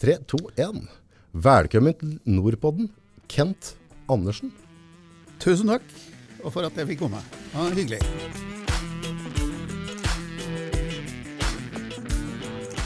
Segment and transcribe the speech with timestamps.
[0.00, 0.76] 3, 2, 1.
[1.44, 2.86] Velkommen til Nordpodden,
[3.28, 3.74] Kent
[4.08, 4.48] Andersen.
[5.42, 5.82] Tusen takk
[6.40, 7.18] og for at jeg fikk komme.
[7.52, 7.98] Ja, hyggelig.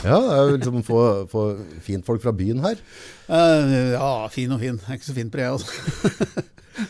[0.03, 0.97] Ja, det er jo liksom få,
[1.31, 1.43] få
[1.85, 2.81] fint folk fra byen her.
[3.31, 4.75] Eh, ja, fin og fin.
[4.75, 5.71] Jeg er ikke så fin på det, altså.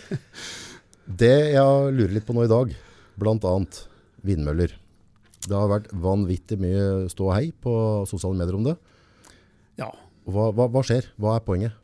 [1.21, 2.73] Det jeg lurer litt på nå i dag,
[3.21, 3.77] annet
[4.25, 4.73] vindmøller.
[5.45, 7.77] Det har vært vanvittig mye stå og hei på
[8.09, 8.75] sosiale medier om det.
[9.77, 9.91] Ja.
[10.25, 11.09] Hva, hva, hva skjer?
[11.21, 11.81] Hva er poenget?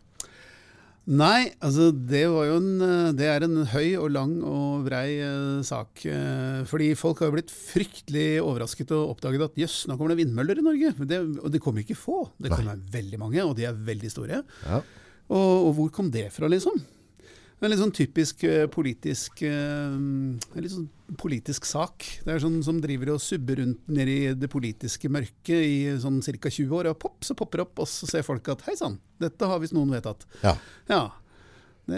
[1.10, 6.04] Nei, altså det en eh, Det er en høy og lang og brei eh, sak.
[6.06, 10.62] Eh, fordi folk har blitt fryktelig overrasket og oppdaget at jøss, nå kommer det vindmøller
[10.62, 10.94] i Norge.
[11.10, 12.24] Det, og det kommer ikke få.
[12.38, 14.44] Det kommer veldig mange, og de er veldig store.
[14.68, 14.82] Ja.
[15.32, 16.78] Og, og hvor kom det fra, liksom?
[17.18, 20.88] Det er litt sånn typisk eh, politisk litt sånn
[21.20, 22.06] politisk sak.
[22.26, 26.22] Det er sånn som driver og subber rundt nedi i det politiske mørket i sånn
[26.24, 26.50] ca.
[26.50, 29.00] 20 år, og pop, så popper det opp, og så ser folk at hei sann,
[29.22, 30.28] dette har visst noen vedtatt.
[30.46, 30.56] ja.
[30.92, 31.02] Ja.
[31.90, 31.98] Det,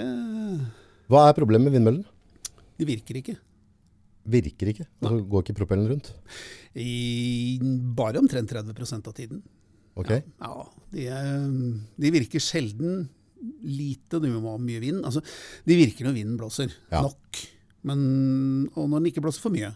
[1.11, 2.05] Hva er problemet med vindmøllen?
[2.80, 3.36] det virker ikke.
[4.33, 4.86] Virker ikke.
[5.03, 6.08] Altså, går ikke propellen rundt?
[6.80, 7.59] I
[7.95, 9.42] bare omtrent 30% av tiden.
[10.00, 10.09] Ok.
[10.42, 10.53] Ja,
[10.95, 11.44] de, er,
[12.00, 13.03] de virker sjelden
[13.67, 15.03] lite, du må ha mye vind.
[15.05, 15.22] Altså,
[15.67, 16.72] de virker når vinden blåser.
[16.89, 17.03] Ja.
[17.05, 17.44] Nok.
[17.88, 18.03] Men,
[18.73, 19.73] og når den ikke blåser for mye.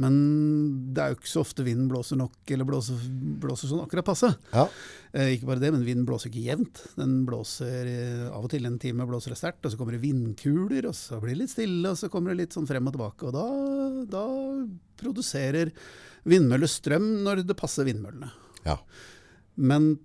[0.00, 0.14] Men
[0.94, 3.00] det er jo ikke så ofte vinden blåser nok, eller blåser,
[3.42, 4.30] blåser sånn akkurat passe.
[4.54, 4.64] Ja.
[5.12, 6.80] Eh, ikke bare det, men vinden blåser ikke jevnt.
[6.96, 10.02] Den blåser eh, av og til en time blåser det sterkt, og så kommer det
[10.04, 12.96] vindkuler, og så blir det litt stille, og så kommer det litt sånn frem og
[12.96, 13.28] tilbake.
[13.28, 13.46] Og da,
[14.14, 14.24] da
[15.02, 15.74] produserer
[16.30, 18.30] vindmøller strøm når det passer vindmøllene.
[18.68, 18.78] ja.
[19.60, 19.98] Men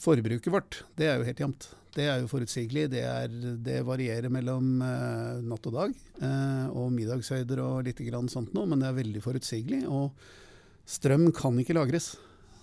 [0.00, 1.66] forbruket vårt, det er jo helt jevnt.
[1.94, 2.86] Det er jo forutsigelig.
[2.92, 3.32] Det, er,
[3.64, 8.68] det varierer mellom eh, natt og dag, eh, og middagshøyder og litt grann sånt noe,
[8.70, 9.82] men det er veldig forutsigelig.
[9.90, 10.14] Og
[10.88, 12.12] strøm kan ikke lagres.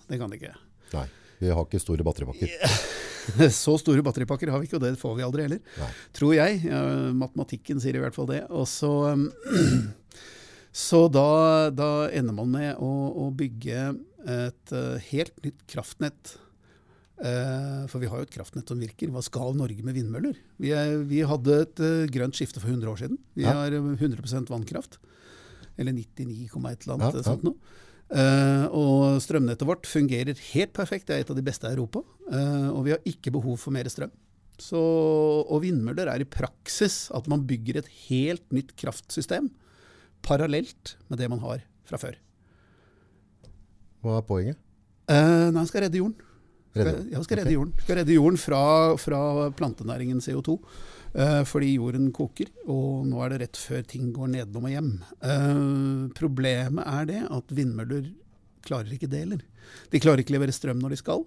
[0.08, 0.54] Det kan det ikke.
[0.94, 1.06] Nei.
[1.38, 2.56] Vi har ikke store batteripakker.
[3.52, 5.60] Så store batteripakker har vi ikke, og det får vi aldri heller.
[5.76, 5.88] Nei.
[6.16, 6.62] Tror jeg.
[7.12, 8.40] Matematikken sier i hvert fall det.
[8.48, 8.88] Og så,
[10.88, 11.28] så da,
[11.68, 13.90] da ender man med å, å bygge
[14.28, 16.36] et eh, helt nytt kraftnett.
[17.18, 19.10] Eh, for vi har jo et kraftnett som virker.
[19.10, 20.36] Hva skal Norge med vindmøller?
[20.62, 23.18] Vi, er, vi hadde et eh, grønt skifte for 100 år siden.
[23.34, 23.56] Vi Ja.
[23.58, 25.00] har eh, 100 vannkraft.
[25.78, 27.26] Eller 99, et eller annet Ja, ja.
[27.26, 27.58] sånt noe.
[28.08, 31.06] Uh, og strømnettet vårt fungerer helt perfekt.
[31.10, 32.00] Det er et av de beste i Europa.
[32.32, 34.10] Uh, og vi har ikke behov for mer strøm.
[34.58, 39.50] Så, og vindmøller er i praksis at man bygger et helt nytt kraftsystem
[40.24, 42.16] parallelt med det man har fra før.
[44.02, 44.58] Hva er poenget?
[45.08, 46.16] Uh, nei, man skal redde jorden.
[46.78, 47.74] Redde Skal, ja, skal redde jorden.
[47.82, 48.62] Skal redde jorden fra,
[49.00, 49.20] fra
[49.58, 50.58] plantenæringen CO2.
[51.18, 54.90] Eh, fordi jorden koker, og nå er det rett før ting går nedom og hjem.
[55.24, 55.62] Eh,
[56.18, 58.10] problemet er det at vindmøller
[58.66, 59.44] klarer ikke det heller.
[59.92, 61.24] De klarer ikke levere strøm når de skal.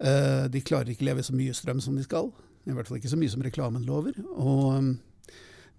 [0.00, 2.32] Eh, de klarer ikke levere så mye strøm som de skal.
[2.68, 4.16] I hvert fall ikke så mye som reklamen lover.
[4.32, 4.96] Og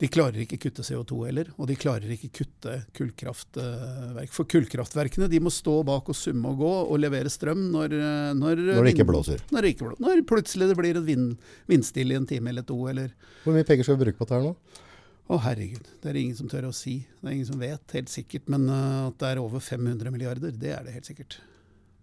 [0.01, 4.31] de klarer ikke kutte CO2 heller, og de klarer ikke kutte kullkraftverk.
[4.33, 8.31] For kullkraftverkene de må stå bak og summe og gå og levere strøm når eh,
[8.37, 9.43] Når, Når det ikke blåser.
[9.51, 10.01] Når, det ikke blåser.
[10.07, 11.35] når plutselig det blir et vind,
[11.69, 13.13] vindstille i en time eller to, eller
[13.43, 14.55] Hvor mye penger skal vi bruke på dette her nå?
[15.31, 15.93] Å, herregud.
[16.01, 16.97] Det er ingen som tør å si.
[17.21, 18.49] Det er ingen som vet, helt sikkert.
[18.51, 21.37] Men uh, at det er over 500 milliarder, det er det helt sikkert.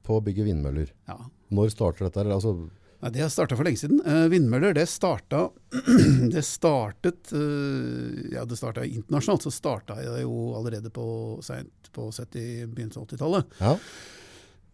[0.06, 0.94] På å bygge vindmøller.
[1.10, 1.18] Ja.
[1.52, 2.24] Når starter dette?
[2.24, 2.54] Altså,
[2.98, 4.00] Nei, Det har starta for lenge siden.
[4.02, 5.48] Eh, vindmøller det starta
[6.34, 9.46] Det startet eh, Ja, det starta internasjonalt.
[9.46, 13.58] Så starta det jo allerede på seint på 70, begynnelsen av 80-tallet.
[13.62, 13.76] ja.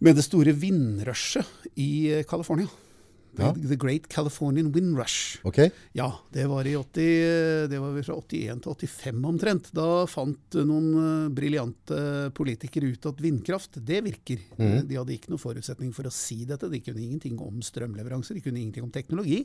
[0.05, 1.47] Med det store vindrushet
[1.81, 2.67] i eh, California.
[3.39, 3.51] Ja.
[3.55, 5.41] The, Great Californian Wind Rush.
[5.47, 5.59] Ok.
[5.97, 9.71] Ja, det var, i 80, det var fra 81 til 85 omtrent.
[9.77, 12.01] Da fant noen eh, briljante
[12.37, 14.45] politikere ut at vindkraft, det virker.
[14.59, 14.79] Mm.
[14.89, 16.71] De hadde ikke noen forutsetning for å si dette.
[16.71, 19.45] De kunne ingenting om strømleveranser, de kunne ingenting om teknologi.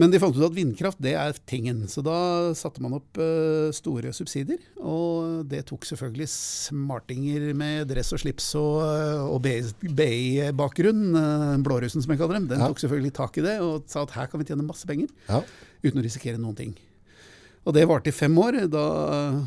[0.00, 1.82] Men de fant ut at vindkraft, det er tingen.
[1.92, 2.14] Så da
[2.56, 4.62] satte man opp eh, store subsidier.
[4.80, 12.00] Og det tok selvfølgelig smartinger med dress og slips og, eh, og BI-bakgrunn, uh, blårussen
[12.00, 12.70] som jeg kaller dem, den Ja.
[12.72, 15.42] tok selvfølgelig tak i det og sa at her kan vi tjene masse penger Ja.
[15.84, 16.74] uten å risikere noen ting.
[17.66, 18.70] Og det varte i fem år.
[18.72, 18.84] Da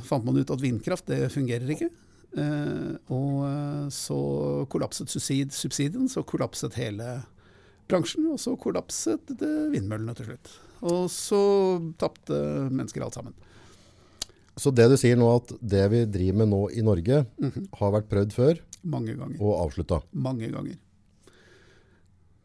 [0.06, 1.90] fant man ut at vindkraft det fungerer ikke.
[2.38, 7.24] Eh, og eh, så kollapset subsidien, så kollapset hele
[7.90, 9.34] bransjen, og så kollapset
[9.74, 10.54] vindmøllene til slutt.
[10.84, 11.40] Og så
[12.02, 12.38] tapte
[12.70, 13.36] mennesker alt sammen.
[14.60, 17.24] Så det du sier nå, at det vi driver med nå i Norge,
[17.80, 19.40] har vært prøvd før Mange ganger.
[19.42, 20.02] og avslutta.
[20.14, 20.78] Mange ganger.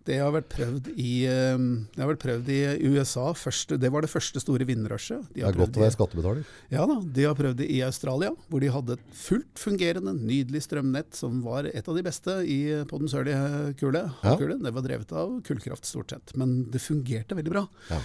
[0.09, 1.59] Det har vært prøvd i, eh,
[1.93, 3.27] det har vært prøvd i USA.
[3.37, 5.27] Første, det var det første store vindrushet.
[5.35, 6.49] De det er godt å være skattebetaler.
[6.73, 10.65] Ja da, De har prøvd det i Australia, hvor de hadde et fullt fungerende, nydelig
[10.65, 12.59] strømnett som var et av de beste i,
[12.89, 14.07] på den sørlige kule.
[14.25, 14.35] Ja.
[14.39, 17.67] Det var drevet av kullkraft stort sett, men det fungerte veldig bra.
[17.93, 18.03] Ja.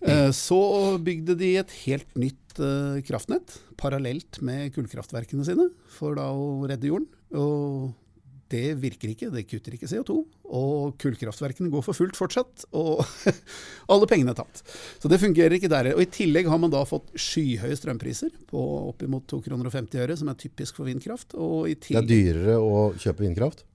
[0.00, 0.58] Eh, så
[1.02, 6.90] bygde de et helt nytt eh, kraftnett parallelt med kullkraftverkene sine, for da å redde
[6.90, 7.08] jorden.
[7.38, 7.92] Og
[8.52, 10.18] det virker ikke, det kutter ikke CO2.
[10.58, 13.02] Og kullkraftverkene går for fullt fortsatt, og
[13.92, 14.62] alle pengene er tatt.
[15.00, 15.90] Så det fungerer ikke der.
[15.94, 20.32] Og I tillegg har man da fått skyhøye strømpriser på oppimot 2,50 kroner øre, som
[20.32, 21.36] er typisk for vindkraft.
[21.36, 23.66] det er dyrere å kjøpe vindkraft?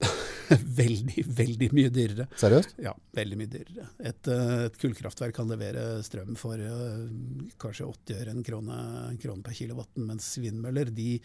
[0.82, 2.28] veldig, veldig mye dyrere.
[2.40, 2.76] Seriøst?
[2.84, 3.88] Ja, veldig mye dyrere.
[4.04, 7.06] Et, eh, et kullkraftverk kan levere strøm for uh,
[7.62, 8.80] kanskje 80 øre, en krone,
[9.12, 11.18] en krone per kilowatt, mens vindmøller de,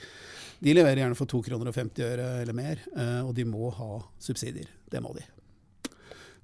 [0.61, 1.73] de, leverer gjerne for 2,50 kroner
[2.09, 3.91] øre eller mer, uh, og de må ha
[4.23, 4.71] subsidier.
[4.91, 5.25] Det må de.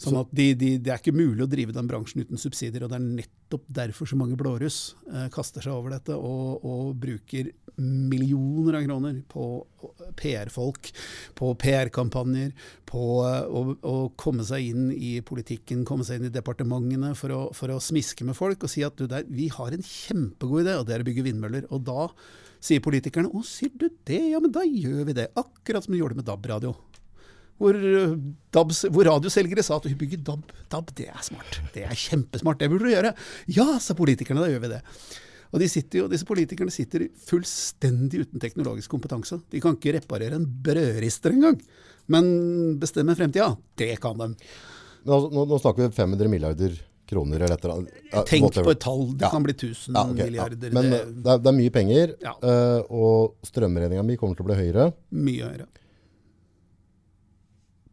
[0.00, 2.85] Sånn at de, de, Det er ikke mulig å drive den bransjen uten subsidier.
[2.85, 4.79] og Det er nettopp derfor så mange blåruss
[5.11, 9.44] eh, kaster seg over dette og, og bruker millioner av kroner på
[10.20, 10.91] PR-folk,
[11.38, 12.52] på PR-kampanjer,
[12.91, 17.35] på eh, å, å, komme seg inn i politikken, komme seg inn i departementene for
[17.35, 20.64] å, for å smiske med folk og si at du, der, vi har en kjempegod
[20.64, 21.70] idé, og det er å bygge vindmøller.
[21.75, 22.08] Og da
[22.65, 25.29] sier politikerne å, sier du det, ja men da gjør vi det.
[25.37, 26.73] Akkurat som de gjorde med DAB-radio.
[27.61, 28.15] Hvor, eh,
[28.91, 31.61] hvor, radioselgere sa at å bygge DAB, DAB, det er smart.
[31.75, 33.15] Det er kjempesmart, det burde du gjøre.
[33.55, 34.81] Ja, sa politikerne, da gjør vi det.
[35.55, 39.39] Og jo, Disse politikerne sitter fullstendig uten teknologisk kompetanse.
[39.53, 41.61] De kan ikke reparere en brødrister engang.
[42.11, 42.25] Men
[42.83, 44.33] bestemme fremtida, det kan de.
[45.05, 46.75] Nå, nå, nå snakker vi 500 milliarder
[47.09, 48.03] kroner eller et eller annet.
[48.29, 49.06] Tenk på et tall.
[49.12, 49.31] Det ja.
[49.33, 50.69] kan bli 1000 ja, okay, milliarder.
[50.69, 50.75] Ja.
[50.77, 52.15] Men det, det, er, det, er, mye penger,
[52.45, 54.89] uh, og strømregninga mi kommer til å bli høyere.
[55.17, 55.69] Mye høyere.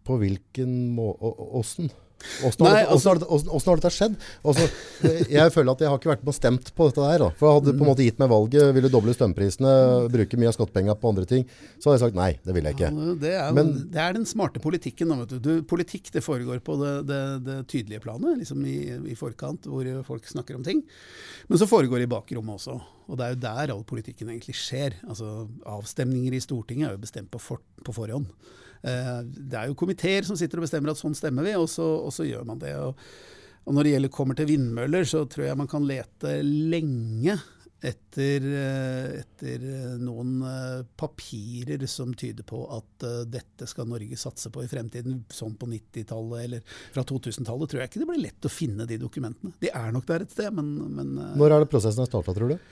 [0.08, 1.92] På hvilken måte Åssen?
[2.48, 4.16] Åssen har, altså, har, dette skjedd?
[4.48, 4.68] Også,
[5.32, 7.24] jeg føler at jeg har ikke vært med og stemt på dette der.
[7.26, 7.30] Da.
[7.40, 9.74] For jeg hadde på en måte gitt meg valget, ville doble strømprisene,
[10.14, 11.46] bruke mye av skattepengene på andre ting.
[11.78, 12.92] Så hadde jeg sagt nei, det vil jeg ikke.
[12.92, 15.14] Ja, det, er, Men, det, er, den smarte politikken.
[15.14, 15.38] Da, du.
[15.42, 18.80] Du, politikk det foregår på det, det, det tydelige planet, liksom i,
[19.12, 20.84] i, forkant, hvor folk snakker om ting.
[21.50, 22.80] Men så foregår det i bakrommet også.
[23.12, 24.96] Og det er jo der all politikken egentlig skjer.
[25.08, 28.30] Altså, Avstemninger i Stortinget er jo bestemt på, for, på forhånd.
[28.82, 31.86] Eh, det er jo komiteer som sitter og bestemmer at sånn stemmer vi, og så,
[32.08, 32.74] og så gjør man det.
[32.82, 33.08] Og,
[33.66, 37.38] og, når det gjelder kommer til vindmøller, så tror jeg man kan lete lenge
[37.82, 39.64] etter, eh, etter
[40.02, 45.24] noen eh, papirer som tyder på at dette skal Norge satse på i fremtiden.
[45.34, 49.02] Sånn på 90-tallet eller fra 2000-tallet tror jeg ikke det blir lett å finne de
[49.02, 49.54] dokumentene.
[49.62, 52.54] De er nok der et sted, men, men Når er det prosessen har starta, tror
[52.54, 52.72] du?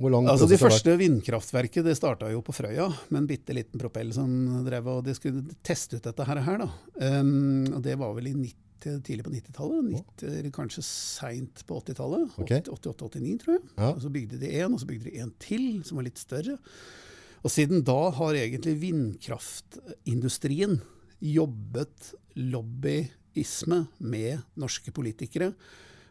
[0.00, 4.30] Altså De første vindkraftverket det starta jo på Frøya med en bitte liten propell som
[4.64, 6.40] drev og de skulle teste ut dette her.
[6.62, 6.68] da.
[7.20, 12.32] Um, og Det var vel 90, tidlig på 90-tallet, kanskje seint på 80-tallet.
[12.40, 12.64] Okay.
[12.64, 13.66] 88-89, tror jeg.
[13.76, 13.90] Ja.
[13.92, 16.56] Og Så bygde de én, og så bygde de en til som var litt større.
[17.44, 20.80] Og siden da har egentlig vindkraftindustrien
[21.20, 25.52] jobbet lobbyisme med norske politikere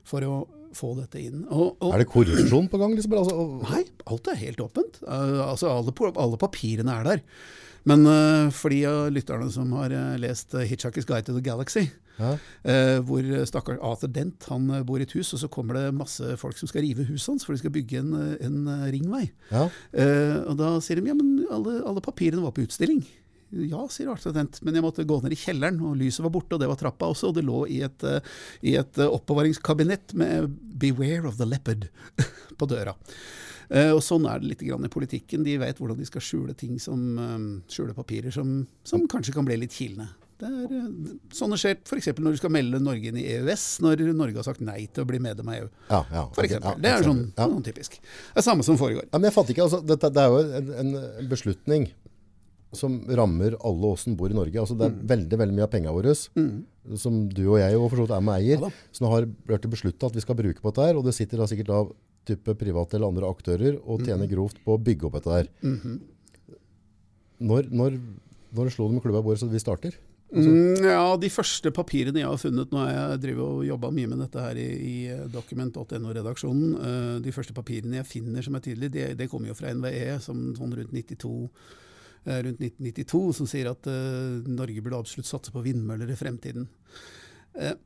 [0.05, 0.37] for å
[0.77, 1.45] få dette inn.
[1.47, 2.95] Og, og, er det korrupsjon på gang?
[2.97, 3.15] Liksom?
[3.19, 5.01] Altså, nei, alt er helt åpent.
[5.05, 7.23] Uh, altså, alle, alle, papirene er der.
[7.89, 11.89] Men uh, for de av lytterne som har uh, lest 'Hitchhiker's Guide to the Galaxy',
[12.19, 12.33] ja.
[13.07, 16.57] hvor stakkar Arthur Dent han bor i et hus, og så kommer det masse folk
[16.59, 18.11] som skal rive huset hans, for de skal bygge en,
[18.43, 18.57] en
[18.91, 19.29] ringvei.
[19.53, 19.69] Ja.
[20.43, 23.05] og da sier de ja, men alle, alle papirene var på utstilling.
[23.49, 26.61] Ja, sier artsatent, men jeg måtte gå ned i kjelleren, og lyset var borte, og
[26.61, 28.19] det var trappa også, og det lå i et, uh,
[28.61, 31.89] i et uh, oppbevaringskabinett med 'Beware of the leopard'
[32.59, 32.95] på døra.
[33.69, 35.43] Og Sånn er det litt i politikken.
[35.45, 39.59] De vet hvordan de skal skjule ting som skjule papirer som, som, kanskje kan bli
[39.61, 40.07] litt kilende.
[40.41, 40.87] Det er,
[41.37, 42.09] sånne skjer f.eks.
[42.17, 45.09] når du skal melde Norge inn i EØS, når Norge har sagt nei til å
[45.11, 45.69] bli medlem av EU.
[45.91, 46.71] Ja, ja, for eksempel.
[46.71, 47.99] Ja, det er sånn, sånn, typisk.
[48.01, 49.05] Det er samme som foregår.
[49.05, 51.91] Ja, men jeg fatter ikke, altså, dette, Det er jo en, en beslutning
[52.71, 54.59] som rammer alle oss som bor i Norge.
[54.61, 55.05] Altså, det er mm.
[55.09, 56.97] veldig veldig mye av pengene våre mm.
[57.01, 59.65] som du og jeg og for så vidt er med eier, ja, som har blitt
[59.73, 60.89] beslutta at vi skal bruke på dette.
[60.89, 61.95] her, Og det sitter da sikkert av
[62.29, 64.33] type private eller andre aktører og tjener mm.
[64.35, 65.49] grovt på å bygge opp dette her.
[65.63, 65.97] -hmm.
[67.39, 67.97] Når, når,
[68.51, 69.95] når slo det med klubba vår så vi starter?
[70.29, 70.49] Altså.
[70.49, 74.07] Mm, ja, De første papirene jeg har funnet Nå har jeg drivet og jobba mye
[74.07, 76.75] med dette her i, i eh, Document.no-redaksjonen.
[76.75, 80.19] Uh, de første papirene jeg finner som er tydelige, det, det kommer jo fra NVE,
[80.21, 81.87] som sånn rundt 92 Eh,
[82.25, 86.67] rundt 1992 som sier at uh, Norge burde absolutt satse på vindmøller i fremtiden.
[87.55, 87.77] Uh,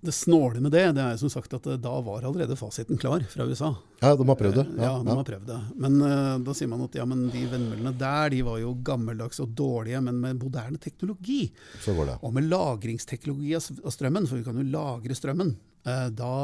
[0.00, 3.22] Det snåle med det, det er som sagt at eh, da var allerede fasiten klar
[3.30, 3.68] fra USA.
[4.00, 4.64] Ja, de har prøvd det.
[4.74, 5.58] Ja, de har prøvd det.
[5.78, 9.38] Men uh, da sier man at ja, men de vindmøllene der de var jo gammeldags
[9.44, 11.52] og dårlige, men med moderne teknologi.
[11.84, 12.18] Så går det.
[12.26, 15.54] Og med lagringsteknologi av strømmen, for vi kan jo lagre strømmen,
[15.86, 16.34] uh, da,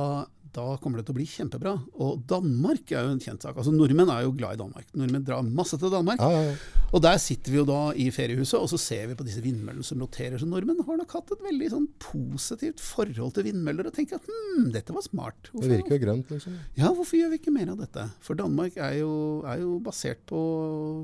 [0.54, 1.72] da kommer det til å bli kjempebra.
[2.04, 3.56] Og Danmark er jo en kjent sak.
[3.58, 4.86] Altså Nordmenn er jo glad i Danmark.
[4.94, 6.22] Nordmenn drar masse til Danmark.
[6.22, 6.82] Ja, ja, ja.
[6.94, 9.86] Og der sitter vi jo da i feriehuset, og så ser vi på disse vindmøllene
[9.86, 10.38] som roterer.
[10.38, 14.28] Så nordmenn har nok hatt et veldig sånn positivt forhold til vindmøller og tenker at
[14.30, 15.50] hm, dette var smart.
[15.50, 16.60] Hvorfor, det virker jo grønt, liksom.
[16.78, 18.06] Ja, hvorfor gjør vi ikke mer av dette?
[18.22, 19.14] For Danmark er jo,
[19.50, 20.42] er jo basert på,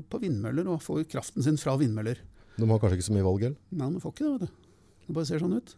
[0.07, 2.23] på, vindmøller, og får jo kraften sin fra vindmøller.
[2.55, 3.59] De har kanskje ikke så mye valg, heller?
[3.81, 4.71] Nei, de får ikke det, vet du.
[5.09, 5.75] Det bare ser sånn ut.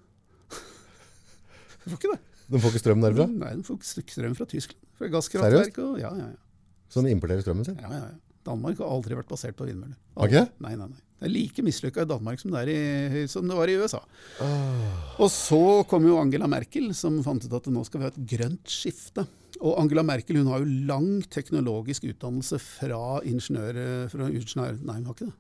[1.87, 2.21] de får ikke det.
[2.49, 3.27] De får ikke strøm derfra?
[3.29, 4.81] Nei, de får ikke strøm fra Tyskland.
[4.99, 5.79] Fra gasskraftverk.
[5.85, 6.83] Og, ja, ja, ja.
[6.93, 7.79] Så de importerer strømmen sin?
[7.81, 8.33] Ja, ja, ja.
[8.43, 9.95] Danmark har aldri vært basert på vindmøller.
[10.19, 10.43] Okay.
[10.63, 11.01] Nei, nei, nei.
[11.23, 14.01] Det er like mislykka i Danmark som det, i, som det, var i USA.
[14.43, 15.21] Oh.
[15.23, 18.25] Og så kom jo Angela Merkel, som fant ut at nå skal vi ha et
[18.33, 19.23] grønt skifte.
[19.61, 23.79] Og Angela Merkel hun har jo lang teknologisk utdannelse fra ingeniør...
[24.11, 25.37] Fra ingeniør nei, hun har ikke det.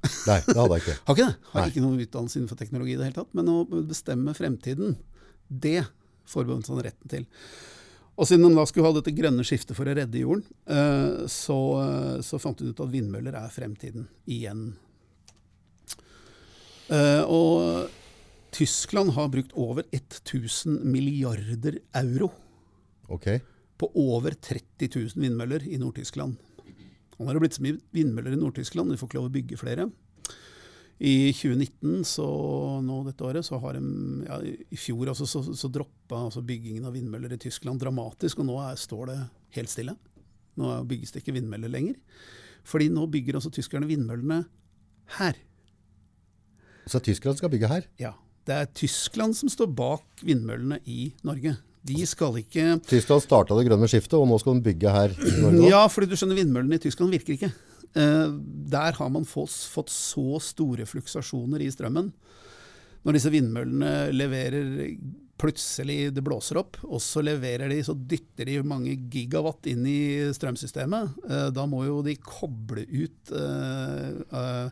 [0.00, 0.98] Nei, det hadde jeg ikke.
[1.06, 1.38] har ikke det.
[1.52, 1.70] Har nei.
[1.70, 3.32] ikke noen utdannelse innenfor teknologi i det hele tatt.
[3.38, 4.98] Men å bestemme fremtiden,
[5.46, 5.84] det
[6.30, 7.28] forbeholdt han retten til.
[8.20, 11.58] Og siden de da skulle ha dette grønne skiftet for å redde jorden, eh, så,
[11.80, 14.74] eh, så fant hun ut at vindmøller er fremtiden igjen.
[16.90, 17.88] Eh, og
[18.52, 22.32] Tyskland har brukt over 1000 milliarder euro
[23.08, 23.40] okay.
[23.78, 26.36] på over 30 000 vindmøller i Nord-Tyskland.
[27.16, 29.60] Nå har det blitt så mye vindmøller i Nord-Tyskland, de får ikke lov å bygge
[29.60, 29.86] flere.
[31.00, 32.26] I 2019, så
[32.84, 33.80] nå dette året, så har de
[34.26, 38.50] ja, I fjor altså, så, så droppa altså byggingen av vindmøller i Tyskland dramatisk, og
[38.50, 39.18] nå er, står det
[39.56, 39.94] helt stille.
[40.60, 41.96] Nå bygges det ikke vindmøller lenger.
[42.68, 44.42] Fordi nå bygger altså tyskerne vindmøllene
[45.16, 45.40] her.
[46.90, 47.88] Så Tyskland skal bygge her?
[48.00, 48.12] Ja.
[48.44, 51.56] Det er Tyskland som står bak vindmøllene i Norge.
[51.86, 55.34] De skal ikke Tyskland starta det grønne skiftet, og nå skal de bygge her i
[55.40, 55.68] Norge?
[55.70, 57.52] Ja, fordi du skjønner, vindmøllene i Tyskland virker ikke.
[57.94, 58.28] Eh,
[58.70, 62.12] der har man fått, så store fluksasjoner i strømmen.
[63.02, 64.94] Når disse vindmøllene leverer
[65.40, 70.00] plutselig det blåser opp, og så leverer de, så dytter de mange gigawatt inn i
[70.36, 71.22] strømsystemet.
[71.30, 74.68] Eh, da må jo de koble ut uh,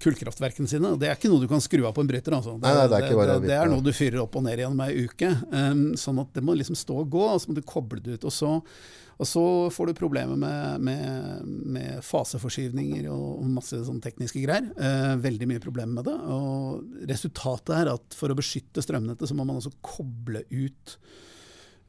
[0.00, 0.90] kullkraftverkene sine.
[1.00, 2.34] Det er ikke noe du kan skru av på en bryter.
[2.36, 2.56] Altså.
[2.58, 4.76] Det, nei, nei, det, er det, det, er noe du fyrer opp og ned igjen
[4.76, 5.30] med ei uke.
[5.52, 8.18] Um, sånn at det må liksom stå og gå, og så må du koble det
[8.18, 8.26] ut.
[8.28, 8.58] Og så
[9.14, 14.70] og så får du problemer med, med, med faseforskyvninger og masse sånn tekniske greier.
[14.74, 16.16] Eh, veldig mye problemer med det.
[16.34, 20.96] Og resultatet er at for å beskytte strømnettet, så må man altså koble ut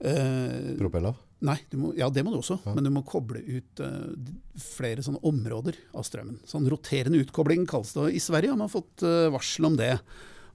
[0.05, 1.17] eh, Propeller?
[1.45, 2.73] Nei, må, ja det må du også, ja.
[2.73, 4.07] men du må koble ut uh,
[4.61, 6.39] flere sånne områder av strømmen.
[6.47, 8.07] Sånn roterende utkobling kalles det.
[8.15, 9.91] I Sverige har man fått uh, varsel om det.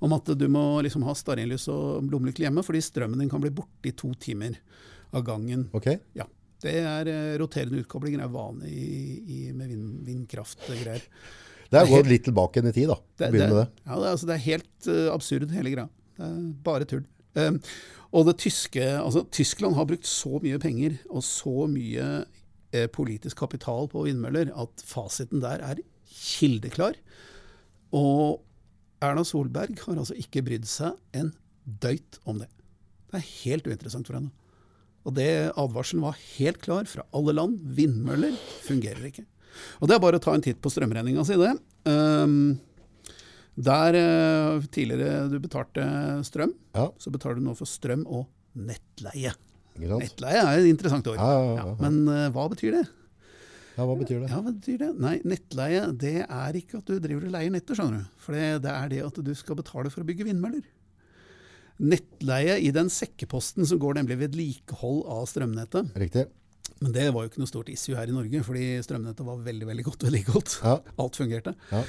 [0.00, 3.52] Om at du må liksom ha stearinlys og lommelykt hjemme, fordi strømmen din kan bli
[3.52, 4.56] borte i to timer
[5.12, 5.68] av gangen.
[5.76, 6.00] Okay.
[6.16, 6.24] Ja.
[6.60, 11.06] Det er eh, Roterende utkoblinger er vanlig i, i, med vind, vindkraftgreier.
[11.70, 12.98] Det er gått litt tilbake i tid, da.
[13.20, 13.64] Det, det, det.
[13.86, 15.86] Ja, det, altså, det er helt uh, absurd, hele greia.
[16.18, 17.04] Det er bare tull.
[17.38, 17.60] Um,
[18.10, 22.06] og det tyske, altså Tyskland har brukt så mye penger og så mye
[22.74, 26.98] eh, politisk kapital på vindmøller at fasiten der er kildeklar.
[27.94, 28.42] Og
[29.00, 31.30] Erna Solberg har altså ikke brydd seg en
[31.64, 32.50] døyt om det.
[33.10, 34.34] Det er helt uinteressant for henne.
[35.08, 35.28] Og det
[35.58, 37.60] advarselen var helt klar fra alle land.
[37.76, 38.34] Vindmøller
[38.66, 39.24] fungerer ikke.
[39.80, 41.54] Og det er bare å ta en titt på strømregninga si, det.
[41.88, 42.58] Um,
[43.60, 45.84] der uh, tidligere du betalte
[46.26, 46.86] strøm, ja.
[47.00, 49.34] så betaler du nå for strøm og nettleie.
[49.80, 51.20] Nettleie er et interessant ord.
[51.20, 52.86] Ja, ja, men uh, hva betyr det?
[53.78, 54.28] Ja, Hva betyr det?
[54.28, 54.88] Ja, hva betyr det?
[55.00, 58.18] Nei, Nettleie det er ikke at du driver og leier nettet, skjønner du.
[58.20, 60.66] For det, det er det at du skal betale for å bygge vindmøller
[61.80, 65.90] nettleie i den sekkeposten som går nemlig vedlikehold av strømnettet.
[66.00, 66.26] Riktig.
[66.80, 69.66] Men det var jo ikke noe stort issue her i Norge, fordi strømnettet var veldig
[69.68, 70.54] veldig godt vedlikeholdt.
[70.64, 70.78] Ja.
[71.02, 71.52] Alt fungerte.
[71.72, 71.82] Ja.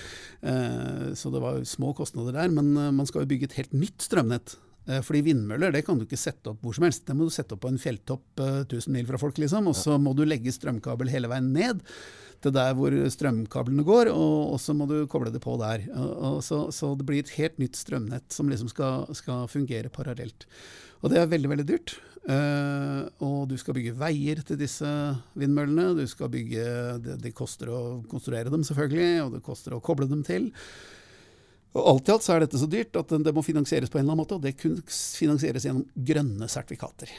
[0.52, 2.52] Eh, så det var små kostnader der.
[2.52, 4.58] Men eh, man skal jo bygge et helt nytt strømnett.
[4.90, 7.06] Eh, fordi vindmøller det kan du ikke sette opp hvor som helst.
[7.08, 9.72] Det må du sette opp på en fjelltopp 1000 mil fra folk, liksom.
[9.72, 11.86] Og så må du legge strømkabel hele veien ned
[12.42, 15.84] til der hvor strømkablene går, og, så må du koble det på der.
[16.46, 20.48] Så, så, det blir et helt nytt strømnett som liksom skal, skal fungere parallelt.
[21.02, 21.98] Og det er veldig, veldig dyrt.
[22.22, 24.88] Uh, og du skal bygge veier til disse
[25.34, 25.96] vindmøllene.
[25.98, 26.66] Du skal bygge,
[27.02, 27.82] det, det, koster å
[28.12, 30.52] konstruere dem, selvfølgelig, og det koster å koble dem til.
[31.72, 34.04] Og Alt i alt så er dette så dyrt at det må finansieres på en
[34.04, 37.10] eller annen måte, og det kun finansieres gjennom grønne sertifikater.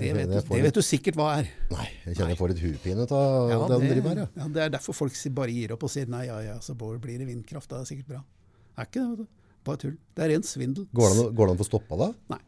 [0.00, 1.50] Det vet, du, det vet, du, sikkert hva er.
[1.70, 4.20] Nei, jeg kjenner jeg får litt hodepine av ja, det de driver her.
[4.22, 4.28] Ja.
[4.40, 4.48] ja.
[4.56, 7.28] Det er derfor folk bare gir opp og sier nei, ja ja, så blir det
[7.28, 7.70] vindkraft.
[7.70, 8.20] Det er sikkert bra.
[8.24, 9.28] Det er ikke det.
[9.68, 9.96] Bare tull.
[10.16, 10.86] Det er ren svindel.
[10.96, 12.10] Går det an å- det få stoppa det?
[12.32, 12.40] Nei.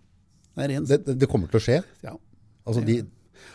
[0.52, 1.04] Det er ren det?
[1.06, 1.82] Det det kommer til å skje.
[2.02, 2.16] ja.
[2.64, 3.00] Altså, de,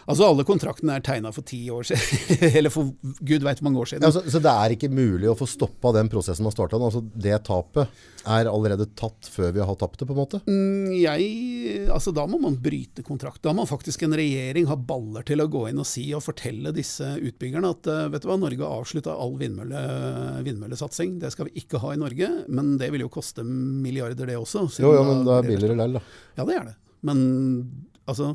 [0.08, 2.92] Altså alle kontraktene er tegna for ti år siden, eller for
[3.22, 4.06] gud veit hvor mange år siden.
[4.08, 6.80] ja, så, så det er ikke mulig å få stoppa den prosessen man starta?
[6.80, 7.92] Altså, det tapet
[8.28, 10.40] er allerede tatt før vi har tapt det, på en måte?
[10.50, 11.28] Mm, Jeg,
[11.94, 13.40] altså Da må man bryte kontrakt.
[13.46, 16.74] Da må faktisk en regjering ha baller til å gå inn og si og fortelle
[16.76, 19.80] disse utbyggerne at eh, vet du hva, Norge har avslutta all vindmølle,
[20.44, 21.18] vindmøllesatsing.
[21.24, 22.30] Det skal vi ikke ha i Norge.
[22.52, 24.68] Men det vil jo koste milliarder, det også.
[24.84, 26.04] Jo, jo, men det er billigere lell, da.
[26.42, 26.76] Ja, det er det.
[27.08, 27.20] Men
[28.10, 28.34] altså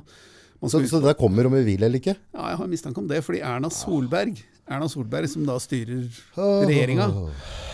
[0.62, 2.14] Så, så det kommer om vi vil eller ikke?
[2.34, 3.18] Ja, jeg har mistanke om det.
[3.26, 4.38] Fordi Erna Solberg,
[4.70, 6.04] Erna Solberg som da styrer
[6.38, 7.08] regjeringa,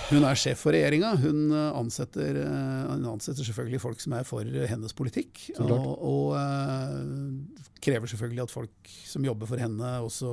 [0.08, 1.12] hun er sjef for regjeringa.
[1.20, 5.50] Hun eh, ansetter, eh, hun ansetter selvfølgelig folk som er for hennes politikk.
[5.60, 5.72] Og,
[6.08, 10.32] og eh, krever selvfølgelig at folk som jobber for henne, også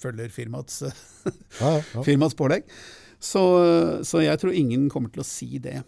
[0.00, 0.82] følger firmaets,
[2.08, 2.68] firmaets pålegg.
[3.20, 3.40] Så,
[4.08, 5.80] så jeg tror ingen kommer til å si det.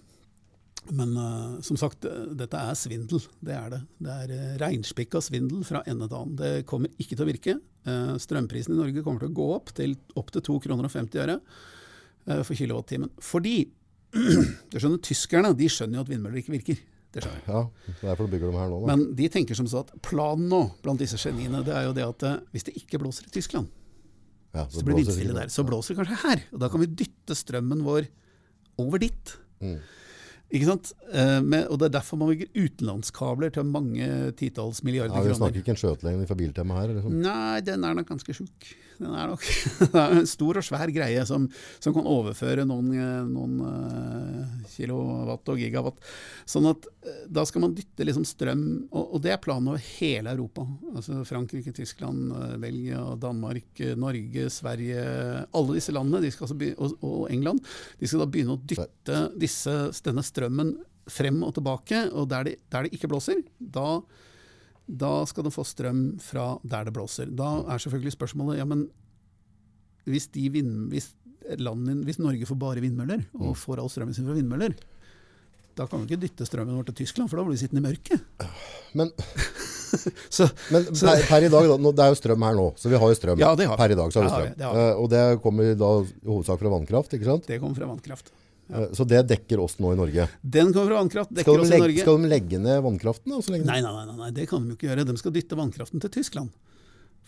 [0.91, 3.23] Men uh, som sagt, dette er svindel.
[3.45, 3.81] Det er det.
[4.03, 6.39] Det er uh, reinspikka svindel fra ende til annen.
[6.41, 7.55] Det kommer ikke til å virke.
[7.87, 11.23] Uh, strømprisen i Norge kommer til å gå opp til opptil 2,50 kroner og 50
[11.23, 13.13] øre eh, for kilowattimen.
[13.23, 13.57] Fordi
[14.73, 16.83] du skjønner, tyskerne de skjønner jo at vindmøller ikke virker.
[17.13, 17.63] Det skjønner ja,
[18.01, 18.81] derfor bygger de her nå.
[18.83, 18.91] Da.
[18.93, 22.07] Men de tenker som så at planen nå blant disse geniene, det er jo det
[22.07, 23.69] at hvis det ikke blåser i Tyskland,
[24.53, 25.51] ja, så blir det vindstille der.
[25.53, 26.45] Så blåser det kanskje her.
[26.53, 28.09] Og da kan vi dytte strømmen vår
[28.83, 29.35] over dit.
[29.65, 29.79] Mm.
[30.53, 30.91] Ikke sant?
[31.13, 34.07] Eh, med, og Det er derfor man bygger utenlandskabler til mange
[34.37, 35.63] titalls milliarder Ja, vi snakker kroner.
[35.63, 36.93] ikke en skjøtelegning fra Biltema her.
[36.93, 37.15] Liksom.
[37.25, 38.73] Nei, den er nok ganske sjuk.
[38.99, 39.45] Den er nok
[39.93, 41.47] det er en stor og svær greie som,
[41.83, 46.01] som kan overføre noen, eh, noen eh, kilowatt og gigawatt.
[46.49, 49.83] Sånn at eh, da skal man dytte liksom strøm, og, og det er planen over
[49.99, 50.67] hele Europa.
[50.93, 52.33] Altså Frankrike, Tyskland,
[52.63, 55.03] Belgia, Danmark, Norge, Sverige.
[55.53, 57.63] Alle disse landene, altså be, og, og England,
[58.01, 60.77] de skal da begynne å dytte disse, denne strømmen
[61.11, 62.07] frem og tilbake.
[62.13, 64.03] Og der det, der ikke blåser, da
[64.89, 67.31] da skal de få strøm fra der det blåser.
[67.39, 68.87] Da er selvfølgelig spørsmålet ja, men
[70.05, 71.13] hvis, de vind, hvis,
[71.63, 74.75] landet, hvis Norge får bare vindmøller, og får all strømmen sin fra vindmøller,
[75.79, 77.87] da kan vi ikke dytte strømmen vår til Tyskland, for da blir vi sittende i
[77.87, 78.27] mørket.
[78.99, 79.13] Men,
[80.33, 82.89] Så, men per, per i dag, da, nå- det er jo strøm her nå, så
[82.89, 83.41] vi har jo strøm.
[83.43, 83.77] Ja, det har.
[83.77, 84.55] Per i dag så har vi Ja, strøm.
[84.57, 84.85] det har vi.
[84.89, 87.45] Eh, og det kommer da i hovedsak fra vannkraft, ikke sant?
[87.51, 88.31] det kommer fra vannkraft.
[88.71, 90.29] Eh, Så det dekker oss nå i Norge.
[90.43, 92.05] Den kommer fra vannkraft, dekker oss legge, i Norge.
[92.05, 93.33] skal de legge ned vannkraften?
[93.67, 95.07] Nei, nei, nei, nei, det kan de jo ikke gjøre.
[95.07, 96.51] De skal dytte vannkraften til Tyskland.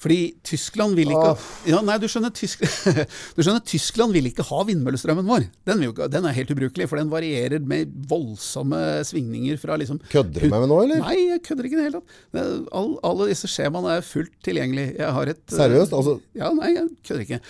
[0.03, 1.31] Fordi Tyskland vil ikke
[1.71, 2.65] ja, Nei, du skjønner, Tysk,
[3.37, 5.47] du skjønner, Tyskland vil ikke ha vindmøllestrømmen vår.
[5.69, 10.01] Den, vil ikke, den er helt ubrukelig, for den varierer med voldsomme svingninger fra liksom
[10.13, 11.01] Kødder du med meg nå, eller?
[11.05, 12.67] Nei, jeg kødder ikke i det hele tatt.
[12.75, 14.87] All, alle disse skjemaene er fullt tilgjengelig.
[14.99, 15.97] Jeg har et Seriøst?
[15.97, 17.41] Altså, Ja, nei, jeg kødder ikke.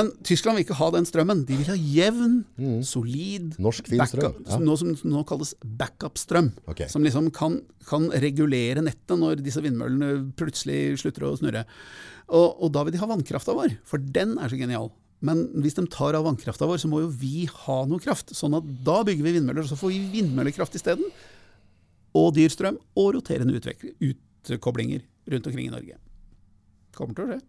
[0.00, 1.44] Men Tyskland vil ikke ha den strømmen.
[1.48, 2.36] De vil ha jevn,
[2.84, 4.36] solid Norsk, fin strøm.
[4.44, 4.60] Ja.
[4.64, 6.52] Noe som nå kalles backup-strøm.
[6.74, 6.90] Okay.
[6.92, 11.64] Som liksom kan, kan regulere nettet når disse vindmøllene plutselig slutter å snurre.
[12.28, 14.90] Og, og da vil de ha vannkrafta vår, for den er så genial.
[15.24, 18.32] Men hvis de tar av vannkrafta vår, så må jo vi ha noe kraft.
[18.36, 21.06] Sånn at da bygger vi vindmøller, og så får vi vindmøllekraft isteden.
[22.16, 25.96] Og dyr strøm, og roterende utkoblinger rundt omkring i Norge.
[26.96, 27.40] Kommer til å skje.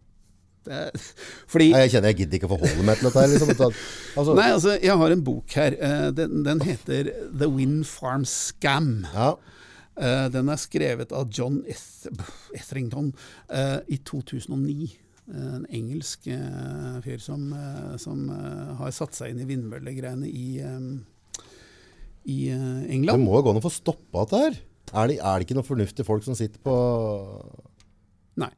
[0.65, 0.77] Det
[1.51, 3.25] fordi nei, jeg kjenner jeg gidder ikke å forholde meg til dette.
[3.35, 3.75] Liksom.
[4.17, 5.75] Altså, Nei, altså, jeg har en bok her.
[5.77, 9.05] eh, Den, den heter The Wind Farm Scam.
[9.13, 9.35] ja.
[9.95, 12.11] Eh, Den er skrevet av John Eth
[12.55, 13.11] Etherington
[13.51, 14.91] uh, i 2009.
[15.25, 16.27] Eh, En engelsk
[17.05, 17.47] fyr som,
[18.01, 20.99] som har satt seg inn i vindmøllegreiene i, um,
[22.29, 23.15] i England.
[23.15, 24.59] Det må jo gå an å få stoppa dette her.
[24.93, 26.75] Er det, er det ikke noen fornuftige folk som sitter på
[28.37, 28.51] Nei,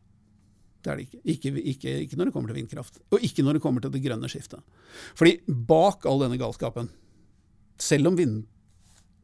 [0.84, 1.22] det er det ikke.
[1.24, 1.96] Ikke, ikke.
[2.04, 3.00] ikke når det kommer til vindkraft.
[3.16, 4.84] Og ikke når det kommer til det grønne skiftet.
[5.16, 6.92] Fordi bak all denne galskapen,
[7.80, 8.42] selv om vind,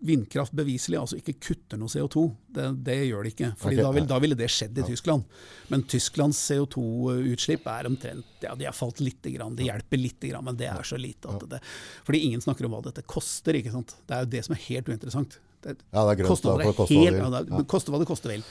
[0.04, 2.24] vindkraft beviselig altså ikke kutter noe CO2,
[2.56, 3.50] det, det gjør det ikke.
[3.62, 3.84] Fordi okay.
[3.88, 5.24] da, vil, da ville det skjedd i Tyskland.
[5.72, 9.56] Men Tysklands CO2-utslipp er omtrent Ja, de har falt lite grann.
[9.56, 11.62] Det hjelper lite grann, men det er så lite at det
[12.04, 13.96] Fordi ingen snakker om hva dette koster, ikke sant.
[14.08, 15.40] Det er jo det som er helt uinteressant.
[15.64, 16.28] Det, Ja, det er grønt.
[16.28, 18.08] da, Kostnader for er å koste hva helt, det ja, det er- koste hva det
[18.10, 18.44] koste vil.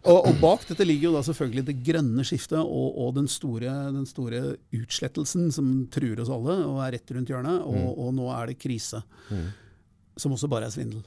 [0.00, 3.72] Og, og bak dette ligger jo da selvfølgelig det grønne skiftet og, og den, store,
[3.92, 4.38] den store
[4.72, 7.58] utslettelsen som truer oss alle og er rett rundt hjørnet.
[7.64, 7.98] Og, Mm.
[8.00, 9.02] og nå er det krise.
[10.20, 11.02] Som også bare er svindel.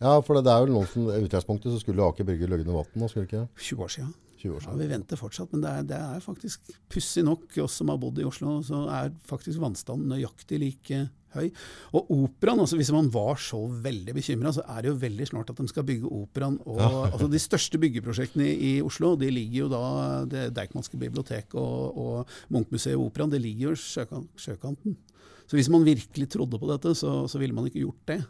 [0.00, 2.96] Ja, for det, er jo noen som i utgangspunktet så skulle Aker Brygge løgne vann
[3.00, 3.46] nå, skulle ikke?
[3.56, 4.14] 20 år siden.
[4.42, 7.78] 20 år Ja, vi venter fortsatt, men det er, det er faktisk pussig nok, oss
[7.80, 11.48] som har bodd i Oslo, så er faktisk vannstanden nøyaktig like høy.
[11.96, 15.52] Og operaen, altså hvis man var så veldig bekymra, så er det jo veldig snart
[15.52, 16.60] at de skal bygge operaen.
[16.68, 19.82] Og, altså de største byggeprosjektene i, i Oslo, de ligger jo da
[20.28, 25.00] det Deichmanske bibliotek og, og Munchmuseet og Operaen, det ligger jo i sjøkan, sjøkanten.
[25.46, 28.20] Så hvis man virkelig trodde på dette, så, så ville man ikke gjort det.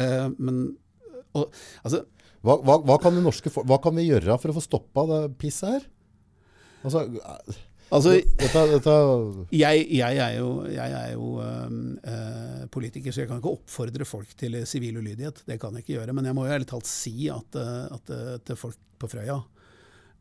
[0.00, 0.64] Eh, men
[1.34, 1.50] og,
[1.82, 2.04] altså,
[2.44, 5.78] Hva, hva, hva, kan norske, hva kan vi gjøre for å få stoppa det pisset
[5.78, 5.86] her?
[6.84, 7.06] Altså,
[7.88, 8.96] altså dette, dette
[9.56, 14.36] jeg, jeg er jo, jeg er jo øh, politiker, så jeg kan ikke oppfordre folk
[14.36, 15.40] til sivil ulydighet.
[15.48, 16.16] Det kan jeg ikke gjøre.
[16.18, 19.38] Men jeg må jo ærlig talt si at, at til folk på Frøya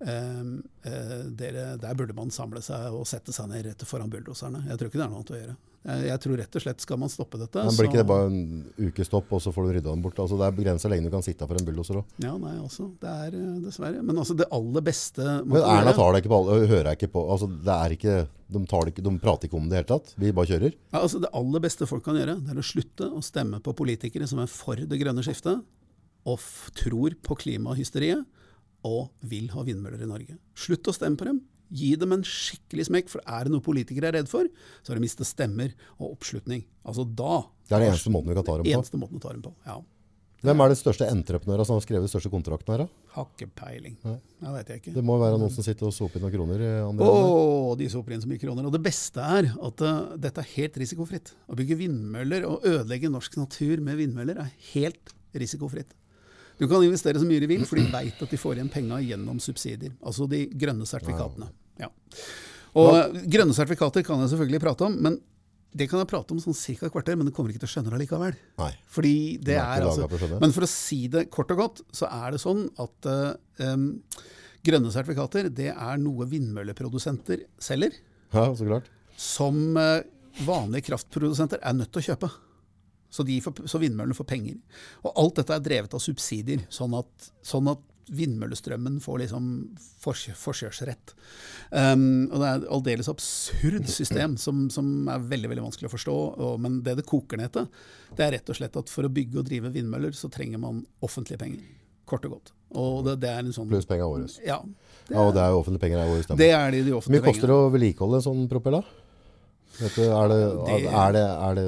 [0.07, 0.55] øhm,
[0.87, 4.63] øh, dere, Der burde man samle seg og sette seg ned rett foran bulldoserne.
[4.69, 5.59] Jeg tror ikke det er noe annet å gjøre.
[5.83, 8.43] Jeg, tror rett og slett skal man stoppe dette men Blir ikke det bare en
[8.87, 10.19] ukestopp, og så får du rydda dem bort?
[10.23, 12.13] Altså, det er begrensa lenge du kan sitte for en bulldoser òg.
[12.23, 12.87] Ja, nei, altså.
[13.01, 13.99] Det er øh, dessverre.
[13.99, 17.01] Men altså, det aller beste man Men Erna tar deg ikke på alle, hører jeg
[17.01, 17.25] ikke på.
[17.35, 18.15] Altså, det er ikke,
[18.55, 20.15] de, ikke, de prater ikke om det i det hele tatt.
[20.23, 20.77] Vi bare kjører.
[20.93, 23.75] Ja, altså Det aller beste folk kan gjøre, det er å slutte å stemme på
[23.83, 25.65] politikere som er for det grønne skiftet,
[26.23, 26.47] og
[26.79, 28.23] tror på klimahysteriet,
[28.87, 30.37] og vil ha vindmøller i Norge.
[30.59, 31.43] Slutt å stemme på dem.
[31.73, 34.49] Gi dem en skikkelig smekk, for er det noe politikere er redd for,
[34.81, 36.65] så er det å miste stemmer og oppslutning.
[36.86, 38.75] Altså da Det er den eneste måten vi kan ta dem på.
[38.77, 39.55] Eneste måten vi tar dem på.
[39.65, 39.79] Ja.
[40.43, 42.81] Hvem er de største entreprenørene som har skrevet de største kontraktene her?
[42.83, 43.03] da?
[43.13, 43.93] Hakkepeiling.
[44.03, 44.17] Nei.
[44.43, 44.93] Ja, vet jeg ikke.
[44.97, 46.59] Det må være noen som sitter og soper inn noen kroner.
[46.59, 48.67] i andre oh, de soper inn så mye kroner.
[48.67, 51.31] Og det beste er at uh, dette er helt risikofritt.
[51.47, 55.95] Å bygge vindmøller og ødelegge norsk natur med vindmøller er helt risikofritt.
[56.59, 58.99] Du kan investere så mye du vil, for de veit at de får igjen penga
[58.99, 59.95] gjennom subsidier.
[60.03, 61.47] Altså de grønne sertifikatene.
[61.81, 61.89] Ja.
[62.79, 63.05] Og Hva?
[63.36, 65.19] grønne sertifikater kan jeg selvfølgelig prate om, men
[65.73, 66.86] det kan jeg prate om sånn ca.
[66.86, 68.36] et kvarter, men du kommer ikke til å skjønne det likevel.
[68.62, 68.69] Nei.
[68.93, 70.05] Fordi det er altså.
[70.38, 73.33] Men for å si det kort og godt, så er det sånn at uh,
[73.65, 73.88] um,
[74.65, 77.97] grønne sertifikater det er noe vindmølleprodusenter selger,
[78.33, 78.91] Ja, så klart.
[79.17, 80.05] som uh,
[80.45, 82.29] vanlige kraftprodusenter er nødt til å kjøpe.
[83.13, 84.55] Så, de får, så vindmøllene får penger.
[85.05, 89.45] Og alt dette er drevet av subsidier, sånn at, sånn at vindmøllestrømmen får liksom
[90.03, 91.13] forkjørsrett.
[91.71, 95.93] Um, og det er et aldeles absurd system som, som er veldig veldig vanskelig å
[95.93, 96.15] forstå.
[96.47, 97.69] Og, men det det koker ned til,
[98.17, 100.83] det er rett og slett at for å bygge og drive vindmøller, så trenger man
[101.05, 101.63] offentlige penger.
[102.09, 102.51] Kort og godt.
[102.75, 104.27] Og det, det er en sånn Pluss penga våre.
[104.43, 104.59] Ja,
[105.07, 106.01] det Ja, og det er jo offentlige penger.
[106.03, 108.87] er våre det er de, de Hvor mye koster det å vedlikeholde en sånn propeller?
[109.79, 111.67] Vet du, er det, Det- er det, er det,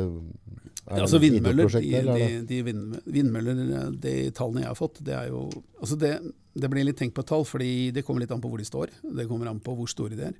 [0.86, 2.74] er altså vindmøller, de, de, de
[3.10, 3.62] vindmøller,
[3.98, 5.48] de tallene jeg har fått, det er jo
[5.80, 6.12] altså det,
[6.54, 8.94] det blir litt tenkt på tall, fordi det kommer litt an på hvor de står.
[9.02, 10.38] Det kommer an på hvor store de er.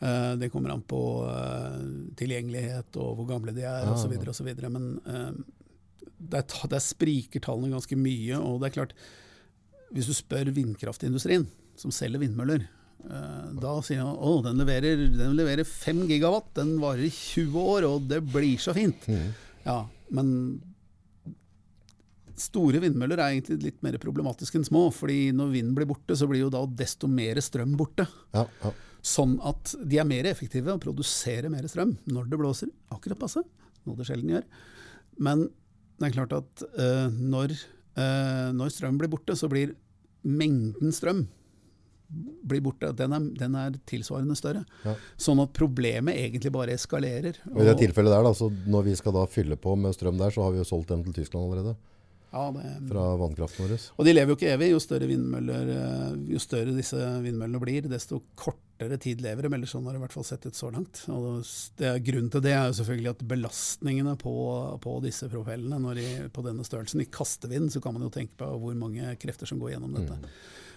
[0.00, 1.80] Eh, det kommer an på eh,
[2.20, 4.14] tilgjengelighet og hvor gamle de er Ja, osv.
[4.30, 4.52] osv.
[4.68, 5.32] Men uh,
[6.20, 8.38] der, der spriker tallene ganske mye.
[8.38, 8.94] Og det er klart,
[9.90, 11.48] hvis du spør vindkraftindustrien,
[11.80, 12.66] som selger vindmøller,
[13.08, 18.10] eh, da sier han at den leverer, 5 gigawatt, den varer i 20 år, og
[18.10, 19.08] det blir så fint.
[19.08, 19.30] Mhm.
[19.64, 20.28] Ja, men
[22.40, 24.88] store vindmøller er egentlig litt mer problematisk enn små.
[24.94, 28.06] fordi når vinden blir borte, så blir jo da desto mer strøm borte.
[28.36, 28.72] Ja, ja.
[29.00, 32.72] Sånn at de er mer effektive og produserer mer strøm når det blåser.
[32.92, 33.42] Akkurat passe,
[33.84, 34.48] noe det sjelden gjør.
[35.20, 35.46] Men
[36.00, 37.54] det er klart at uh, når,
[37.96, 39.74] uh, når strøm blir borte, så blir
[40.24, 41.26] mengden strøm
[42.10, 42.90] blir borte.
[42.96, 44.64] Den er, den er tilsvarende større.
[44.86, 44.96] Ja.
[45.20, 47.38] Sånn at problemet egentlig bare eskalerer.
[47.52, 50.18] Og I det tilfellet der, da, så når vi skal da fylle på med strøm
[50.20, 51.76] der, så har vi jo solgt den til Tyskland allerede.
[52.32, 53.86] ja, det, Fra vannkraften vår.
[53.96, 54.72] Og de lever jo ikke evig.
[54.72, 59.54] Jo større, vindmøller, eh, jo større disse vindmøllene blir, desto kortere tid lever de.
[59.54, 61.04] Eller sånn har det i hvert fall sett ut så langt.
[61.10, 61.42] Og
[61.78, 64.34] det grunnen til det er jo selvfølgelig at belastningene på,
[64.82, 68.38] på disse propellene når de, på denne størrelsen, i kastevind, så kan man jo tenke
[68.38, 70.18] på hvor mange krefter som går gjennom dette.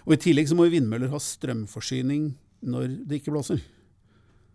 [0.04, 2.32] Og I tillegg så må vindmøller ha strømforsyning
[2.64, 3.62] når det ikke blåser.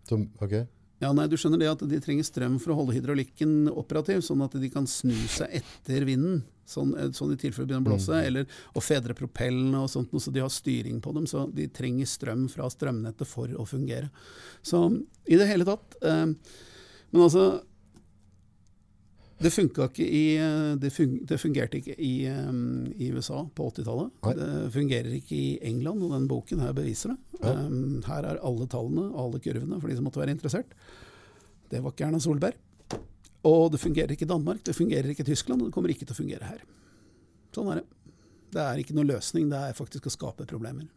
[0.08, 0.62] Som, ok.
[1.00, 4.42] Ja, nei, du skjønner det at De trenger strøm for å holde hydraulikken operativ, sånn
[4.44, 6.42] at de kan snu seg etter vinden.
[6.68, 8.18] Sånn, eh, sånn i tilfelle begynner å blåse.
[8.20, 8.44] Eller
[8.76, 11.26] å fedre propellene og sånt, så de har styring på dem.
[11.30, 14.10] Så de trenger strøm fra strømnettet for å fungere.
[14.62, 14.84] Så
[15.26, 16.26] i det hele tatt eh,
[17.10, 17.64] Men altså
[19.40, 24.10] det, funka ikke i, eh, det, fungerte ikke i, um, i USA på 80-tallet.
[24.36, 27.44] Det fungerer ikke i England, og den boken her beviser det.
[27.44, 30.76] Um, her er alle tallene, alle kurvene, for de som måtte være interessert.
[31.70, 32.58] Det var ikke Erna Solberg.
[33.48, 36.04] Og det fungerer ikke i Danmark, det fungerer ikke i Tyskland, og det kommer ikke
[36.04, 36.64] til å fungere her.
[37.56, 37.86] Sånn er det.
[38.50, 40.90] Det er ikke noe løsning, det er faktisk å skape problemer.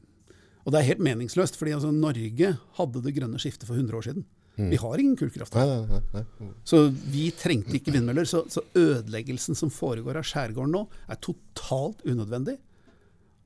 [0.64, 4.08] Og det er helt meningsløst, fordi altså, Norge hadde det grønne skiftet for 100 år
[4.08, 4.26] siden.
[4.56, 5.56] Vi har ingen kullkraft.
[5.58, 6.50] Nei, nei, nei, nei.
[6.68, 8.28] Så vi trengte ikke vindmøller.
[8.30, 12.60] Så, så ødeleggelsen som foregår av skjærgården nå, er totalt unødvendig.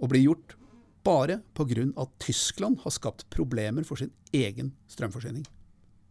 [0.04, 0.58] Og blir gjort
[1.08, 1.86] bare pga.
[2.04, 5.46] at Tyskland har skapt problemer for sin egen strømforsyning.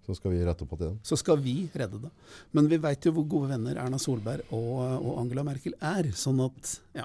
[0.07, 0.99] Så skal vi rette opp igjen.
[1.03, 2.11] Så skal vi redde det.
[2.55, 6.13] Men vi veit jo hvor gode venner Erna Solberg og, og Angela Merkel er.
[6.15, 7.05] Sånn at ja.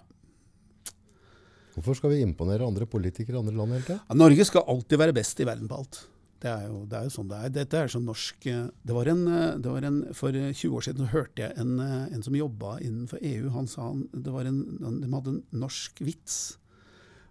[1.74, 4.00] Hvorfor skal vi imponere andre politikere i andre land hele tida?
[4.06, 6.04] Ja, Norge skal alltid være best i verden på alt.
[6.42, 7.52] Det er, jo, det er jo sånn det er.
[7.54, 10.86] Dette er sånn norsk eh, det var, en, eh, det var en, For 20 år
[10.88, 13.52] siden hørte jeg en, eh, en som jobba innenfor EU.
[13.54, 16.40] Han sa han, det var en, de hadde en norsk vits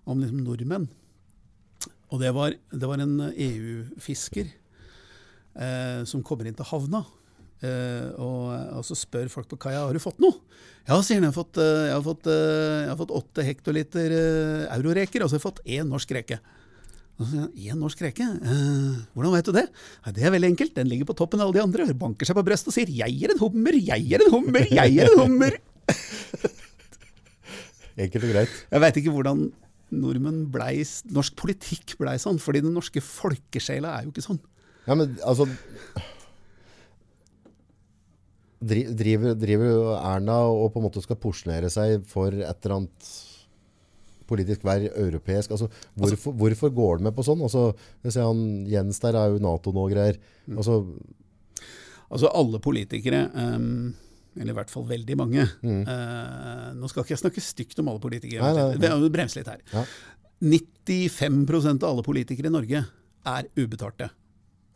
[0.06, 0.86] om liksom nordmenn.
[2.10, 7.02] Og det var, det var en EU-fisker eh, som kommer inn til havna.
[7.66, 8.46] Eh, og,
[8.78, 10.38] og, så spør folk på kaia har du fått noe.
[10.86, 11.26] Ja, sier han.
[11.26, 14.16] Jeg har fått, jeg har fått, jeg har fått åtte hektoliter
[14.70, 16.38] euroreker, og så har jeg fått én norsk reke.
[17.20, 18.24] Én norsk reke?
[18.24, 19.66] Eh, hvordan vet du det?
[20.16, 20.72] Det er veldig enkelt.
[20.78, 21.84] Den ligger på toppen av alle de andre.
[21.92, 24.96] Banker seg på brystet og sier 'jeg er en hummer, jeg er en hummer, jeg
[24.96, 25.58] er en hummer'.
[28.00, 28.54] Enkelt og greit.
[28.70, 29.50] Jeg veit ikke hvordan
[29.90, 30.80] nordmenn blei,
[31.12, 34.40] norsk politikk blei sånn, fordi den norske folkesjela er jo ikke sånn.
[34.86, 35.46] Ja, men altså
[38.60, 43.12] Driver, driver Erna og på en måte skal porsjonere seg for et eller annet
[44.30, 45.54] politisk vær europeisk.
[45.56, 47.42] Altså, hvorfor, hvorfor, går det med på sånn?
[47.46, 47.70] Altså,
[48.16, 50.20] han, Jens der er jo Nato nå og greier.
[50.46, 50.60] Mm.
[50.60, 50.78] Altså,
[52.08, 53.90] altså alle politikere um,
[54.38, 55.44] eller i hvert fall veldig mange.
[55.66, 55.82] Mm.
[55.88, 58.46] Uh, nå skal ikke jeg snakke stygt om alle politikere.
[58.46, 59.12] Nei, nei, nei.
[59.12, 59.62] Brems litt her.
[59.74, 59.84] Ja.
[60.40, 62.84] 95% av alle politikere i Norge
[63.28, 64.08] er ubetalte.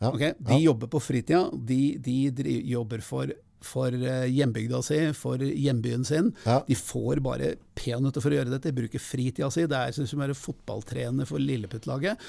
[0.03, 0.11] Ja.
[0.11, 0.35] Okay?
[0.37, 0.65] De ja.
[0.69, 1.47] jobber på fritida.
[1.55, 3.31] De, de jobber for
[3.63, 6.31] for eh, hjembygda si, for hjembyen sin.
[6.45, 6.61] Ja.
[6.67, 9.65] De får bare peanøtter for å gjøre dette, de bruker fritida si.
[9.69, 12.21] Det er som å være fotballtrener for Lilleputt-laget.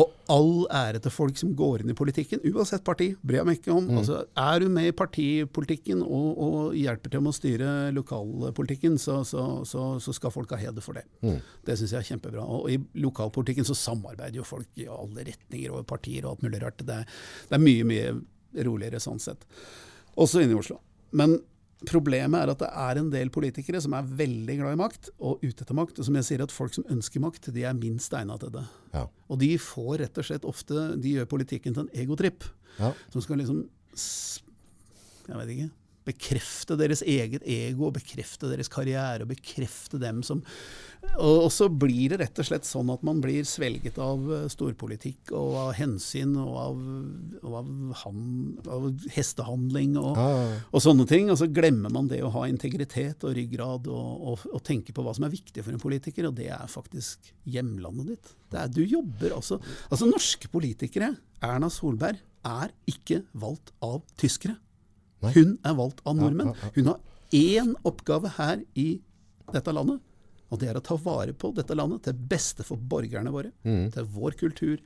[0.00, 3.60] Og all ære til folk som går inn i politikken, uansett parti, bryr jeg meg
[3.60, 3.88] ikke om.
[3.90, 4.00] Mm.
[4.00, 9.20] Altså, er du med i partipolitikken og, og, hjelper til med å styre lokalpolitikken, så,
[9.28, 11.06] så, så, så skal folk ha heder for det.
[11.24, 11.40] Mm.
[11.66, 12.44] Det syns jeg er kjempebra.
[12.44, 16.62] Og i lokalpolitikken så samarbeider jo folk i alle retninger og partier og alt mulig
[16.64, 16.84] rart.
[16.84, 17.18] Det er,
[17.50, 19.44] det er mye, mye roligere sånn sett
[20.20, 20.78] også inne i Oslo.
[21.14, 21.38] Men
[21.88, 25.42] problemet er at det er en del politikere som er veldig glad i makt, og
[25.44, 26.00] ute etter makt.
[26.00, 28.64] Og som jeg sier, at folk som ønsker makt, de er minst egna til det.
[28.94, 29.06] Ja.
[29.28, 32.46] Og de får rett og slett ofte De gjør politikken til en egotripp.
[32.78, 32.92] Ja.
[33.12, 35.70] Som skal liksom Jeg vet ikke
[36.04, 40.42] bekrefte deres eget ego, bekrefte deres karriere og bekrefte dem som
[41.20, 45.34] og, så blir det rett og slett sånn at man blir svelget av eh, storpolitikk
[45.36, 46.78] og av hensyn og av,
[47.42, 47.70] og av,
[48.02, 48.22] han,
[48.64, 50.54] av hestehandling og, ah.
[50.70, 51.30] og, sånne ting.
[51.32, 55.14] Og så glemmer man det å ha integritet og ryggrad og, og, tenke på hva
[55.16, 58.34] som er viktig for en politiker, og det er faktisk hjemlandet ditt.
[58.54, 59.58] Er, du jobber altså
[59.90, 61.12] Altså, norske politikere,
[61.44, 64.56] Erna Solberg, er ikke valgt av tyskere.
[65.32, 66.52] Hun er valgt av nordmenn.
[66.76, 67.00] Hun har
[67.34, 68.88] én oppgave her i
[69.52, 70.02] dette landet,
[70.52, 73.88] og det er å ta vare på dette landet til beste for borgerne våre, mm.
[73.96, 74.76] til vår kultur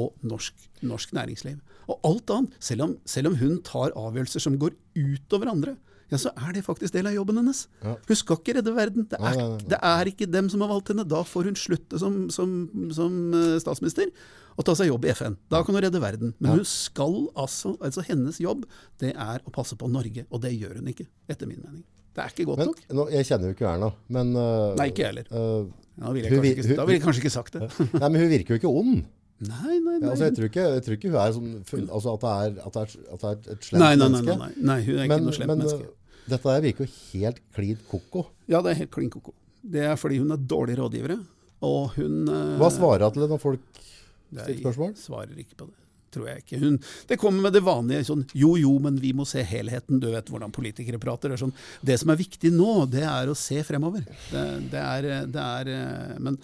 [0.00, 0.54] og norsk,
[0.86, 1.58] norsk, næringsliv.
[1.90, 5.76] Og alt annet, selv om, selv om hun tar avgjørelser som går utover andre,
[6.10, 7.64] ja, så er det faktisk del av jobben hennes.
[7.84, 7.94] Ja.
[8.08, 9.06] Hun skal ikke redde verden.
[9.10, 11.06] Det er, nei, nei, det er, ikke dem som har valgt henne.
[11.08, 12.56] Da får hun slutte som, som,
[12.96, 14.10] som uh, statsminister
[14.58, 15.38] og ta seg jobb i FN.
[15.52, 16.34] Da kan hun redde verden.
[16.42, 16.58] Men ja.
[16.58, 18.66] hun skal altså, altså Hennes jobb
[19.00, 21.86] det er å passe på Norge, og det gjør hun ikke, etter min mening.
[22.10, 22.82] Det er ikke godt men, nok.
[22.98, 25.30] Nå, jeg kjenner jo ikke Erna, men uh, Nei, ikke jeg heller.
[25.30, 25.70] Uh,
[26.00, 27.70] da ville jeg, vil jeg kanskje ikke sagt det.
[28.00, 29.00] nei, Men hun virker jo ikke ond.
[29.40, 30.10] Nei, nei, nei.
[30.10, 32.74] Altså, jeg, tror ikke, jeg, tror ikke, hun er sånn altså at, det er, at,
[32.74, 34.34] det er, at det er et slemt nei, nei, menneske.
[34.34, 35.88] Nei, nei, nei, hun er ikke men, noe slemt men, menneske.
[36.28, 38.26] Dette der virker jo helt klin koko.
[38.50, 39.34] Ja, det er helt klin koko.
[39.60, 41.18] Det er fordi hun er dårlig rådgivere.
[41.66, 42.24] Og hun
[42.60, 44.94] Hva svarer hun til det når folk stiller spørsmål?
[44.94, 45.76] Jeg svarer ikke på det.
[46.10, 46.58] Tror jeg ikke.
[46.58, 50.00] Hun, det kommer med det vanlige sånn jo jo, men vi må se helheten.
[50.02, 51.30] Du vet hvordan politikere prater.
[51.30, 51.54] Det, sånn,
[51.86, 54.02] det som er viktig nå, det er å se fremover.
[54.32, 55.70] Det, det, er, det er,
[56.18, 56.40] Men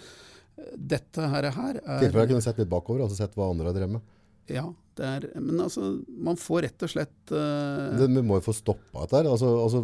[0.77, 3.75] dette her, her er Tilfelle jeg kunne sett litt bakover, altså sett hva andre har
[3.75, 4.13] drevet med.
[4.51, 4.67] Ja,
[5.03, 9.19] er, men altså, man får rett og slett uh, Vi må jo få stoppa dette
[9.19, 9.29] her.
[9.29, 9.83] Altså, altså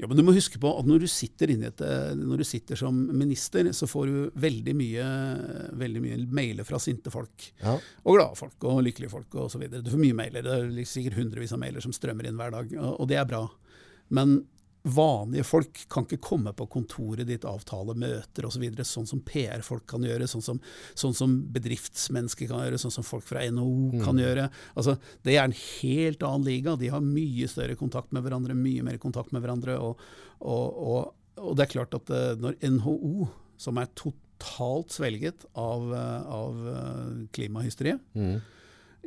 [0.00, 2.78] ja, men du må huske på at når du sitter, et, eh, når du sitter
[2.80, 5.06] som minister, så får du veldig mye,
[5.78, 7.48] veldig mye mailer fra sinte folk.
[7.62, 7.76] Ja.
[8.04, 9.68] Og glade folk og lykkelige folk osv.
[9.76, 10.44] Du får mye mailer.
[10.44, 13.30] Det er sikkert hundrevis av mailer som strømmer inn hver dag, og, og det er
[13.30, 13.44] bra.
[14.16, 14.40] Men
[14.86, 19.86] vanlige folk kan ikke komme på kontoret ditt, avtale møter osv., så sånn som PR-folk
[19.90, 20.60] kan gjøre, sånn som,
[20.94, 24.04] sånn som, bedriftsmennesker kan gjøre, sånn som folk fra NHO mm.
[24.04, 24.48] kan gjøre.
[24.78, 24.96] Altså,
[25.26, 26.76] det er en helt annen liga.
[26.78, 29.78] De har mye større kontakt med hverandre, mye mer kontakt med hverandre.
[29.82, 30.04] Og,
[30.38, 35.88] og, og, og det er klart at uh, når NHO, som er totalt svelget av,
[35.90, 38.38] uh, av uh, klimahysteriet, mm.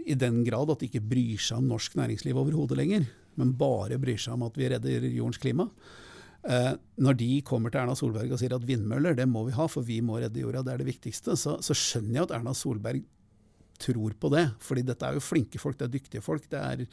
[0.03, 3.07] i den grad at de ikke bryr seg om norsk næringsliv overhodet lenger,
[3.39, 5.69] men bare bryr seg om at vi redder jordens klima.
[6.47, 6.73] Eh,
[7.03, 9.83] når de kommer til Erna Solberg og sier at vindmøller det må vi ha, for
[9.83, 13.01] vi må redde jorda, det er det viktigste, så, så skjønner jeg at Erna Solberg
[13.79, 14.45] tror på det.
[14.63, 16.47] fordi dette er jo flinke folk, det er dyktige folk.
[16.51, 16.85] det er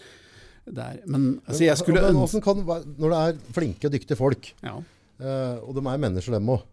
[0.67, 4.49] det er, men altså, jeg skulle ønske kan, Når det er flinke og dyktige folk,
[4.67, 4.75] ja.
[5.23, 6.65] eh, og de er mennesker, dem òg,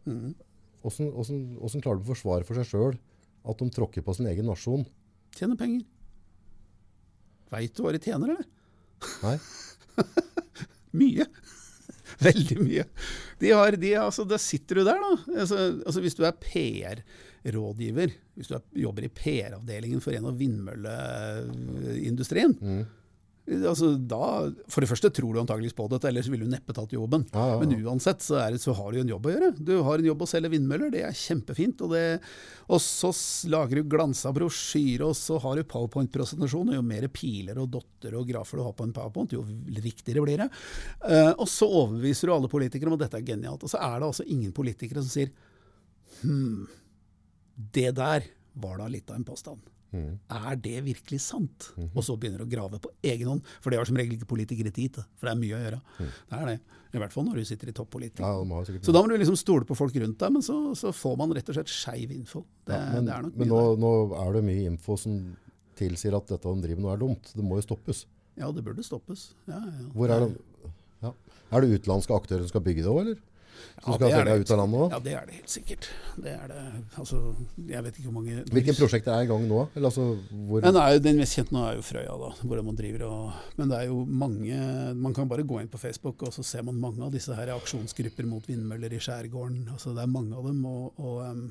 [0.84, 2.98] åssen hvordan, klarer de å forsvare for seg sjøl
[3.44, 4.82] at de tråkker på sin egen nasjon?
[5.38, 5.86] Tjener penger.
[7.54, 8.50] Veit du hva de tjener, eller?
[9.24, 9.38] Nei.
[11.00, 11.26] Mye.
[12.24, 12.84] Veldig mye.
[13.42, 15.12] De har, de, altså, da sitter du der, da.
[15.42, 20.38] Altså, altså Hvis du er PR-rådgiver, hvis du er, jobber i PR-avdelingen for en av
[20.39, 22.84] vindmølleindustrien, Mm.
[23.44, 26.94] Altså, da, For det første tror du antakeligvis på dette, ellers ville du neppe tatt
[26.96, 27.26] jobben.
[27.34, 27.60] Ja, ja, ja.
[27.62, 29.50] Men uansett så, er det, så har du en jobb å gjøre.
[29.60, 31.84] Du har en jobb å selge vindmøller, det er kjempefint.
[31.84, 32.04] Og, det,
[32.70, 33.12] og så
[33.52, 36.72] lager du glansa brosjyre, og så har du powerpoint-presentasjon.
[36.78, 39.44] Jo mer piler og dotter og grafer du har på en powerpoint, jo
[39.84, 40.50] riktigere blir det.
[41.10, 43.68] Eh, og så overbeviser du alle politikere om at dette er genialt.
[43.68, 45.34] Og så er det altså ingen politikere som sier
[46.24, 46.64] hm,
[47.76, 48.32] det der
[48.64, 49.73] var da litt av en påstand.
[49.94, 50.14] Mm.
[50.34, 51.70] Er det virkelig sant?
[51.78, 51.92] Mhm.
[51.94, 54.30] Og så begynner du å grave på egen hånd, for det har som regel ikke
[54.34, 55.06] politikere tid til.
[55.20, 55.82] For det er mye å gjøre.
[56.00, 56.58] Det er det.
[56.94, 58.22] I hvert fall når du sitter i toppolitikk.
[58.22, 58.52] Mm.
[58.54, 61.16] Ja, Så da må du liksom stole på folk rundt deg, men så, så får
[61.18, 62.44] man rett og slett skeiv info.
[62.66, 65.18] Det, Ja, men, det er nok men nå, nå er det mye info som
[65.80, 67.32] tilsier at dette de driver med er dumt.
[67.34, 68.06] Det må jo stoppes.
[68.38, 69.32] Ja, det burde stoppes.
[69.50, 69.90] Ja, ja.
[69.94, 71.14] Hvor er det, ja.
[71.54, 73.22] er det utenlandske aktører som skal bygge det òg, eller?
[73.84, 74.42] Som Ja, skal selge det.
[74.42, 74.94] ut av landet òg?
[74.94, 75.88] Ja, det er det helt sikkert.
[76.24, 76.62] Det er det.
[77.02, 77.22] Altså,
[77.68, 79.63] jeg vet ikke hvor mange Hvilke prosjekter er i gang nå?
[79.76, 80.06] Eller altså,
[80.63, 83.74] Den, jo, den mest kjente nå er jo Frøya, da, hvor man driver og Men
[83.74, 84.62] det er jo mange
[84.96, 87.52] Man kan bare gå inn på Facebook, og så ser man mange av disse her
[87.58, 89.68] aksjonsgrupper mot vindmøller i skjærgården.
[89.74, 90.63] Altså, det er mange av dem.
[90.66, 91.44] og, og um,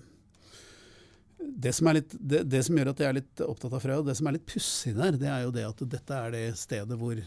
[1.42, 4.16] det, som litt, det, det som gjør at jeg er litt opptatt av Frøya, det
[4.18, 7.18] som er litt pussig der, det er jo det at dette er det stedet hvor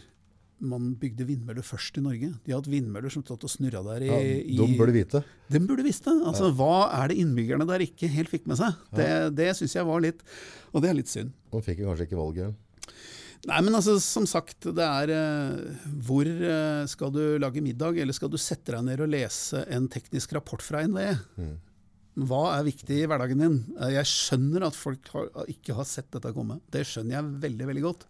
[0.60, 2.30] man bygde vindmøller først i Norge.
[2.46, 4.10] De har hatt vindmøller som stått og snurra der i,
[4.56, 5.20] ja, De burde vite.
[5.52, 6.14] de burde visst det.
[6.24, 8.78] Altså, Hva er det innbyggerne der ikke helt fikk med seg?
[8.96, 10.22] Det, det syns jeg var litt
[10.72, 11.34] Og det er litt synd.
[11.52, 12.54] De fikk jo kanskje ikke valget.
[13.46, 18.16] Nei, men altså, som sagt, det er eh, Hvor eh, skal du lage middag, eller
[18.16, 21.12] skal du sette deg ned og lese en teknisk rapport fra NVE?
[21.36, 21.52] Mm.
[22.26, 23.58] Hva er viktig i hverdagen din?
[23.76, 26.58] Eh, Jeg skjønner at folk har, ikke har sett dette komme.
[26.72, 28.08] Det skjønner jeg veldig, veldig godt.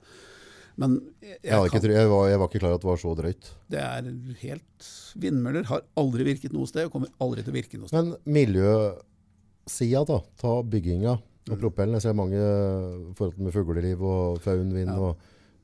[0.77, 3.13] Men jeg, Jeg, kan, jeg, var, jeg var ikke klar over at det var så
[3.17, 3.47] drøyt.
[3.73, 4.11] det er
[4.43, 7.97] helt Vindmøller har aldri virket noe sted, og kommer aldri til å virke noe sted.
[7.97, 10.19] Men miljøsida, da.
[10.41, 11.53] Ta bygginga Mm.
[11.55, 11.95] og propellen.
[11.95, 14.91] Jeg ser mange i forhold med fugleliv og faunvind.
[14.91, 14.99] Ja.
[14.99, 15.17] og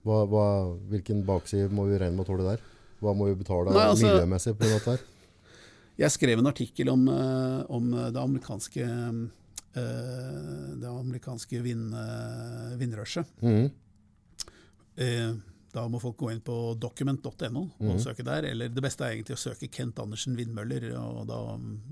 [0.06, 0.44] hva, hva,
[0.92, 2.60] Hvilken bakside må vi regne med å tåle der?
[3.02, 5.00] Hva må vi betale Nei, altså- miljømessig på dette her?
[5.98, 8.80] Jeg skrev en artikkel om, eh, om det amerikanske
[9.74, 13.26] eh, det amerikanske vind, eh, vindrushet.
[13.42, 13.70] Mhm.
[14.96, 15.32] Eh,
[15.72, 18.00] Da må folk gå inn på document.no og mm.
[18.04, 18.44] søke der.
[18.50, 21.38] Eller det beste er egentlig å søke Kent Andersen vindmøller og, da,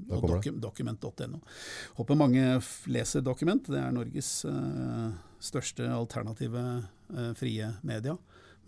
[0.05, 1.41] Da og docu document.no.
[1.97, 2.59] Håper mange
[2.93, 3.65] leser Dokument.
[3.73, 5.09] Det er Norges uh,
[5.41, 8.19] største alternative uh, frie media.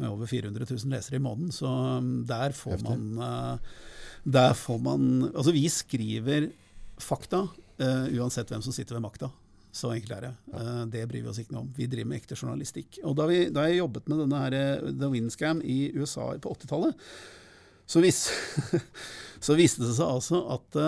[0.01, 1.53] Med over 400 000 lesere i måneden.
[1.53, 2.97] Så um, der får Heftig.
[2.97, 3.77] man uh,
[4.25, 6.49] Der får man Altså, vi skriver
[6.97, 7.51] fakta
[7.83, 9.29] uansett hvem som sitter ved makta.
[9.72, 10.32] Så enkelt er det.
[10.52, 11.70] Eh, det bryr vi oss ikke noe om.
[11.76, 12.98] Vi driver med ekte journalistikk.
[13.08, 16.52] Og da, vi, da jeg jobbet med denne her, eh, The Windscam i USA på
[16.58, 17.06] 80-tallet,
[17.88, 18.26] så, vis,
[19.46, 20.78] så viste det seg altså at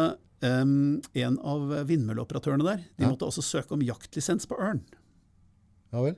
[0.44, 4.84] um, en av vindmølleoperatørene der de måtte også søke om jaktlisens på ørn.
[5.94, 6.14] Ja vel?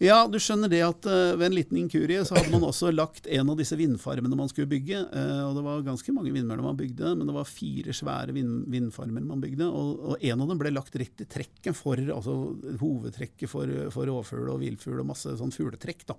[0.00, 3.28] Ja, du skjønner det at uh, ved en liten inkurie så hadde man også lagt
[3.28, 5.02] en av disse vindfarmene man skulle bygge.
[5.12, 8.62] Uh, og det var ganske mange vindmøller man bygde, men det var fire svære vind,
[8.72, 9.68] vindfarmer man bygde.
[9.68, 12.38] Og, og en av dem ble lagt rett i trekket for altså
[12.80, 16.08] hovedtrekket for, for rovfugl og villfugl og masse sånn fugletrekk.
[16.08, 16.18] da.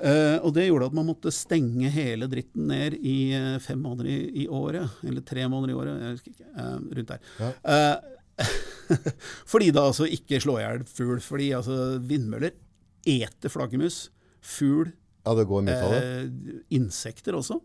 [0.00, 4.44] Uh, og det gjorde at man måtte stenge hele dritten ned i fem måneder i,
[4.44, 5.02] i året.
[5.02, 6.50] Eller tre måneder i året, jeg husker ikke.
[6.54, 7.28] Uh, rundt der.
[7.42, 7.52] Ja.
[7.74, 8.16] Eh,
[9.52, 11.20] fordi da altså ikke slå i hjel fugl.
[11.24, 12.56] Fordi altså vindmøller
[13.08, 14.08] eter flaggermus.
[14.40, 14.94] Fugl,
[15.26, 16.04] Ja, det går mye av det.
[16.06, 17.60] eh, insekter også.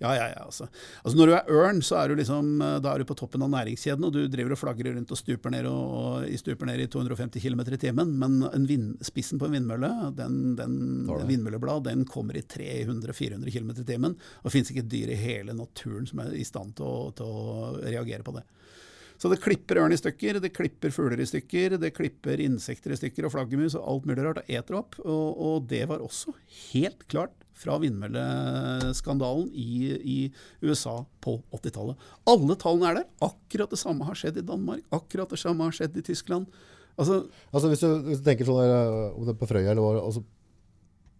[0.00, 0.44] Ja, ja, ja.
[0.46, 0.64] Altså.
[1.04, 3.42] altså Når du er ørn, så er du liksom, eh, da er du på toppen
[3.44, 5.90] av næringskjeden, og du driver og flagrer rundt og stuper ned, og,
[6.24, 8.14] og, stuper ned i 250 km i timen.
[8.22, 10.78] Men en vind, spissen på en vindmølle, den, den
[11.08, 14.16] den vindmølleblad, den kommer i 300-400 km i timen.
[14.40, 17.10] Og det fins ikke et dyr i hele naturen som er i stand til å,
[17.16, 18.46] til å reagere på det.
[19.20, 22.96] Så det klipper ørn i stykker, det klipper fugler i stykker, det klipper insekter i
[22.96, 24.96] stykker og flaggermus og alt mulig rart og eter opp.
[25.04, 26.32] Og, og det var også
[26.70, 30.18] helt klart fra vindmølleskandalen i, i
[30.64, 32.00] USA på 80-tallet.
[32.32, 33.08] Alle tallene er der.
[33.28, 34.86] Akkurat det samme har skjedd i Danmark.
[34.96, 36.48] Akkurat det samme har skjedd i Tyskland.
[36.96, 39.74] Altså, Altså hvis du, hvis du tenker sånn der, eh, om det er på Frøya,
[39.74, 40.24] eller hva, altså,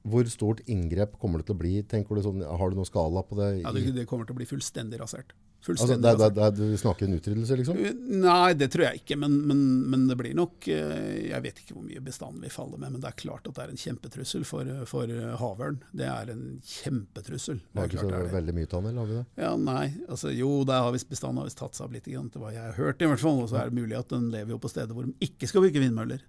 [0.09, 1.77] hvor stort inngrep kommer det til å bli?
[1.85, 3.53] Tenker du sånn, har du noen skala på det?
[3.61, 5.37] ja, det, det kommer til å bli fullstendig rasert.
[5.69, 7.81] Altså, det, det, det, du snakker en utryddelse, liksom?
[8.23, 9.61] Nei, det tror jeg ikke, men, men,
[9.93, 13.03] men det blir nok eh, Jeg vet ikke hvor mye bestanden vil falle med, men
[13.03, 15.81] det er klart at det er en kjempetrussel for, for havørn.
[15.97, 17.61] Det er en kjempetrussel.
[17.71, 19.27] Det er ikke så er veldig mye tann, eller har vi det?
[19.45, 22.33] Ja, nei, altså jo, der har visst bestanden har visst tatt seg opp litt, grann,
[22.33, 23.43] til hva jeg har hørt i hvert fall.
[23.45, 25.67] Og så er det mulig at den lever jo på steder hvor de ikke skal
[25.67, 26.25] bygge vindmøller.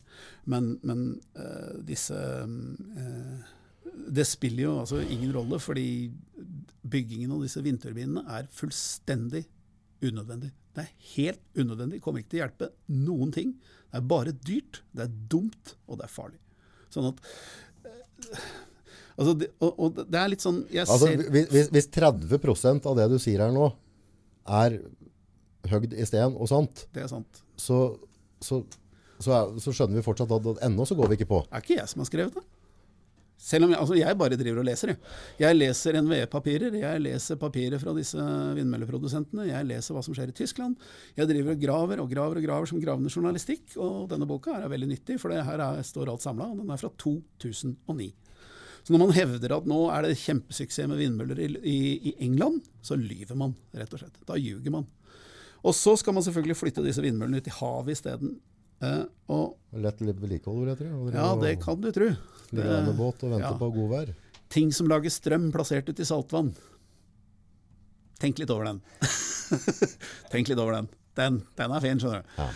[0.51, 1.07] Men, men
[1.39, 3.49] øh, disse eh,
[4.07, 5.85] det spiller jo altså ingen rolle, fordi
[6.81, 9.43] byggingen av disse vindturbinene er fullstendig
[10.01, 10.51] unødvendig.
[10.71, 13.53] Det er helt unødvendig, kommer ikke til å hjelpe noen ting.
[13.91, 16.39] Det er bare dyrt, det er dumt, og det er farlig.
[16.91, 17.21] Sånn at
[17.83, 18.45] eh,
[19.17, 23.07] altså det, og, og, det er litt sånn altså, ser, hvis, hvis 30% av det
[23.11, 23.69] du sier her nå,
[24.51, 24.79] er
[25.71, 27.43] høgd i sten og sant, det er sant.
[27.59, 27.81] Så,
[28.41, 28.63] så,
[29.19, 31.43] så, er, så skjønner vi fortsatt at ennå så går vi ikke på.
[31.45, 32.47] Det er ikke jeg som har skrevet det.
[33.41, 34.91] Selv om jeg, altså jeg bare driver og leser.
[34.93, 34.99] Jeg,
[35.41, 38.25] jeg leser NVE-papirer, jeg leser papirer fra disse
[38.57, 40.75] vindmølleprodusentene, jeg leser hva som skjer i Tyskland.
[41.17, 44.69] Jeg driver og graver og graver og graver som gravende journalistikk, og denne boka er
[44.69, 48.11] veldig nyttig, for det her er, står alt samla, og den er fra 2009.
[48.81, 51.79] Så når man hevder at nå er det kjempesuksess med vindmøller i, i,
[52.11, 54.21] i England, så lyver man, rett og slett.
[54.29, 54.85] Da ljuger man.
[55.61, 58.37] Og så skal man selvfølgelig flytte disse vindmøllene ut i havet isteden.
[58.81, 61.09] Uh, og, Lett vedlikehold, vil jeg tro.
[61.13, 62.09] Ja, det kan du tro.
[62.51, 63.59] Ligger an med båt og venter ja.
[63.59, 64.11] på godvær.
[64.51, 66.49] Ting som lager strøm plassert ut i saltvann.
[68.21, 68.81] Tenk litt over den.
[70.33, 70.89] Tenk litt over den.
[71.17, 72.35] Den, den er fin, skjønner du.
[72.41, 72.49] Ja.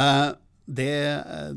[0.00, 0.28] Eh,
[0.70, 0.92] det,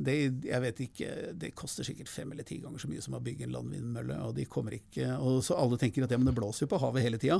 [0.01, 0.15] det,
[0.47, 3.45] jeg vet ikke, det koster sikkert fem eller ti ganger så mye som å bygge
[3.45, 4.17] en landvindmølle.
[4.25, 6.81] og de kommer ikke, og Så alle tenker at ja, men det blåser jo på
[6.81, 7.37] havet hele tida.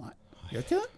[0.00, 0.14] Nei,
[0.54, 0.95] gjør ikke det.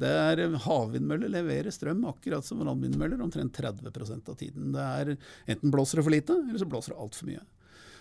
[0.00, 4.70] Det er Havvindmøller leverer strøm akkurat som landvindmøller, omtrent 30% av tiden.
[4.74, 5.16] Det er
[5.52, 7.42] Enten blåser det for lite, eller så blåser det altfor mye.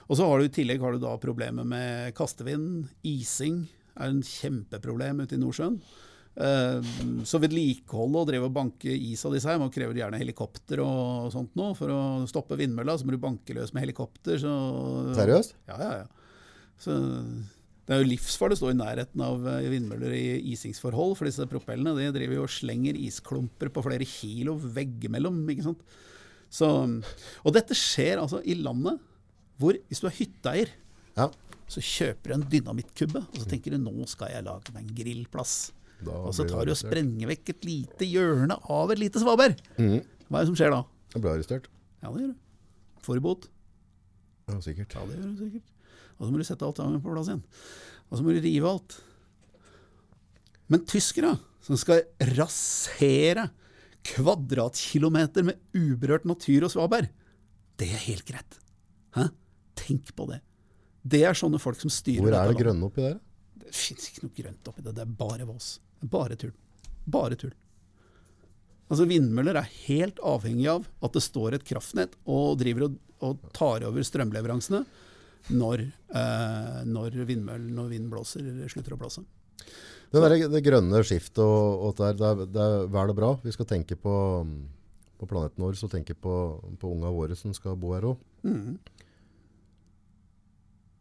[0.08, 2.90] Og så har du I tillegg har du da problemet med kastevind.
[3.08, 3.64] Ising
[3.96, 5.78] er en kjempeproblem ute i Nordsjøen.
[6.32, 6.80] Uh,
[7.28, 11.32] så vedlikeholdet og drive og banke is av disse her, man krever gjerne helikopter og
[11.34, 11.72] sånt nå.
[11.80, 14.40] For å stoppe vindmølla så må du banke løs med helikopter.
[14.42, 14.54] Så,
[15.18, 15.58] Seriøst?
[15.72, 16.68] Ja, ja, ja.
[16.82, 16.96] Så
[17.88, 21.48] det er jo livsfarlig å stå i nærheten av eh, vindmøller i isingsforhold, for disse
[21.50, 25.40] propellene de driver jo og slenger isklumper på flere kilo veggimellom.
[25.52, 25.82] ikke sant?
[26.52, 29.00] Så, og dette skjer altså i landet
[29.62, 30.72] hvor hvis du er hytteeier,
[31.16, 31.28] ja.
[31.70, 34.96] så kjøper du en dynamittkubbe, og så tenker du nå skal jeg lage meg en
[34.98, 35.56] grillplass.
[36.02, 39.60] Da og så tar du og sprenger vekk et lite hjørne av et lite svaberg.
[39.78, 40.00] Mm.
[40.28, 40.82] Hva er det som skjer da?
[41.14, 41.70] Det blir arrestert.
[42.02, 42.40] Ja, det gjør du.
[43.06, 43.46] Får du bot.
[44.50, 44.96] Ja, sikkert.
[44.98, 45.71] Ja, det gjør du sikkert.
[46.22, 47.42] Og så må du sette alt sammen på plass igjen.
[48.12, 49.00] Og så må du rive alt.
[50.72, 51.34] Men tyskere,
[51.66, 52.06] som skal
[52.38, 53.48] rasere
[54.06, 57.10] kvadratkilometer med uberørt natur og svaberg,
[57.82, 58.60] det er helt greit.
[59.18, 59.28] Hæ?
[59.82, 60.40] Tenk på det.
[61.02, 63.18] Det er sånne folk som styrer Hvor er det grønne oppi der?
[63.64, 64.94] Det fins ikke noe grønt oppi det.
[65.00, 65.74] Det er bare vås.
[66.06, 66.54] Bare tull.
[67.10, 67.54] Bare tull.
[68.92, 73.46] Altså Vindmøller er helt avhengig av at det står et kraftnett og driver og, og
[73.56, 74.84] tar over strømleveransene
[75.50, 79.24] når, eh, når, vindmøll, når vinden blåser, slutter å blåse.
[80.12, 83.32] Det, der, det grønne skiftet og, og det, er, det er vel og bra.
[83.44, 84.16] Vi skal tenke på,
[85.18, 86.34] på planeten vår, så tenke på,
[86.82, 88.26] på unga våre som skal bo her òg.
[88.44, 88.76] Mm.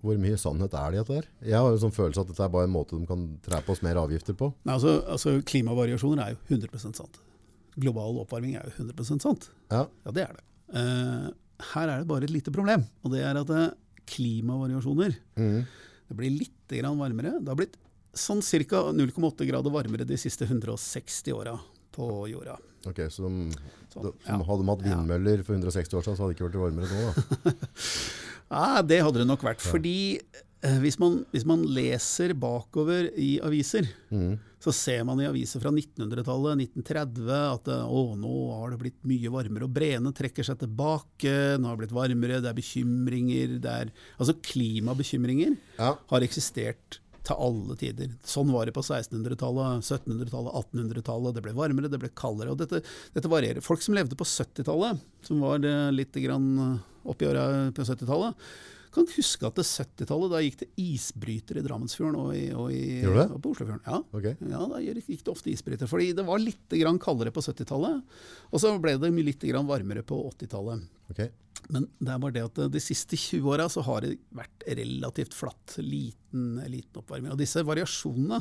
[0.00, 1.16] Hvor mye sannhet er det i dette?
[1.18, 1.26] her?
[1.50, 3.74] Jeg har en sånn følelse at dette er bare en måte de kan tre på
[3.74, 4.48] oss mer avgifter på.
[4.64, 7.20] Nei, altså, altså, Klimavariasjoner er jo 100 sant.
[7.80, 9.50] Global oppvarming er jo 100 sant.
[9.68, 9.84] Ja.
[10.06, 10.46] ja, det er det.
[10.72, 11.28] Uh,
[11.74, 12.86] her er det bare et lite problem.
[13.04, 13.68] Og det er at uh,
[14.08, 15.60] klimavariasjoner mm.
[16.10, 17.36] Det blir litt varmere.
[17.38, 17.76] Det har blitt
[18.14, 18.80] sånn ca.
[18.90, 21.54] 0,8 grader varmere de siste 160 åra
[21.94, 22.56] på jorda.
[22.88, 23.52] Ok, Så de,
[23.92, 24.36] så, de, ja.
[24.36, 27.00] hadde de hatt vindmøller for 160 år siden, så hadde det ikke vært varmere nå?
[27.44, 27.54] da?
[28.50, 29.62] Ja, det hadde det nok vært.
[29.62, 29.70] Ja.
[29.70, 34.32] Fordi eh, hvis man, hvis man, leser bakover i aviser, mm.
[34.60, 38.98] Så ser man i aviser fra 1900-tallet, 1930, at eh, å, nå har det blitt
[39.08, 39.64] mye varmere.
[39.64, 43.54] Og breene trekker seg tilbake, nå har det blitt varmere, det er bekymringer.
[43.64, 45.94] Det er, altså klimabekymringer ja.
[46.12, 48.12] har eksistert til alle tider.
[48.26, 51.36] Sånn var det på 1600-tallet, 1700-tallet, 1800-tallet.
[51.36, 52.52] Det ble varmere, det ble kaldere.
[52.52, 52.82] og dette,
[53.16, 53.64] dette varierer.
[53.64, 55.64] Folk som levde på 70-tallet, som var
[55.96, 56.52] litt grann
[57.08, 58.36] oppi åra på 70-tallet,
[58.94, 63.02] kan huske at det 70-tallet, da gikk det isbryter i Drammensfjorden og, i, og, i,
[63.06, 63.84] og på Oslofjorden.
[63.86, 64.00] Ja.
[64.18, 64.34] Okay.
[64.50, 65.90] ja, da gikk det ofte isbryter.
[65.90, 68.16] Fordi det var litt grann kaldere på 70-tallet,
[68.50, 70.88] og så ble det litt grann varmere på 80-tallet.
[71.14, 71.30] Okay.
[71.70, 75.36] Men det er bare det at de siste 20 åra så har det vært relativt
[75.36, 75.76] flatt.
[75.78, 77.30] Liten, liten oppvarming.
[77.34, 78.40] Og disse variasjonene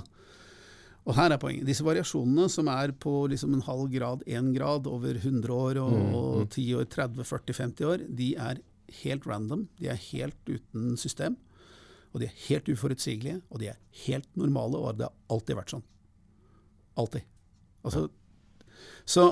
[1.09, 1.65] og her er poenget.
[1.65, 5.95] Disse variasjonene som er på liksom en halv grad, én grad over 100 år og,
[5.95, 8.59] mm, og 10 år, 30, 40, 50 år, de er
[9.03, 9.67] helt random.
[9.79, 11.37] De er helt uten system.
[12.13, 15.75] Og de er helt uforutsigelige, og de er helt normale, og det har alltid vært
[15.75, 15.85] sånn.
[16.99, 17.27] Alltid.
[17.85, 18.07] Altså,
[19.05, 19.25] så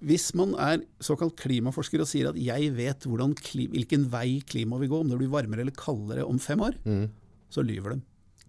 [0.00, 5.00] hvis man er såkalt klimaforsker og sier at 'jeg vet hvilken vei klimaet vil gå',
[5.00, 7.10] om det blir varmere eller kaldere om fem år, mm.
[7.50, 8.00] så lyver de.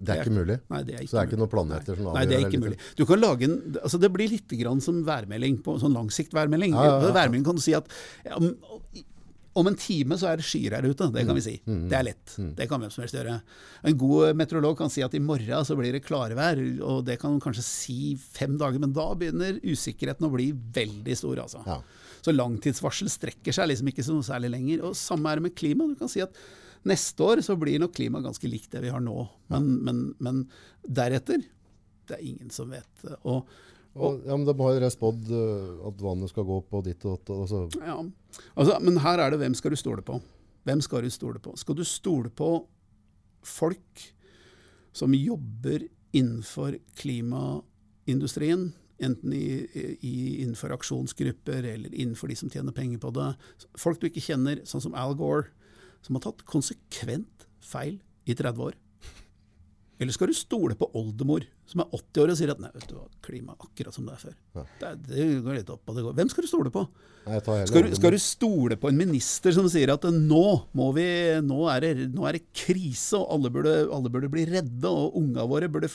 [0.01, 0.57] Det er ikke mulig?
[0.71, 2.45] Nei, det er ikke så det er ikke noen planeter som avgjør Nei, det er
[2.47, 2.77] ikke mulig.
[2.97, 6.73] Du kan lage en, altså Det blir litt grann som værmelding, på sånn langsiktværmelding.
[6.73, 7.13] Ja, ja, ja.
[7.13, 7.91] Værmelding kan du si at
[8.25, 8.39] ja,
[9.59, 11.55] om en time så er det skyer her ute, det kan vi si.
[11.67, 11.81] Mm.
[11.91, 12.35] Det er lett.
[12.55, 13.33] Det kan hvem som helst gjøre.
[13.89, 17.35] En god meteorolog kan si at i morgen så blir det klarvær, og det kan
[17.43, 21.65] kanskje si fem dager, men da begynner usikkerheten å bli veldig stor, altså.
[21.67, 21.81] Ja.
[22.21, 24.83] Så langtidsvarsel strekker seg liksom ikke så noe særlig lenger.
[24.87, 25.87] Og samme er det med klima.
[25.89, 26.37] Du kan si at
[26.87, 29.25] neste år så blir nok klimaet ganske likt det vi har nå.
[29.51, 30.45] Men, men, men
[30.85, 31.41] deretter
[32.11, 33.05] det er ingen som vet.
[33.23, 33.47] Og,
[33.91, 35.31] Og, ja, men De har jo spådd
[35.89, 37.31] at vannet skal gå på ditt og datt.
[37.35, 37.97] Altså, ja,
[38.55, 40.21] altså, men her er det hvem skal du stole på?
[40.67, 41.55] Hvem skal du stole på?
[41.59, 42.51] Skal du stole på
[43.43, 44.05] folk
[44.95, 48.69] som jobber innenfor klimaindustrien?
[49.01, 49.65] Enten i,
[50.05, 53.31] i, innenfor aksjonsgrupper eller innenfor de som tjener penger på det.
[53.81, 55.49] Folk du ikke kjenner, sånn som Al Gore,
[56.05, 57.97] som har tatt konsekvent feil
[58.29, 58.77] i 30 år.
[60.01, 62.87] Eller skal du stole på oldemor, som er 80 år og sier at nei, vet
[62.89, 64.35] du hva, klima er akkurat som det er før.
[64.57, 64.63] Ja.
[64.81, 66.15] Det, det går litt opp og det går.
[66.17, 66.85] Hvem skal du stole på?
[67.27, 70.45] nei, tar Skal du, skal du stole på en minister som sier at nå,
[70.97, 71.07] vi,
[71.45, 75.19] nå, er, det, nå er det krise, og alle burde, alle burde bli redde, og
[75.21, 75.91] unga våre burde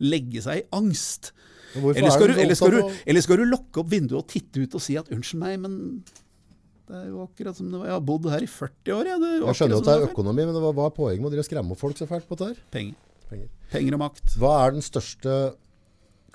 [0.00, 1.34] legge seg i angst?
[1.76, 4.64] Eller er skal, du, eller, skal du, eller skal du lukke opp vinduet og titte
[4.64, 5.76] ut og si at unnskyld meg, men
[6.86, 7.90] det er jo akkurat som det var.
[7.90, 9.10] Jeg har bodd her i 40 år.
[9.10, 11.98] Jeg, Jeg skjønner at det er økonomi, men hva, er poenget med å skremme folk
[11.98, 12.62] så fælt på dette?
[12.72, 12.94] Penger.
[13.30, 13.50] Penger.
[13.72, 14.36] Penger og makt.
[14.40, 15.36] Hva er den største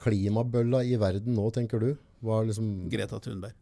[0.01, 1.91] klimabølla i verden nå, tenker du?
[2.21, 3.55] Hva er liksom Greta Thunberg.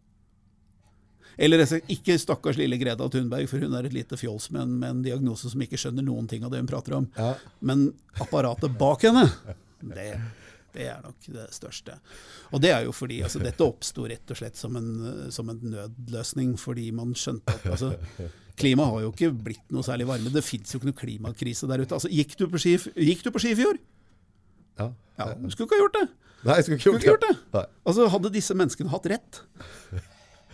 [1.40, 4.90] Eller ikke stakkars lille Greta Thunberg, for hun er et lite fjols med en, med
[4.90, 7.08] en diagnose som ikke skjønner noen ting av det hun prater om.
[7.16, 7.86] ja, Men
[8.20, 9.24] apparatet bak henne,
[9.80, 10.10] det,
[10.76, 11.96] det er nok det største.
[12.54, 14.92] Og det er jo fordi altså, dette oppsto rett og slett som en,
[15.34, 17.94] som en nødløsning, fordi man skjønte at altså,
[18.60, 20.32] Klimaet har jo ikke blitt noe særlig varme.
[20.34, 21.96] Det fins jo ikke noe klimakrise der ute.
[21.96, 23.80] Altså, gikk, du på ski, gikk du på ski i fjor?
[24.80, 24.90] ja.
[25.20, 26.06] Ja, du skulle ikke ha gjort det.
[26.48, 27.32] Nei, jeg skulle ikke Skulle ikke gjort det.
[27.56, 27.64] det.
[27.92, 29.40] Altså, hadde disse menneskene hatt rett,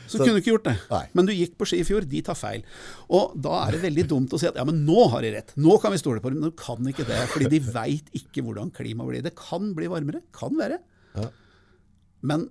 [0.08, 0.76] så, Så- kunne du ikke gjort det.
[0.92, 1.04] Nei.
[1.14, 2.64] Men du gikk på ski i fjor, de tar feil.
[3.10, 5.54] Og da er det veldig dumt å si at ja, men nå har de rett.
[5.58, 6.40] Nå kan vi stole på dem.
[6.42, 9.24] Men de kan ikke det, fordi de veit ikke hvordan klimaet blir.
[9.26, 10.22] Det kan bli varmere.
[10.36, 10.80] Kan være.
[11.16, 11.30] Ja.
[12.26, 12.48] Men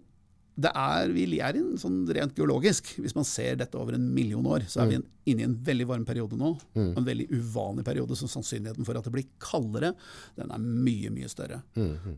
[0.54, 4.44] det er, vi er inn, sånn rent geologisk, hvis man ser dette over en million
[4.46, 4.98] år, så er vi
[5.32, 6.52] inne i en veldig varm periode nå.
[6.78, 9.90] En veldig uvanlig periode, så sannsynligheten for at det blir kaldere,
[10.38, 11.58] den er mye, mye større.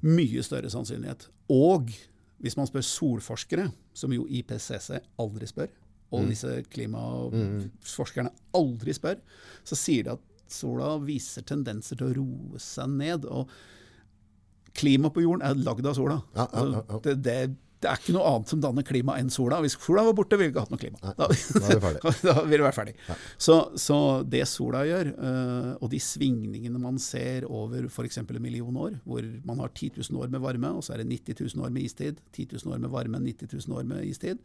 [0.04, 1.30] Mye større sannsynlighet.
[1.48, 1.88] Og
[2.42, 5.70] hvis man spør solforskere, som jo IPCC aldri spør,
[6.14, 9.18] og disse klimaforskerne aldri spør,
[9.66, 13.26] så sier de at sola viser tendenser til å roe seg ned.
[13.26, 13.50] og
[14.76, 16.20] Klimaet på jorden er lagd av sola.
[16.36, 17.36] Ja, ja, ja, Det, det,
[17.76, 19.58] det er ikke noe annet som danner klima enn sola.
[19.60, 21.00] Hvis sola var borte, ville vi ikke hatt noe klima.
[21.02, 22.94] Nei, Da, da da ville vi vært ferdig.
[23.36, 28.22] Så, så det sola gjør, øh, og de svingningene man ser over f.eks.
[28.22, 31.10] en million år, hvor man har 10 000 år med varme, og så er det
[31.12, 34.40] 90 000 år med istid, 10 000 år med varme, 90 000 år med istid,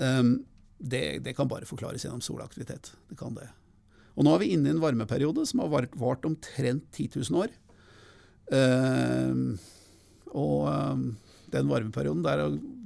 [0.00, 0.34] øhm,
[0.78, 2.92] det, det kan bare forklares gjennom solaktivitet.
[3.10, 3.50] Det kan det.
[4.16, 7.42] Og nå er vi inne i en varmeperiode som har vart, vart omtrent 10 000
[7.44, 7.54] år.
[8.54, 9.58] Ehm,
[10.32, 10.68] og
[11.52, 12.42] den varmeperioden, der,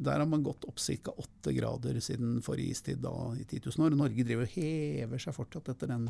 [0.07, 1.15] der har man gått opp ca.
[1.17, 3.97] 8 grader siden forrige istid da, i 10 000 år.
[3.99, 6.09] Norge driver og hever seg fortsatt etter den,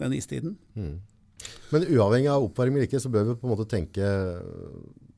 [0.00, 0.56] den istiden.
[0.76, 4.06] Men uavhengig av oppvarming eller ikke, så bør vi på en måte tenke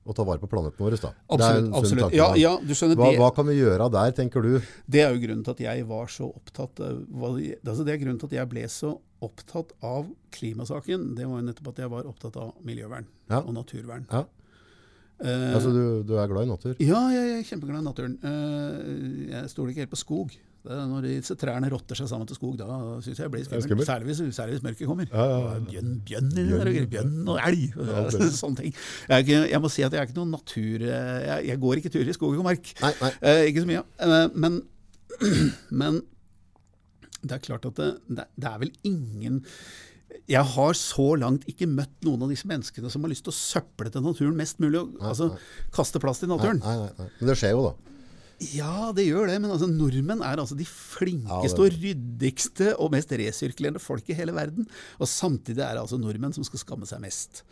[0.08, 0.94] og å ta vare på planeten vår.
[1.02, 1.10] Da.
[1.12, 1.74] Det Absolutt.
[1.76, 2.14] absolutt.
[2.16, 4.54] Ja, ja, du skjønner, Hva, det, hva kan vi gjøre der, tenker du?
[4.88, 8.30] det er jo grunnen til at jeg var så opptatt altså Det er grunnen til
[8.30, 11.10] at jeg ble så opptatt av klimasaken.
[11.18, 13.42] Det var jo nettopp at jeg var opptatt av miljøvern Ja.
[13.42, 14.06] og naturvern.
[14.08, 14.24] Ja.
[15.18, 16.76] Eh, Altså, du, du er glad i natur?
[16.82, 18.18] Ja, jeg er kjempeglad i naturen.
[18.22, 20.36] Uh, Jeg stoler ikke helt på skog.
[20.68, 22.66] Det er når disse trærne rotter seg sammen til skog, da
[23.00, 23.86] syns jeg jeg blir skummelt.
[23.88, 25.06] Særlig hvis, særlig hvis mørket kommer.
[25.12, 25.60] Ja, ja, ja.
[27.32, 28.10] Og elg, og
[28.42, 28.74] sånne ting.
[29.08, 30.84] Jeg, ikke, jeg må si at jeg er ikke noen natur...
[30.84, 32.72] eh, Jeg, jeg går ikke turer i skog og mark.
[32.82, 33.12] Nei, nei.
[33.22, 33.84] Uh, ikke så mye.
[34.44, 34.60] Men,
[35.82, 36.02] men
[37.22, 37.88] det er klart at det,
[38.18, 39.40] det, det er vel ingen
[40.28, 43.38] Jeg har så langt ikke møtt noen av disse menneskene som har lyst til å
[43.38, 44.80] søple til naturen mest mulig.
[44.80, 45.30] Og, altså
[45.74, 46.60] kaste plass til naturen.
[46.64, 47.12] nei, nei, nei.
[47.20, 47.88] Men det skjer jo, da.
[48.38, 52.92] Ja, det gjør det, men altså, nordmenn er altså de flinkeste Ja, og ryddigste og
[52.94, 54.68] mest resirkulerende folk i hele verden.
[55.02, 57.42] Og samtidig er det altså nordmenn som skal skamme seg mest.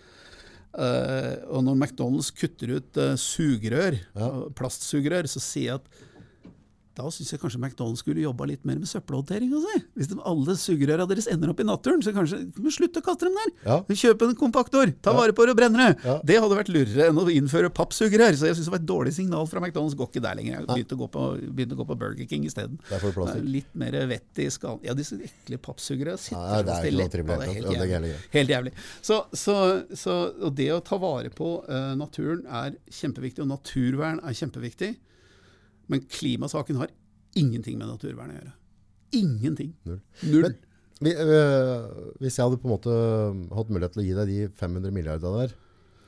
[0.76, 4.30] Uh, og når McDonald's kutter ut uh, sugerør, ja.
[4.54, 6.04] plastsugerør, så sier jeg at
[6.96, 9.80] da syns jeg kanskje McDonald's skulle jobba litt mer med søppelhåndteringa si.
[9.98, 13.28] Hvis de, alle sugerøra deres ender opp i naturen, så kanskje men slutt å kaste
[13.28, 13.52] dem der.
[13.66, 13.78] Ja.
[14.06, 16.06] Kjøp en kompaktor, ta vare på det og brenne det.
[16.06, 16.16] Ja.
[16.30, 18.36] Det hadde vært lurere enn å innføre pappsugerør.
[18.38, 19.96] Så jeg syns det var et dårlig signal fra McDonald's.
[19.98, 20.58] Går ikke der lenger.
[20.58, 22.80] Jeg begynte å gå på, å gå på Burger King isteden.
[23.46, 24.82] Litt mer vett i skallen.
[24.86, 28.14] Ja, disse ekle pappsugerøra sitter Ja, det er ikke noe Det helt, ja, jævlig.
[28.32, 28.74] Helt jævlig.
[29.04, 29.56] Så, så,
[29.92, 30.16] så,
[30.48, 34.94] og det å ta vare på uh, naturen er kjempeviktig, og naturvern er kjempeviktig.
[35.88, 36.88] Men klimasaken har
[37.36, 38.52] ingenting med naturvern å gjøre.
[39.16, 39.74] Ingenting.
[39.86, 40.00] Null.
[40.24, 40.42] Null.
[40.48, 40.62] Men-
[40.98, 42.92] Vi, øh, hvis jeg hadde på en måte
[43.54, 45.52] hatt mulighet til å gi deg de 500 milliardene der,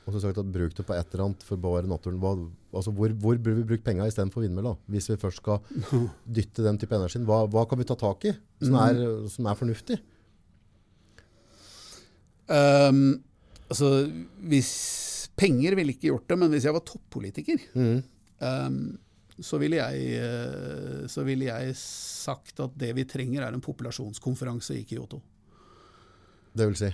[0.06, 2.30] og så sagt at bruk det på et eller annet for å bevare naturen, hva,
[2.72, 4.72] altså hvor, hvor burde vi bruke penger istedenfor vindmølla?
[4.88, 5.60] Hvis vi først skal
[6.38, 8.32] dytte den type energien, hva, hva kan vi ta tak i
[8.64, 9.98] som er, som er fornuftig?
[12.48, 13.20] Um,
[13.68, 13.90] altså,
[14.48, 14.70] hvis
[15.38, 18.00] Penger ville ikke gjort det, men hvis jeg var toppolitiker, Mm.
[18.40, 18.80] ehm,
[19.40, 24.76] så, ville jeg, eh, så ville jeg sagt at det vi trenger, er en populasjonskonferanse
[24.78, 25.20] i Kyoto.
[26.58, 26.88] Det vil si.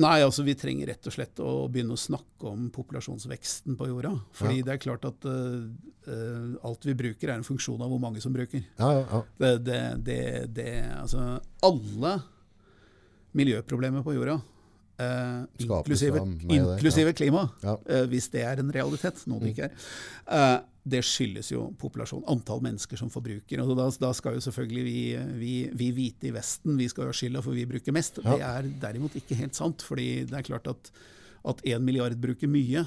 [0.00, 4.12] Nei, altså vi trenger rett og slett å begynne å snakke om populasjonsveksten på jorda.
[4.38, 4.64] Fordi Ja.
[4.68, 8.32] det er klart at eh, alt vi bruker er en funksjon av hvor mange som
[8.32, 8.62] bruker.
[8.78, 9.22] Ja, ja, ja.
[9.42, 10.20] Det, det, det,
[10.54, 12.14] det Altså alle
[13.34, 14.40] miljøproblemer på jorda,
[15.00, 16.18] uh, inklusive,
[16.50, 17.76] inklusive klima, Ja.
[18.10, 19.76] hvis det er en realitet, noe det ikke er,
[20.26, 23.60] eh, det skyldes jo populasjon, antall mennesker som forbruker.
[23.60, 25.00] Og da, da skal jo selvfølgelig vi,
[25.40, 28.22] vi, vi hvite i Vesten vi skal ha skylda for vi bruker mest.
[28.24, 28.32] Ja.
[28.32, 30.92] Det er derimot ikke helt sant, fordi det er klart at
[31.48, 32.84] at én milliard bruker mye,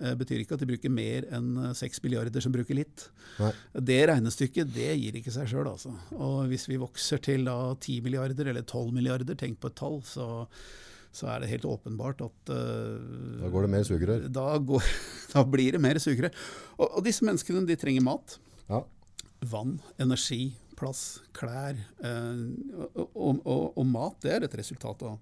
[0.00, 3.08] eh, betyr ikke at de bruker mer enn seks milliarder som bruker litt.
[3.40, 3.52] Nei.
[3.90, 5.94] Det regnestykket det gir ikke seg sjøl, altså.
[6.14, 9.98] Og hvis vi vokser til da 10 milliarder eller 12 milliarder, tenk på et tall,
[10.06, 10.28] så,
[11.18, 14.26] så er det helt åpenbart at uh, Da går det mer sugerør.
[14.30, 14.86] Da, går,
[15.34, 16.34] da blir det mer sugerør.
[16.78, 18.38] Og, og disse menneskene de trenger mat,
[18.68, 18.82] Ja.
[19.50, 21.78] vann, energi, plass, klær.
[21.98, 22.46] Uh,
[22.94, 25.18] og, og, og, mat det er et resultat av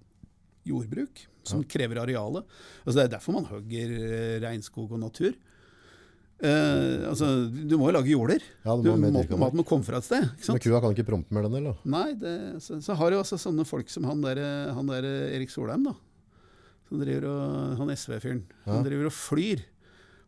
[0.67, 2.43] jordbruk, som krever arealet.
[2.83, 5.31] Altså, det er derfor man hogger eh, regnskog og natur.
[6.37, 8.43] Eh, altså, du må jo lage jorder.
[8.65, 9.55] Ja, Du, må du, må, mat, dyrka mat mark.
[9.57, 10.27] må komme fra et sted.
[10.51, 11.79] Men kua kan ikke prompe med den, eller?
[11.89, 14.41] Nei, det, så, så har du også sånne folk som han der,
[14.77, 15.95] han der Erik Solheim, da.
[16.87, 18.43] Som driver og, han SV-fyren.
[18.67, 18.85] Han Ja.
[18.85, 19.65] driver og flyr.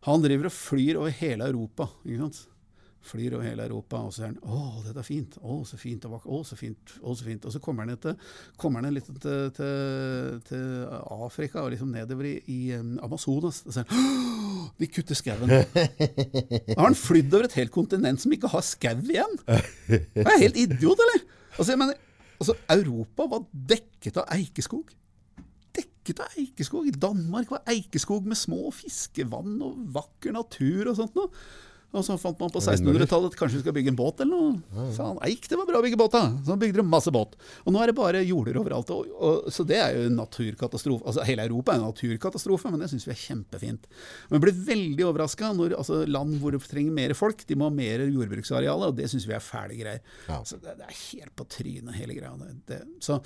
[0.08, 1.86] Han driver og flyr over hele Europa.
[2.04, 2.42] ikke sant?
[3.00, 5.36] Flyr over hele Europa, og så er han 'Å, dette er fint.
[5.40, 6.04] Å, så fint.
[6.04, 6.92] og Å, så fint.
[7.00, 8.16] Å, så fint.' Og så kommer han, etter,
[8.60, 10.66] kommer han litt til, til, til
[11.24, 13.62] Afrika og liksom nedover i, i um, Amazonas.
[13.64, 15.48] Og så er han 'Å, de kutter skauen'.
[15.48, 19.40] Da har han flydd over et helt kontinent som ikke har skau igjen.
[19.88, 21.24] Er helt idiot, eller?
[21.56, 21.96] Altså, jeg mener,
[22.36, 24.92] altså, Europa var dekket av eikeskog.
[25.76, 26.86] Dekket av eikeskog.
[26.86, 31.32] I Danmark var eikeskog med små fiskevann og vakker natur og sånt noe.
[31.90, 34.90] Og så fant man på 1600-tallet at kanskje vi skal bygge en båt eller noe.
[34.94, 36.36] Faen, eik, det var bra å bygge båt, da.
[36.46, 37.34] Så bygde de masse båt.
[37.64, 38.92] Og nå er det bare jorder overalt.
[38.94, 41.02] Og, og, så det er jo en naturkatastrofe.
[41.10, 43.88] Altså hele Europa er en naturkatastrofe, men det syns vi er kjempefint.
[44.30, 47.74] Men blir veldig overraska når altså, land hvor det trenger mer folk, de må ha
[47.74, 50.04] mer jordbruksareal, og det syns vi er fæle greier.
[50.28, 50.38] Ja.
[50.46, 52.36] Så det, det er helt på trynet, hele greia.
[52.38, 52.84] Det, det.
[53.02, 53.18] Så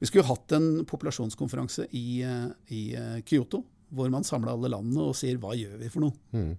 [0.00, 3.62] vi skulle hatt en populasjonskonferanse i, eh, i eh, Kyoto,
[3.94, 6.18] hvor man samla alle landene og sier hva gjør vi for noe?
[6.34, 6.50] Mm.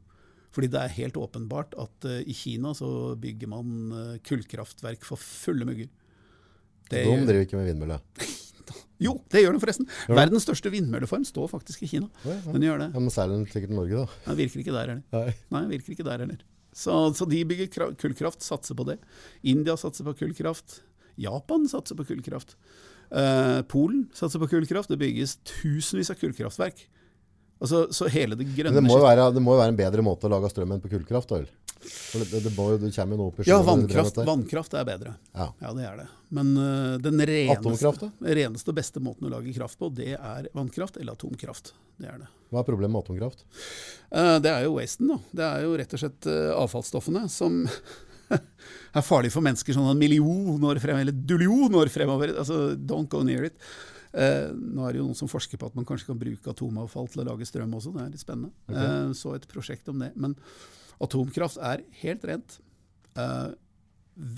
[0.51, 5.19] Fordi det er helt åpenbart at uh, i Kina så bygger man uh, kullkraftverk for
[5.21, 5.87] fulle mugger.
[6.91, 7.99] Det De driver ikke med vindmølle.
[9.05, 9.87] jo, det gjør den forresten.
[10.09, 10.17] Gjør?
[10.19, 12.11] Verdens største vindmølleform står faktisk i Kina.
[12.25, 12.51] Ja, ja.
[12.51, 12.89] Den gjør det.
[12.91, 14.21] Ja, men særlig sikkert Norge, da.
[14.27, 15.03] Den virker ikke der heller.
[15.15, 15.37] Nei.
[15.55, 16.43] Nei, virker ikke der heller.
[16.75, 18.97] Så, så de bygger kra- kullkraft, satser på det.
[19.47, 20.81] India satser på kullkraft.
[21.19, 22.55] Japan satser på kullkraft.
[23.11, 24.91] Uh, Polen satser på kullkraft.
[24.91, 26.85] Det bygges tusenvis av kullkraftverk.
[27.61, 30.05] Altså, så hele det grønne det må, jo være, det må jo være en bedre
[30.05, 31.49] måte å lage strøm enn på kullkraft, da vel?
[31.81, 35.13] Det, det, det, må, det kommer jo noe opp i Ja, vannkraft, vannkraft er bedre.
[35.33, 35.47] Ja.
[35.63, 36.07] Ja, det er det.
[36.37, 40.99] Men uh, den reneste, reneste og beste måten å lage kraft på, det er vannkraft
[41.01, 41.73] eller atomkraft.
[42.01, 42.29] Det er det.
[42.53, 43.45] Hva er problemet med atomkraft?
[44.13, 45.19] Uh, det er jo wasten, da.
[45.41, 47.63] Det er jo rett og slett uh, avfallsstoffene som
[48.97, 52.35] er farlige for mennesker sånn en million år fremover, eller dullion år fremover.
[52.43, 53.57] Altså, don't go near it.
[54.11, 57.07] Eh, nå er det jo noen som forsker på at man kanskje kan bruke atomavfall
[57.11, 57.93] til å lage strøm også.
[57.95, 58.51] Det er litt spennende.
[58.71, 60.11] Eh, så et prosjekt om det.
[60.19, 60.35] Men
[61.01, 62.57] atomkraft er helt rent.
[63.15, 63.53] Eh,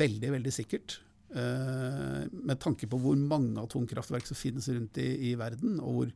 [0.04, 1.00] veldig, veldig sikkert.
[1.34, 6.14] Eh, med tanke på hvor mange atomkraftverk som finnes rundt i, i verden, og hvor,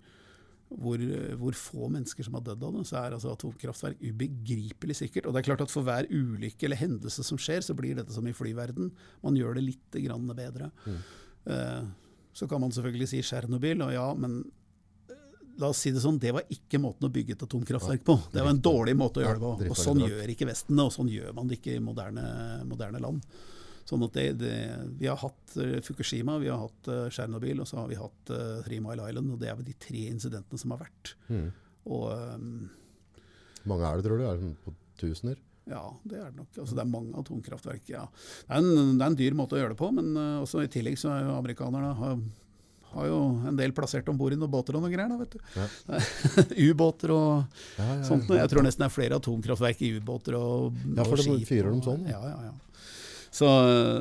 [0.84, 1.04] hvor,
[1.42, 5.26] hvor få mennesker som har dødd av det, så er altså atomkraftverk ubegripelig sikkert.
[5.26, 8.14] Og det er klart at for hver ulykke eller hendelse som skjer, så blir dette
[8.14, 8.92] som i flyverden.
[9.26, 10.70] Man gjør det litt grann bedre.
[11.48, 11.88] Eh,
[12.38, 14.40] så kan man selvfølgelig si Tsjernobyl, og ja, men
[15.10, 15.26] eh,
[15.58, 18.16] La oss si det sånn, det var ikke måten å bygge et atomkraftverk på.
[18.30, 19.74] Det var en dårlig måte å gjøre det på.
[19.74, 22.28] Og sånn gjør ikke Vesten det, og sånn gjør man det ikke i moderne,
[22.70, 23.26] moderne land.
[23.88, 24.54] Sånn at det, det,
[25.00, 28.32] Vi har hatt eh, Fukushima, vi har hatt eh, Tsjernobyl, og så har vi hatt
[28.36, 29.32] uh, Three Mile Island.
[29.32, 31.14] og Det er vel de tre incidentene som har vært.
[31.32, 31.48] Mm.
[31.96, 32.50] Og um,
[33.64, 34.26] Hvor mange er det, tror du?
[34.28, 35.40] Er det sånn på tusener?
[35.70, 36.50] Ja, det er det nok.
[36.58, 37.86] Altså, det er mange atomkraftverk.
[37.92, 38.04] ja.
[38.48, 40.64] Det er, en, det er en dyr måte å gjøre det på, men eh, også
[40.66, 42.20] i tillegg så er jo amerikanerne har,
[42.94, 43.18] har jo
[43.50, 45.12] en del plassert om bord i noen båter og noe greier.
[45.12, 45.40] da, vet du.
[45.58, 45.68] Ja.
[46.72, 48.32] Ubåter og Ja, ja, sånt.
[48.32, 51.84] Jeg tror nesten det er flere atomkraftverk i ubåter og, Ja, for skip fyrer dem
[51.86, 52.08] sånn.
[52.10, 52.56] Ja, ja, ja.
[53.38, 53.48] Så,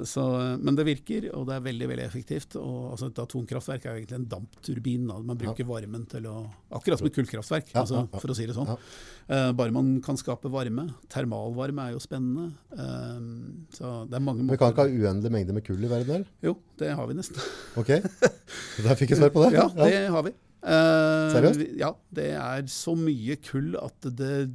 [0.08, 0.22] så,
[0.62, 2.56] men det virker, og det er veldig veldig effektivt.
[2.60, 5.04] Og, altså, et atomkraftverk er jo egentlig en dampturbin.
[5.10, 5.18] Da.
[5.28, 6.38] Man bruker varmen til å
[6.76, 8.72] Akkurat som et kullkraftverk, altså, for å si det sånn.
[9.26, 10.86] Eh, bare man kan skape varme.
[11.12, 12.48] Termalvarme er jo spennende.
[12.72, 16.20] Uh, så det er mange Vi kan ikke ha uendelig mengde med kull i verden,
[16.20, 16.32] eller?
[16.44, 17.40] Jo, det har vi nesten.
[17.80, 17.92] Ok,
[18.84, 19.54] der fikk jeg svar på det.
[19.58, 20.34] Ja, det har vi.
[20.66, 21.64] Uh, Seriøst?
[21.78, 24.48] Ja, det er så mye kull at det,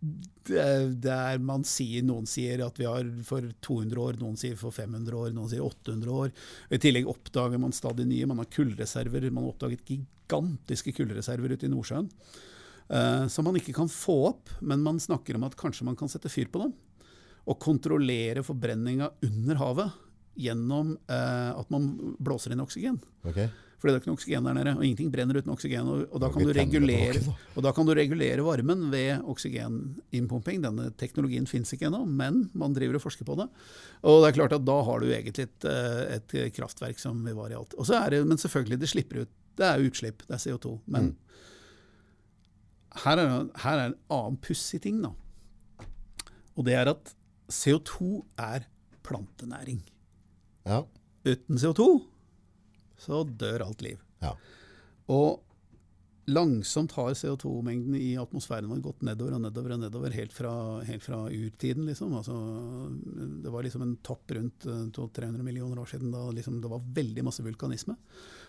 [0.00, 0.64] det,
[1.04, 4.74] det er Man sier, noen sier at vi har for 200 år, noen sier for
[4.74, 6.32] 500 år, noen sier 800 år.
[6.72, 8.28] I tillegg oppdager man stadig nye.
[8.30, 9.28] Man har kullreserver.
[9.30, 12.08] Man har oppdaget gigantiske kullreserver ute i Nordsjøen.
[12.90, 16.10] Uh, som man ikke kan få opp, men man snakker om at kanskje man kan
[16.10, 16.72] sette fyr på dem.
[17.46, 19.98] Og kontrollere forbrenninga under havet
[20.40, 22.98] gjennom uh, at man blåser inn oksygen.
[23.28, 23.44] Ok.
[23.80, 25.86] Fordi det er ikke noe oksygen der nede, og ingenting brenner uten oksygen.
[25.88, 27.22] Og, og, da, kan du regulere,
[27.56, 30.60] og da kan du regulere varmen ved oksygeninnpumping.
[30.66, 33.46] Denne teknologien fins ikke ennå, men man driver og forsker på det.
[34.04, 37.32] Og det er klart at da har du egentlig et, eh, et kraftverk som vi
[37.36, 37.72] var i alt.
[37.80, 39.32] Og så er det, men selvfølgelig, det slipper ut.
[39.56, 40.76] Det er utslipp, det er CO2.
[40.86, 41.16] Men Mm.
[43.04, 45.10] her, er, her er en annen pussig ting, da.
[46.56, 47.14] Og det er at
[47.48, 48.66] CO2 er
[49.06, 49.80] plantenæring.
[50.66, 50.82] Ja.
[51.24, 51.86] Uten CO2
[53.00, 54.02] så dør alt liv.
[54.20, 54.34] Ja.
[55.10, 55.40] Og
[56.30, 60.52] langsomt har CO2-mengden i atmosfæren vår gått nedover og nedover og nedover helt fra,
[60.86, 61.86] helt fra urtiden.
[61.88, 62.12] Liksom.
[62.18, 62.36] Altså,
[63.42, 66.84] det var liksom en topp rundt eh, 200-300 millioner år siden da liksom, det var
[67.00, 67.96] veldig masse vulkanisme.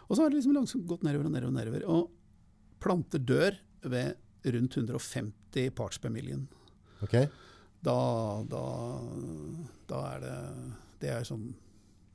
[0.08, 1.54] Og så har det liksom langsomt gått nedover og nedover.
[1.54, 1.88] Og nedover.
[1.88, 6.46] Og planter dør ved rundt 150 parts per million.
[7.02, 7.18] Ok.
[7.82, 7.98] Da,
[8.46, 8.66] da,
[9.90, 10.34] da er det
[11.02, 11.48] Det er sånn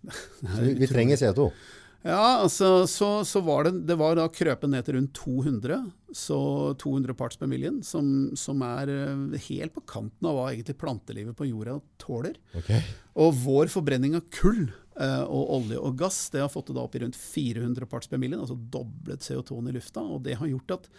[0.06, 1.48] Så vi, vi trenger CO2.
[2.06, 5.78] Ja, altså, så, så var det, det var da krøpet ned til rundt 200,
[6.14, 6.38] så
[6.78, 11.36] 200 parts per million, som, som er eh, helt på kanten av hva egentlig plantelivet
[11.38, 12.38] på jorda tåler.
[12.60, 12.84] Okay.
[13.18, 16.86] Og vår forbrenning av kull eh, og olje og gass det har fått det da
[16.86, 20.06] opp i rundt 400 parts per million, altså doblet CO2-en i lufta.
[20.06, 20.90] Og det har gjort at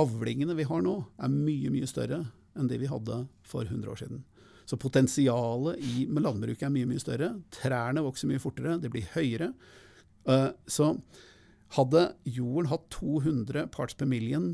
[0.00, 2.24] avlingene vi har nå, er mye, mye større
[2.56, 4.24] enn det vi hadde for 100 år siden.
[4.64, 7.34] Så potensialet i, landbruket er mye mye større.
[7.52, 9.50] Trærne vokser mye fortere, det blir høyere.
[10.28, 10.92] Eh, så
[11.76, 14.52] hadde jorden hatt 200 parts per million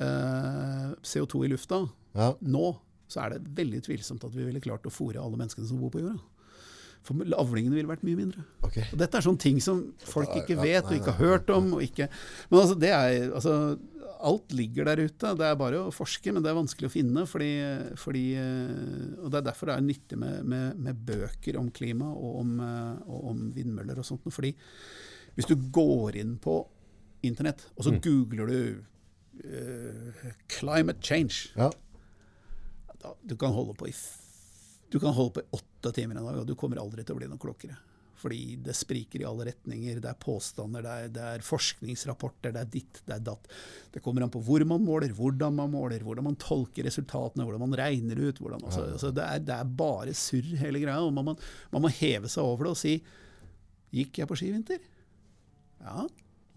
[0.00, 2.34] eh, CO2 i lufta Ja.
[2.42, 2.74] nå,
[3.10, 5.90] så er det veldig tvilsomt at vi ville klart å fòre alle menneskene som bor
[5.94, 6.20] på jorda.
[7.06, 8.42] For avlingene ville vært mye mindre.
[8.66, 8.84] Okay.
[8.92, 11.70] Dette er sånne ting som folk ikke vet og ikke har hørt om.
[11.78, 12.10] Og ikke,
[12.50, 13.54] men altså, det er, altså,
[14.26, 15.32] alt ligger der ute.
[15.38, 17.24] Det er bare å forske, men det er vanskelig å finne.
[17.28, 17.50] Fordi,
[18.00, 22.10] fordi, eh, og Det er derfor det er nyttig med, med, med bøker om klima
[22.12, 24.28] og om, eh, og om vindmøller og sånt.
[24.30, 24.52] Fordi
[25.36, 26.60] hvis du går inn på
[27.26, 28.84] internett, og så googler du
[29.44, 31.70] uh, 'climate change', Ja.
[33.02, 33.94] da, du kan holde på i
[34.90, 37.18] du kan holde på i åtte timer en dag, og du kommer aldri til å
[37.20, 37.76] bli noe klokere.
[38.20, 40.00] Fordi det spriker i alle retninger.
[40.02, 43.48] Det er påstander, det er, det er forskningsrapporter, det er ditt, det er datt.
[43.94, 47.64] Det kommer an på hvor man måler, hvordan man måler, hvordan man tolker resultatene, hvordan
[47.64, 48.42] man regner ut.
[48.42, 51.00] Hvordan, altså, altså det, er, det er bare surr, hele greia.
[51.00, 51.32] og man,
[51.72, 53.00] man må heve seg over det og si
[53.90, 54.82] Gikk jeg på ski i vinter?
[55.82, 56.04] Ja.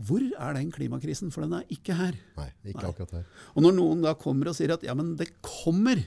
[0.03, 1.32] Hvor er den klimakrisen?
[1.34, 2.18] For den er ikke her.
[2.38, 2.91] Nei, ikke Nei.
[2.91, 3.24] akkurat her.
[3.53, 6.01] Og når noen da kommer og sier at ja, men det kommer,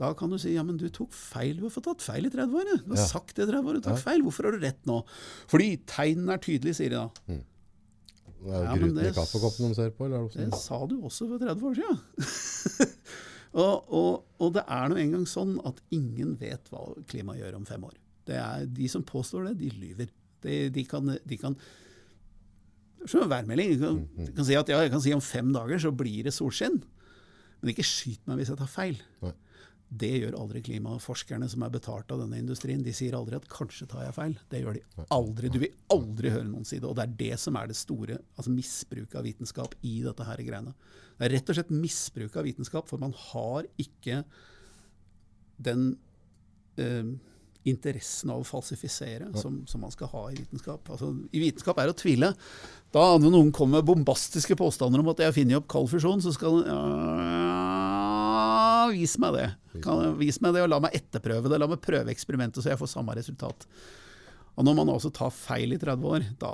[0.00, 1.58] da kan du si ja, men du tok feil.
[1.60, 2.68] Du har fått tatt feil i 30 år.
[2.86, 3.06] Du har Ja.
[3.10, 4.02] sagt det i 30 år, du tok Ja.
[4.06, 4.22] feil.
[4.24, 5.02] Hvorfor har du rett nå?
[5.52, 7.10] Fordi tegnene er tydelige, sier de da.
[8.40, 10.94] Det er jo ja, gruten i kaffekoppen de ser på, eller er det sa du
[11.04, 12.94] også for 30 år siden.
[13.60, 17.66] og, og, og det er nå engang sånn at ingen vet hva klimaet gjør om
[17.68, 17.98] fem år.
[18.30, 20.08] Det er, de som påstår det, de lyver.
[20.40, 21.56] De, de kan, de kan
[23.04, 23.76] som en værmelding.
[23.76, 26.24] Du kan, de kan si at ja, jeg kan si om fem dager så blir
[26.24, 26.80] det solskinn.
[27.60, 28.96] Men ikke skyt meg hvis jeg tar feil.
[29.20, 29.34] Nei.
[29.90, 32.82] Det gjør aldri klimaforskerne som er betalt av denne industrien.
[32.82, 34.38] De sier aldri at 'kanskje tar jeg feil'.
[34.48, 35.50] Det gjør de aldri.
[35.50, 36.86] Du vil aldri høre noen si det.
[36.86, 40.36] Og det er det som er det store altså misbruket av vitenskap i dette her
[40.36, 40.74] greiene.
[41.18, 44.24] Det er rett og slett misbruk av vitenskap, for man har ikke
[45.58, 45.98] den
[46.78, 47.10] eh,
[47.68, 50.86] interessen av å falsifisere som, som man skal ha i vitenskap.
[50.88, 52.32] Altså, I vitenskap er å tvile.
[52.94, 56.32] Da noen kommer med bombastiske påstander om at jeg har funnet opp kald fusjon, så
[56.34, 56.80] skal ja,
[58.92, 59.46] Vis meg det.
[59.84, 61.58] Kan, vis meg det, og la meg etterprøve det.
[61.62, 63.66] La meg prøve eksperimentet, så jeg får samme resultat.
[64.58, 66.50] Og når man også tar feil i 30 år, da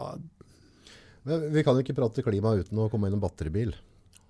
[1.27, 3.73] Men vi kan jo ikke prate klima uten å komme inn en batteribil.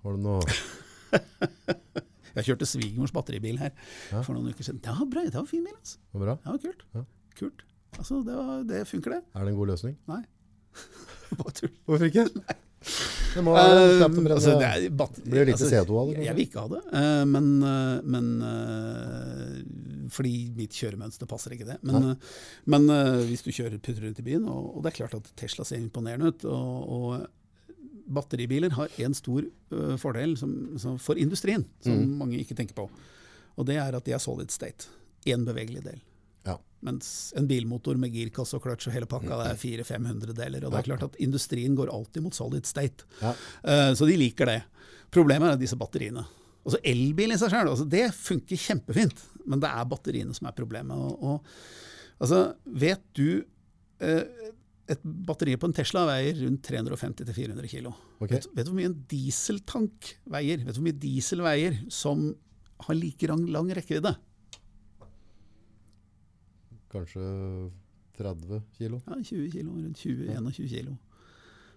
[0.03, 0.41] Har du noe
[2.37, 3.71] Jeg kjørte svigermors batteribil her
[4.11, 4.21] Ja.
[4.21, 4.81] for noen uker siden.
[4.85, 5.97] Det var bra, det var fin bil, altså.
[6.13, 6.35] var bra?
[6.45, 6.83] Ja, kult.
[6.93, 7.03] Ja.
[7.37, 7.63] Kult.
[7.97, 9.21] Altså, det, var, det funker, det.
[9.33, 9.95] Er det en god løsning?
[10.09, 10.21] Nei.
[11.39, 11.73] Bare tull.
[11.89, 12.27] Hvorfor ikke?
[13.37, 14.37] Det må være Eh, knapt å brenne.
[14.37, 16.67] altså, det er batter- Blir det lite altså, CO2 av det, Jeg, vil ikke ha
[16.73, 16.81] det.
[16.93, 21.77] uh, men uh, men uh, fordi mitt kjøremønster passer ikke det.
[21.83, 22.15] Men,
[22.65, 22.85] men
[23.27, 25.81] hvis du kjører putter rundt i byen, og, og, det er klart at Tesla ser
[25.81, 29.43] imponerende ut og, og batteribiler har én stor
[29.99, 32.15] fordel som, som for industrien, som mm.
[32.23, 32.87] mange ikke tenker på.
[33.57, 34.87] Og det er at de er solid state.
[35.27, 35.99] Én bevegelig del.
[36.47, 36.57] Ja.
[36.87, 40.65] Mens en bilmotor med girkasse og kløtsj og hele pakka det er 400-500 deler.
[40.65, 43.07] Og det er klart at industrien går alltid mot solid state.
[43.21, 43.33] Ja.
[43.97, 44.59] så de liker det.
[45.13, 46.25] Problemet er disse batteriene.
[46.67, 50.55] Altså Elbil i seg sjøl, altså det funker kjempefint, men det er batteriene som er
[50.57, 50.99] problemet.
[50.99, 51.51] Og, og,
[52.19, 53.39] altså, vet du
[54.03, 54.53] uh,
[54.87, 57.89] Et batteri på en Tesla veier rundt 350-400 kg.
[58.21, 58.37] Okay.
[58.37, 60.61] Vet, vet, du hvor mye en dieseltank veier?
[60.63, 62.21] Vet du hvor mye diesel veier som
[62.85, 64.13] har like lang, lang rekkevidde?
[66.93, 67.21] Kanskje
[68.17, 69.01] 30 kilo?
[69.05, 70.97] Ja, 20 kilo, Rundt 20-21 kilo.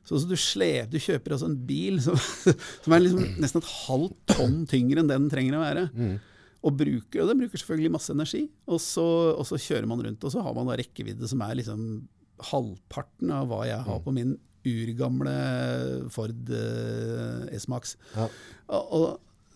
[0.04, 2.16] Så så du, slep, du, kjøper altså en bil som,
[2.84, 5.86] som er liksom nesten et halvt tonn tyngre enn det den trenger å være.
[5.92, 6.14] Mm.
[6.60, 8.44] Og, bruker, og den bruker selvfølgelig masse energi.
[8.68, 11.58] Og så, og så, kjører man rundt, og så har man da rekkevidde som er
[11.60, 11.84] liksom
[12.50, 14.04] halvparten av hva jeg har mm.
[14.06, 15.34] på min urgamle
[16.12, 17.96] Ford uh, S-Max.
[18.16, 18.28] Ja.
[18.76, 19.06] Og, og,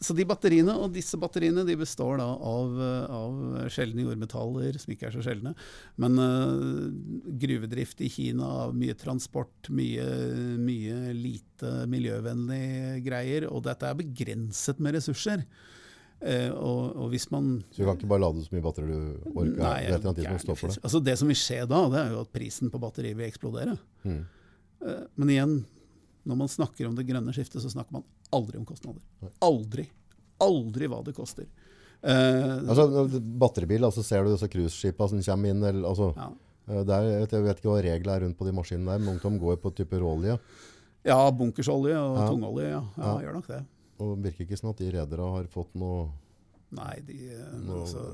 [0.03, 2.75] så de batteriene, og disse batteriene de består da av,
[3.15, 5.55] av sjeldne jordmetaller, som ikke er så sjeldne.
[6.03, 6.89] Men uh,
[7.45, 10.07] gruvedrift i Kina, mye transport, mye,
[10.61, 13.49] mye lite miljøvennlige greier.
[13.51, 15.47] Og dette er begrenset med ressurser.
[16.25, 19.31] Uh, og, og, hvis man Så du kan ikke bare lade så mye batteri du
[19.35, 19.61] orker?
[19.61, 20.79] Nei, det, det, for det.
[20.81, 23.79] Altså det som vil skje da, det er jo at prisen på batteriet vil eksplodere.
[24.09, 24.21] Mm.
[24.85, 25.57] Uh, men igjen,
[26.25, 29.03] når man snakker om det grønne skiftet, så snakker man aldri om kostnader.
[29.45, 29.87] Aldri.
[30.45, 31.47] Aldri hva det koster.
[32.05, 33.07] Uh, altså,
[33.41, 35.63] batteribil, altså ser du disse cruiseskipene som kommer inn?
[35.65, 36.29] Eller, altså, ja.
[36.69, 39.33] uh, der, jeg, vet, ikke hva reglene er rundt på de maskinene der, men de
[39.41, 40.37] går på type råolje.
[41.05, 42.27] Ja, bunkersolje og ja.
[42.29, 42.69] tungolje.
[42.73, 42.83] Ja.
[42.99, 43.17] ja, ja.
[43.25, 43.63] gjør nok det.
[44.05, 46.09] Og virker ikke sånn at de rederne har fått noe
[46.75, 48.05] Nei, de eh, noe, altså,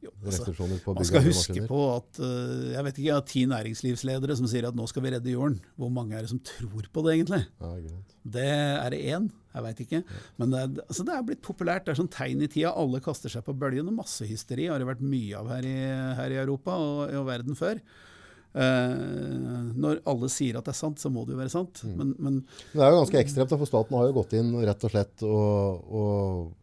[0.00, 4.36] jo, altså, Man skal huske på at uh, jeg vet ikke, jeg har ti næringslivsledere
[4.38, 5.58] som sier at nå skal vi redde jorden.
[5.76, 7.42] Hvor mange er det som tror på det, egentlig?
[7.60, 7.72] Ja,
[8.36, 9.28] det er det én.
[9.50, 10.00] Jeg veit ikke.
[10.40, 11.84] Men det er, altså det er, blitt populært.
[11.84, 12.72] Det er sånn tegn i tida.
[12.80, 13.90] Alle kaster seg på bølgen.
[13.92, 15.80] Og massehysteri har det vært mye av her i,
[16.20, 17.82] her i Europa og i verden før.
[18.50, 21.84] Uh, når alle sier at det er sant, så må det jo være sant.
[21.84, 21.92] Mm.
[21.98, 22.40] Men, men,
[22.72, 25.92] det er jo ganske ekstremt, for staten har jo gått inn rett og slett og,
[25.92, 26.56] og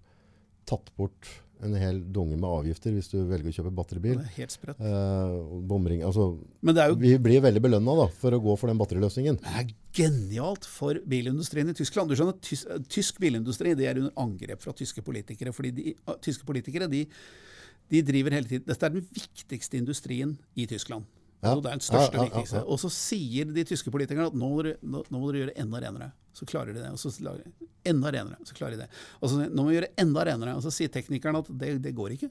[0.68, 1.30] tatt bort
[1.66, 4.20] en hel dunge med avgifter hvis du velger å kjøpe batteribil.
[4.20, 4.82] Det er helt sprøtt.
[4.84, 5.36] Eh,
[5.70, 9.40] bomring, altså, jo, vi blir veldig belønna for å gå for den batteriløsningen.
[9.42, 12.12] Det er genialt for bilindustrien i Tyskland.
[12.12, 15.54] Du skjønner, tysk, tysk bilindustri det er under angrep fra tyske politikere.
[15.56, 17.06] fordi de, Tyske politikere de,
[17.90, 21.10] de driver hele tiden Dette er den viktigste industrien i Tyskland.
[21.42, 21.52] Ja.
[21.52, 22.64] Altså, det er den største ja, ja, viktigste.
[22.66, 25.60] Og så sier de tyske politikerne at nå må, dere, nå, det må dere gjøre
[25.66, 26.14] enda renere.
[26.38, 26.92] Så klarer de det.
[26.94, 27.14] Og så
[27.88, 28.90] enda renere, så klarer de det.
[29.22, 30.58] Og så nå må vi gjøre enda renere.
[30.58, 32.30] Og så sier teknikeren at det, det går ikke.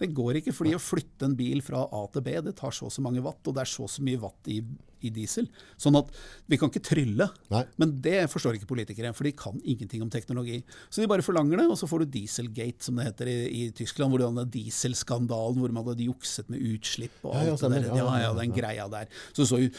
[0.00, 2.86] Det går ikke, fordi å flytte en bil fra A til B det tar så
[2.88, 4.56] og så mange watt, og det er så og så mye watt i,
[5.04, 5.48] i, diesel.
[5.80, 6.08] Sånn at
[6.48, 7.26] vi kan ikke trylle.
[7.52, 7.62] Nei.
[7.82, 10.62] Men det forstår ikke politikere, for de kan ingenting om teknologi.
[10.88, 13.62] Så de bare forlanger det, og så får du dieselgate, som det heter i, i
[13.76, 17.74] Tyskland, hvor du hadde dieselskandalen, hvor man hadde jukset med utslipp og alt ja, ja,
[17.74, 17.98] det der.
[18.00, 19.12] Ja, ja, den greia der.
[19.36, 19.74] Så så jo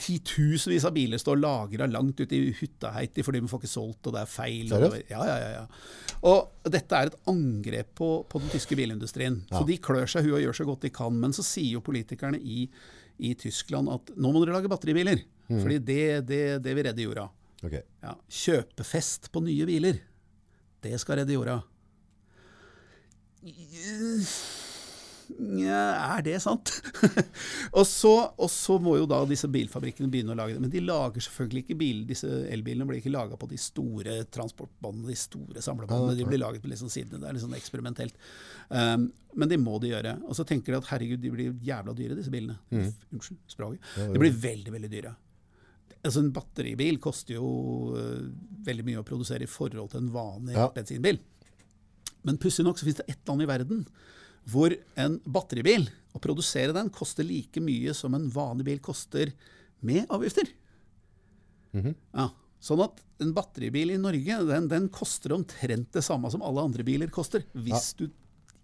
[0.00, 4.16] titusenvis av biler står lagra langt ute i Huttaheiti fordi de får ikke solgt, og
[4.16, 4.72] det er feil.
[4.74, 5.62] Og, ja, ja, ja,
[6.26, 9.42] og dette er et angrep på, på den tyske bilindustrien.
[9.50, 9.60] Ja.
[9.60, 11.20] Så de klør seg huet og gjør så godt de kan.
[11.20, 12.64] Men så sier jo politikerne i,
[13.22, 15.22] i Tyskland at nå må dere lage batteribiler.
[15.44, 15.60] Mm.
[15.60, 17.28] fordi det, det, det, vil redde jorda.
[17.60, 17.84] Okay.
[18.00, 20.00] Ja, kjøpefest på nye biler.
[20.84, 21.60] Det skal redde jorda.
[25.34, 26.70] Er det sant?
[27.78, 30.62] og, så, og, så, må jo da disse bilfabrikkene begynne å lage det.
[30.62, 35.10] Men de lager selvfølgelig ikke bil, disse elbilene blir ikke laga på de store transportbåndene,
[35.10, 36.16] de store samlebåndene.
[36.20, 37.20] De blir laget på sånn sidene.
[37.22, 38.16] Det er litt sånn eksperimentelt.
[38.70, 40.16] Um, men det må de gjøre.
[40.28, 42.60] Og så tenker de at herregud, de blir jævla dyre, disse bilene.
[42.70, 42.88] Mm.
[43.18, 43.92] Unnskyld språket.
[44.14, 45.14] De blir veldig, veldig dyre.
[46.04, 47.46] Altså En batteribil koster jo
[47.96, 48.24] uh,
[48.64, 50.70] veldig mye å produsere i forhold til en vanlig ja.
[50.74, 51.18] bensinbil.
[52.24, 53.86] Men pussig nok så finnes det ett land i verden
[54.50, 59.32] hvor en batteribil, å produsere den, koster like mye som en vanlig bil koster
[59.84, 60.48] med avgifter.
[61.74, 61.94] Mm -hmm.
[62.12, 62.28] ja,
[62.60, 66.84] sånn at en batteribil i Norge den, den, koster omtrent det samme som alle andre
[66.86, 68.04] biler koster, hvis ja.
[68.06, 68.12] du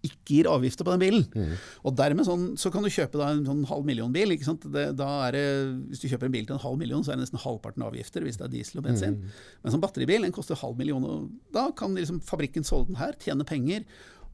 [0.01, 1.25] ikke gir avgifter på den bilen.
[1.35, 1.57] Mm.
[1.85, 4.31] Og dermed sånn, så kan du kjøpe da en sånn halv million-bil.
[4.33, 4.65] ikke sant?
[4.73, 5.43] Det, da er det,
[5.91, 8.25] Hvis du kjøper en bil til en halv million, så er det nesten halvparten avgifter
[8.25, 9.19] hvis det er diesel og bensin.
[9.19, 9.37] Mm.
[9.61, 13.13] Men som batteribil den koster halv million, og da kan liksom fabrikken solge den her,
[13.21, 13.85] tjene penger.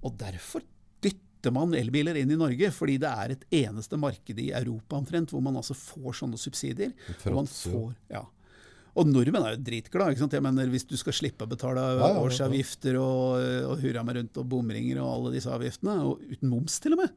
[0.08, 0.64] Og derfor
[1.48, 5.32] dytter man elbiler inn i Norge, fordi det er et eneste marked i Europa omtrent
[5.32, 6.92] hvor man altså får sånne subsidier.
[7.26, 8.26] og man får, ja.
[8.98, 10.12] Og nordmenn er jo dritglade.
[10.16, 10.34] ikke sant?
[10.34, 12.20] Jeg mener, Hvis du skal slippe å betale ja, ja.
[12.20, 13.38] årsavgifter og,
[13.70, 17.04] og hurra meg rundt og bomringer og alle disse avgiftene, og uten moms til og
[17.06, 17.12] med,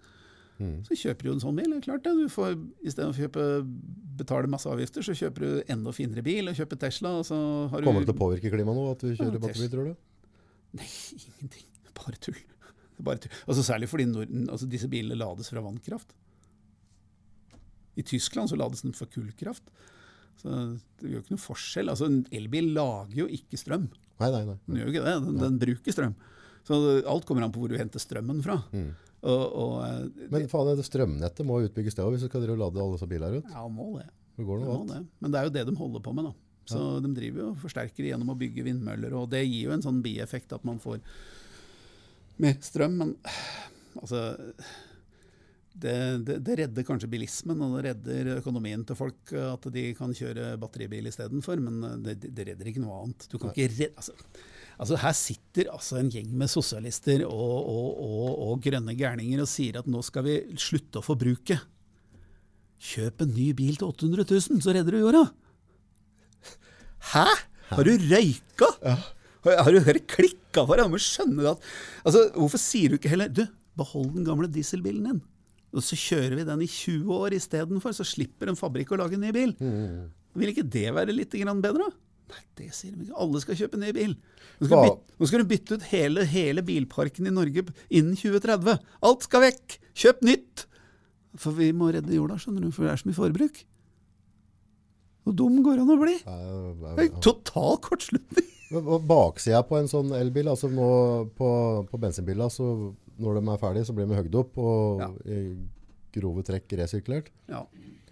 [0.61, 0.83] Mm.
[0.85, 1.73] så kjøper du en sånn bil.
[1.81, 2.11] Klart det.
[2.21, 2.53] Du får,
[2.85, 3.45] Istedenfor å kjøpe,
[4.21, 7.15] betale masse avgifter, så kjøper du enda finere bil og kjøper Tesla.
[7.17, 7.39] og så
[7.73, 7.87] har du...
[7.89, 9.95] Kommer det til å påvirke klimaet nå at du kjører Ja, batteri, tror du?
[10.77, 11.65] Nei, ingenting.
[11.97, 12.37] Bare tull.
[13.05, 13.31] Bare.
[13.47, 16.13] Altså Særlig fordi Norden, altså disse bilene lades fra vannkraft.
[17.99, 19.73] I Tyskland så lades den fra kullkraft.
[20.41, 20.49] Så
[21.01, 21.93] det gjør ikke noe forskjell.
[21.93, 23.91] Altså En elbil lager jo ikke strøm.
[24.21, 24.59] Nei, nei, nei.
[24.67, 25.17] Den gjør jo ikke det.
[25.27, 26.17] Den, den bruker strøm.
[26.69, 26.77] Så
[27.09, 28.61] alt kommer an på hvor du henter strømmen fra.
[28.73, 28.91] Mm.
[29.21, 32.71] Og, og eh, Men faen, det strømnettet må utbygges det òg, hvis du skal lade
[32.71, 33.51] alle disse bilene rundt.
[33.53, 34.07] Ja, må det.
[34.37, 35.03] Det går Det må det.
[35.21, 36.37] Men det er jo det de holder på med, da.
[36.71, 39.83] Så de driver jo og forsterker gjennom å bygge vindmøller, og det gir jo en
[39.83, 41.01] sånn bieffekt at man får
[42.43, 42.97] mer strøm.
[43.01, 43.17] Men
[44.01, 44.23] altså
[45.81, 50.13] det, det, det redder kanskje bilismen, og det redder økonomien til folk at de kan
[50.17, 53.29] kjøre batteribil istedenfor, men det, det redder ikke noe annet.
[53.31, 54.17] Du kan ikke redde, altså,
[54.77, 59.51] altså Her sitter altså en gjeng med sosialister og, og, og, og grønne gærninger og
[59.51, 61.61] sier at nå skal vi slutte å forbruke.
[62.81, 65.25] Kjøp en ny bil til 800 000, så redder du jorda.
[67.13, 67.27] Hæ?
[67.71, 68.69] Har du røyka?
[68.83, 69.09] Har,
[69.45, 71.63] har du hørt klikka for Jeg må skjønne at
[72.05, 73.45] altså, Hvorfor sier du ikke heller Du,
[73.81, 75.21] behold den gamle dieselbilen din.
[75.71, 79.15] Og så kjører vi den i 20 år istedenfor, så slipper en fabrikk å lage
[79.15, 79.53] en ny bil.
[80.35, 81.87] Vil ikke det være litt grann bedre?
[82.31, 83.19] Nei, det sier de ikke.
[83.23, 84.13] Alle skal kjøpe ny bil.
[84.59, 88.83] Nå skal, bytte, nå skal du bytte ut hele, hele bilparken i Norge innen 2030.
[89.09, 89.79] Alt skal vekk!
[90.03, 90.67] Kjøp nytt!
[91.39, 93.63] For vi må redde jorda, skjønner du, for det er så mye forbruk.
[95.23, 96.17] Hvor dum går det an å bli?
[96.99, 98.51] Det er Total kortslutning.
[98.71, 100.91] Baksida på en sånn elbil, altså nå
[101.37, 101.51] på,
[101.91, 102.67] på bensinbiler, så
[103.21, 105.11] når de er ferdige, så blir de høgd opp og Ja.
[105.27, 105.41] i
[106.15, 107.31] grove trekk resirkulert.
[107.51, 107.65] Ja.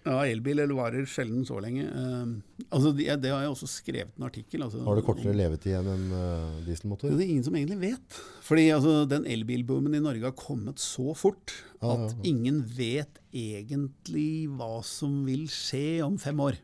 [0.04, 1.86] ja, elbil varer sjelden så lenge.
[1.86, 4.62] Uh, altså, det, det har jeg også skrevet en artikkel.
[4.66, 7.10] Altså, Har det kortere levetid enn en uh, dieselmotor?
[7.14, 8.20] Det er ingen som egentlig vet.
[8.46, 12.14] Fordi altså, den elbilboomen i Norge har kommet så fort at ja.
[12.30, 16.58] ingen vet egentlig hva som vil skje om fem år.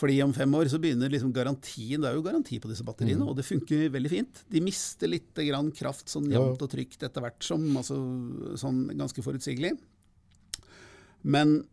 [0.00, 3.26] Fordi om fem år så begynner liksom garantien Det er jo garanti på disse batteriene,
[3.26, 4.44] og det funker veldig fint.
[4.48, 6.36] De mister litt grann kraft sånn Mm.
[6.36, 7.98] Jevnt og trygt etter hvert som altså,
[8.60, 9.74] sånn ganske forutsigelig.
[11.22, 11.64] Men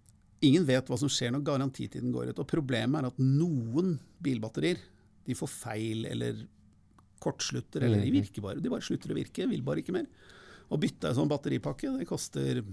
[0.44, 2.40] ingen vet hva som skjer når garantitiden går ut.
[2.40, 4.82] Og problemet er at noen bilbatterier
[5.28, 6.44] de får feil eller
[7.20, 8.62] kortslutter, eller de virker bare.
[8.62, 10.06] De bare slutter å virke, vil bare ikke mer.
[10.70, 12.64] Å bytte en sånn batteripakke, det koster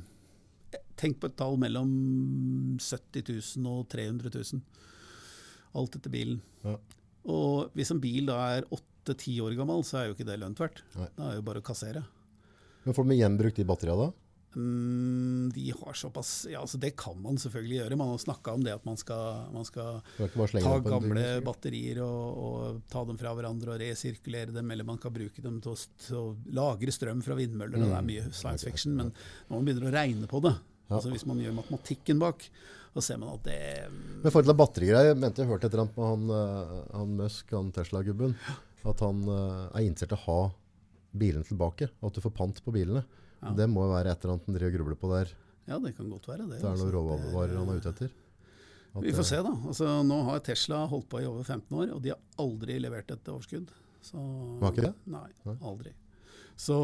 [0.99, 1.89] Tenk på et tall mellom
[2.83, 4.61] 70 000 og 300 000.
[5.75, 6.41] Alt etter bilen.
[6.65, 6.77] Ja.
[7.35, 10.61] Og hvis en bil da er 8-10 år gammel, så er jo ikke det lønt
[10.61, 10.83] verdt.
[10.99, 11.09] Nei.
[11.17, 12.05] Det er jo bare å kassere.
[12.85, 14.13] Men får de gjenbrukt de batteriene da?
[14.55, 17.97] Mm, de har såpass Ja, altså det kan man selvfølgelig gjøre.
[17.99, 19.99] Man har snakka om det at man skal, man skal
[20.63, 25.15] ta gamle batterier og, og ta dem fra hverandre og resirkulere dem, eller man kan
[25.17, 27.81] bruke dem til å, til å lagre strøm fra vindmøller.
[27.83, 29.11] og Det er mye science fiction, men
[29.49, 30.55] når man begynner å regne på det,
[30.85, 30.99] Ja.
[31.01, 32.47] altså hvis man gjør matematikken bak,
[32.95, 35.97] så ser man at det Men forhold til batterigreier, mente jeg hørte et eller annet
[35.99, 38.37] med han, eh, han Musk, han Tesla-gubben,
[38.85, 40.41] at han eh, er interessert i å ha
[41.15, 43.03] bilene tilbake, og at du får pant på bilene.
[43.41, 43.55] Ja.
[43.59, 45.33] Det må jo være et eller annet han driver og grubler på der.
[45.69, 46.61] Ja, det kan godt være det.
[46.61, 46.87] Det er altså.
[46.87, 48.15] noen råvarer han er ute etter.
[48.95, 49.53] At, Vi får se, da.
[49.73, 53.11] Altså, nå har Tesla holdt på i over 15 år, og de har aldri levert
[53.11, 53.73] et overskudd.
[54.05, 54.21] Så,
[54.61, 54.95] Var ikke det?
[55.11, 55.27] Nei.
[55.57, 55.95] aldri.
[56.57, 56.77] Så,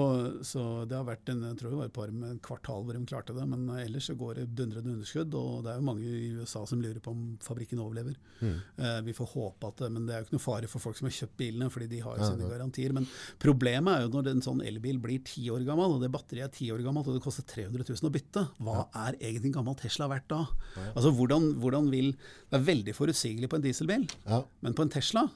[0.43, 3.03] så det har vært en, jeg tror det var et par med kvartal hvor de
[3.07, 6.31] klarte det, men ellers så går det dundrende underskudd, og det er jo mange i
[6.41, 8.17] USA som lurer på om fabrikken overlever.
[8.41, 8.57] Mm.
[8.57, 10.99] Eh, vi får håpe at det, men det er jo ikke noe fare for folk
[10.99, 12.53] som har kjøpt bilene, fordi de har jo sine ja.
[12.55, 12.95] garantier.
[12.97, 13.07] Men
[13.43, 16.57] problemet er jo når en sånn elbil blir ti år gammel, og det batteriet er
[16.57, 19.79] ti år gammelt, og det koster 300 000 å bytte, hva er egentlig en gammel
[19.79, 20.43] Tesla verdt da?
[20.91, 22.11] Altså hvordan, hvordan vil
[22.51, 25.29] Det er veldig forutsigelig på en dieselbil, Ja, men på en Tesla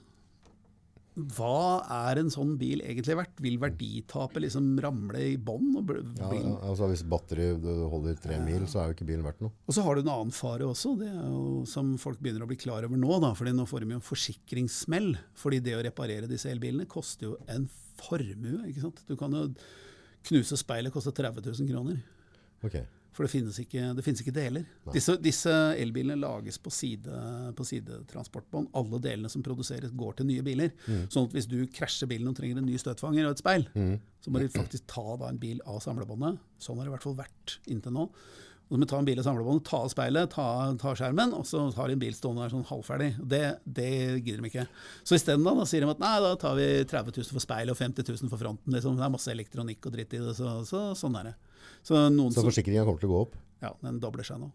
[1.15, 3.37] hva er en sånn bil egentlig verdt?
[3.45, 5.69] Vil verditapet liksom ramle i bånn?
[6.19, 9.55] Ja, ja, altså hvis batteriet holder tre mil, så er jo ikke bilen verdt noe.
[9.69, 12.51] og så har du en annen fare også, det er jo som folk begynner å
[12.51, 13.21] bli klar over nå.
[13.23, 15.13] da, fordi Nå får de jo en forsikringssmell.
[15.39, 17.69] fordi det å reparere disse elbilene koster jo en
[18.03, 18.67] formue.
[18.67, 19.05] ikke sant?
[19.07, 19.47] Du kan jo
[20.27, 22.03] knuse speilet, koster 30 000 kroner.
[22.65, 22.81] Ok.
[23.15, 24.65] For det finnes ikke, det finnes ikke deler.
[24.91, 27.19] Disse, disse elbilene lages på, side,
[27.55, 28.73] på sidetransportbånd.
[28.75, 30.73] Alle delene som produseres, går til nye biler.
[31.13, 33.69] Sånn at hvis du krasjer bilen og trenger en ny støtfanger og et speil,
[34.25, 36.43] så må du faktisk ta da en bil av samlebåndet.
[36.59, 38.09] Sånn har det i hvert fall vært inntil nå.
[38.65, 40.45] Og så må du ta en bil av samlebåndet, ta av speilet, ta,
[40.81, 43.11] ta skjermen, og så har de en bil stående der sånn halvferdig.
[43.21, 43.43] Det,
[43.77, 43.91] det
[44.25, 44.65] gidder de ikke.
[45.05, 47.75] Så isteden da, da sier de at nei, da tar vi 30 000 for speilet
[47.77, 48.73] og 50 000 for fronten.
[48.73, 48.97] Liksom.
[48.97, 51.35] Det er masse elektronikk og dritt i det, så, så sånn er det.
[51.85, 51.95] Så
[52.33, 53.35] Så forsikringa kommer til å gå opp?
[53.65, 54.51] ja, den dobler seg nå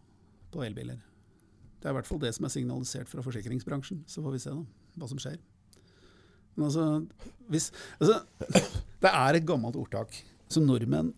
[0.53, 0.99] på elbiler.
[1.79, 4.03] Det er i hvert fall det som er signalisert fra forsikringsbransjen.
[4.09, 4.63] Så får vi se, da.
[4.99, 5.37] hva som skjer.
[6.57, 6.85] Men altså,
[7.49, 7.69] hvis,
[8.01, 8.19] altså
[9.01, 10.13] Det er et gammelt ordtak
[10.51, 11.13] som nordmenn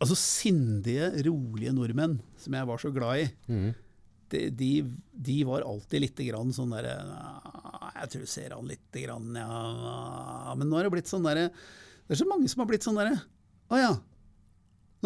[0.00, 3.74] Altså sindige, rolige nordmenn, som jeg var så glad i, Mm.
[4.32, 4.70] de, de,
[5.28, 6.96] de var alltid litt grann sånn derre
[8.02, 12.16] Jeg tror ser han lite grann, ja Men nå har det blitt sånn derre Det
[12.16, 13.16] er så mange som har blitt sånn derre
[13.70, 13.92] Å ja.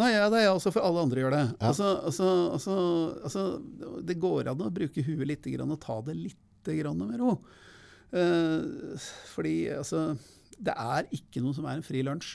[0.01, 1.41] Nå ja, det er jeg også, for alle andre gjør det.
[1.51, 1.67] Ja.
[1.69, 2.75] Altså, altså, altså,
[3.21, 3.43] altså,
[4.07, 7.35] det går an å bruke huet litt grann, og ta det litt grann med ro.
[8.11, 8.97] Uh,
[9.31, 10.17] fordi altså
[10.59, 12.33] Det er ikke noe som er en fri lunsj.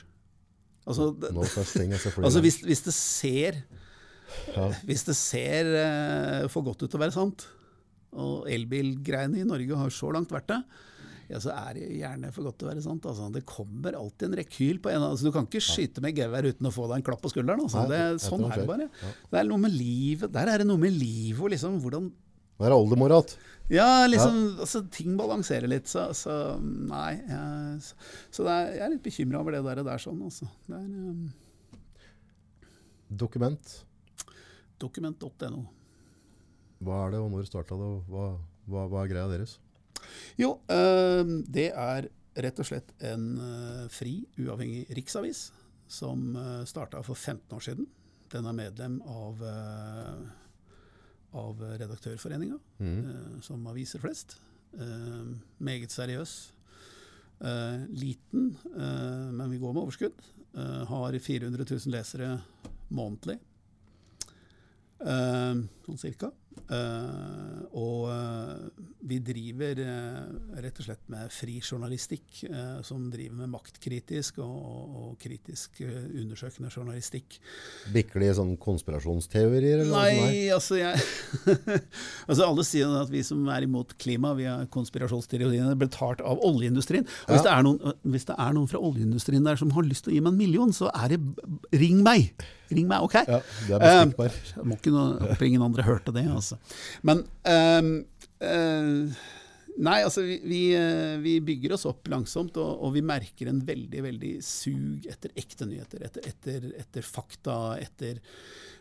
[0.86, 3.58] Altså, det, No altså hvis, hvis det ser
[4.54, 4.70] Ja.
[4.86, 7.44] hvis det ser uh, for godt ut til å være sant,
[8.16, 10.60] og elbilgreiene i Norge har så langt vært det,
[11.26, 13.06] ja, så er det gjerne for godt til å være sant.
[13.10, 16.46] Altså, det kommer alltid en rekyl på en altså, Du kan ikke skyte med gevær
[16.46, 17.64] uten å få deg en klapp på skulderen.
[17.66, 17.82] Altså.
[17.82, 18.86] Nei, det, sånn det er det bare.
[19.02, 19.10] Ja.
[19.32, 22.12] Det er noe med livet, der er det noe med livet og liksom hvordan
[22.56, 23.34] Det er oldemor igjen.
[23.74, 27.16] Ja, liksom, altså, ting balanserer litt, så, så nei.
[27.18, 27.98] Jeg, så,
[28.38, 30.46] så er, jeg er litt bekymra over det der, der sånn, altså.
[30.68, 31.26] Det er um,
[33.10, 33.74] Dokument.
[34.82, 35.66] dokument.no.
[36.86, 38.26] Hva er det, og når starta det, og hva,
[38.70, 39.58] hva, hva er greia deres?
[40.40, 45.46] Jo, eh, det er rett og slett en eh, fri, uavhengig riksavis
[45.88, 47.86] som uh, starta for 15 år siden.
[48.32, 50.22] Den er medlem av, eh,
[51.38, 52.96] av Redaktørforeninga, mm.
[52.98, 54.34] eh, som aviser flest.
[54.74, 55.28] Eh,
[55.62, 56.34] meget seriøs.
[57.38, 60.24] Eh, liten, eh, men vi går med overskudd.
[60.56, 62.32] Eh, har 400 000 lesere
[62.90, 63.38] månedlig.
[65.00, 66.32] Eh, sånn cirka.
[66.66, 72.40] Eh, og uh, vi driver uh, rett og slett med fri journalistikk,
[72.86, 77.38] som driver med maktkritisk og, og kritisk eh, undersøkende journalistikk.
[77.94, 79.84] Bikker de sånn konspirasjonsteorier?
[79.84, 80.02] Eller noe?
[80.26, 81.00] Nei, altså jeg
[82.28, 87.06] Altså Alle sier at vi som er imot klima, vi har konspirasjonsteoriene betalt av oljeindustrien.
[87.26, 87.46] Og hvis, Ja.
[87.46, 90.18] det er noen, hvis det er noen fra oljeindustrien der som har lyst til å
[90.18, 91.22] gi meg en million, så er det
[91.76, 92.32] Ring meg!
[92.70, 93.14] Ring meg, OK?
[93.28, 93.38] Ja,
[93.68, 96.45] det er uh, må ikke noe, andre hørte det, altså.
[97.06, 97.90] Men um,
[98.42, 99.16] uh,
[99.76, 103.58] Nei, altså vi, vi, eh, vi bygger oss opp langsomt, og, og vi merker en
[103.60, 106.00] veldig veldig sug etter ekte nyheter.
[106.06, 108.22] Etter, etter, etter fakta, etter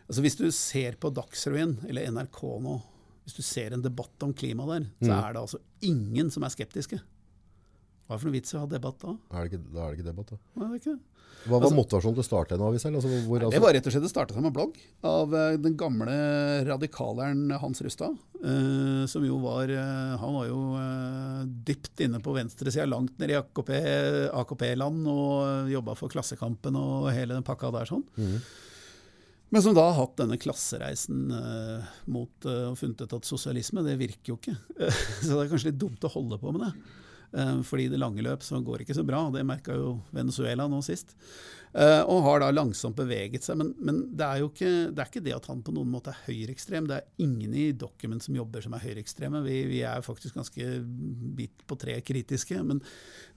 [0.08, 2.78] altså Hvis du ser på Dagsrevyen eller NRK nå,
[3.26, 5.18] hvis du ser en debatt om klima der, så Mm.
[5.18, 7.02] er det altså ingen som er skeptiske.
[8.06, 9.18] Hva er det for noe vits i å ha debatt da?
[9.34, 10.38] Er ikke, da er det ikke debatt, da.
[10.56, 11.04] Nei, det er ikke det.
[11.46, 12.86] Hva var Altså- motivasjonen til å starte en avis?
[12.86, 15.58] Altså, hvor, Det altså, var rett og slett å starte som en blogg av eh,
[15.58, 18.18] den gamle radikaleren Hans Rustad.
[18.46, 23.34] Uh, som jo var uh, Han var jo uh, dypt inne på venstresida, langt nede
[23.34, 23.72] i AKP,
[24.34, 28.06] AKP-land, og jobba for Klassekampen og hele den pakka der sånn.
[28.18, 28.42] Mhm.
[29.54, 33.98] Men som da har hatt denne klassereisen uh, mot og funnet ut at sosialisme, det
[33.98, 34.58] virker jo ikke.
[35.24, 36.72] så det er kanskje litt dumt å holde på med det.
[37.36, 39.26] Eh, fordi det lange løp så går ikke så bra.
[39.34, 41.16] Det merka jo Venezuela nå sist.
[41.76, 43.60] Eh, og har da langsomt beveget seg.
[43.60, 46.14] Men, men det, er jo ikke, det er ikke det at han på noen måte
[46.14, 46.88] er høyreekstrem.
[46.88, 49.42] Det er ingen i Document som jobber som er høyreekstreme.
[49.48, 50.70] Vi, vi er faktisk ganske
[51.36, 52.62] bit på tre kritiske.
[52.64, 52.80] Men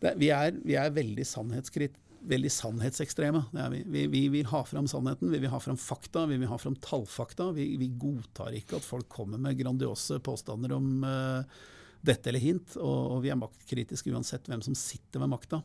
[0.04, 3.40] det, vi, er, vi er veldig sannhetskrit veldig sannhetsekstreme.
[3.70, 3.82] Vi.
[3.94, 6.74] Vi, vi vil ha fram sannheten, vi vil ha fram fakta, vi vil ha fram
[6.82, 7.52] tallfakta.
[7.56, 11.60] Vi, vi godtar ikke at folk kommer med grandiose påstander om eh,
[12.00, 15.60] dette eller hint, og, og vi er maktkritiske uansett hvem som sitter ved makta.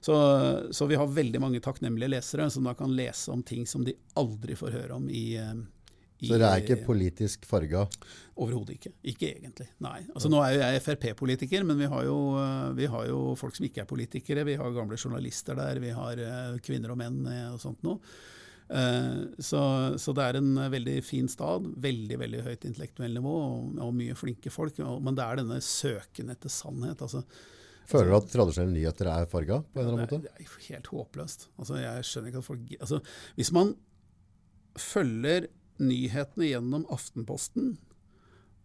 [0.00, 0.16] Så,
[0.72, 3.96] så vi har veldig mange takknemlige lesere som da kan lese om ting som de
[4.16, 5.56] aldri får høre om i, eh,
[6.24, 7.84] i så dere er ikke politisk farga?
[8.40, 8.94] Overhodet ikke.
[9.12, 9.68] Ikke egentlig.
[9.84, 9.98] Nei.
[10.14, 13.58] Altså, nå er jo jeg Frp-politiker, men vi har, jo, eh, vi har jo folk
[13.58, 14.46] som ikke er politikere.
[14.48, 17.20] Vi har gamle journalister der, vi har eh, kvinner og menn
[17.52, 18.00] og sånt noe.
[18.70, 19.60] Eh, Så,
[20.02, 21.68] så det er en veldig fin stad.
[21.76, 24.78] Veldig veldig høyt intellektuell nivå og, og mye flinke folk.
[24.80, 26.98] og- Men det er denne søken etter sannhet.
[27.02, 27.22] altså
[27.86, 30.74] Føler du at tradisjonelle nyheter er farga på en eller annen det, er, det er
[30.74, 31.46] helt håpløst.
[31.58, 33.00] Altså, jeg skjønner ikke at folk altså,
[33.36, 33.76] Hvis man
[34.76, 35.46] følger
[35.78, 37.76] nyhetene gjennom Aftenposten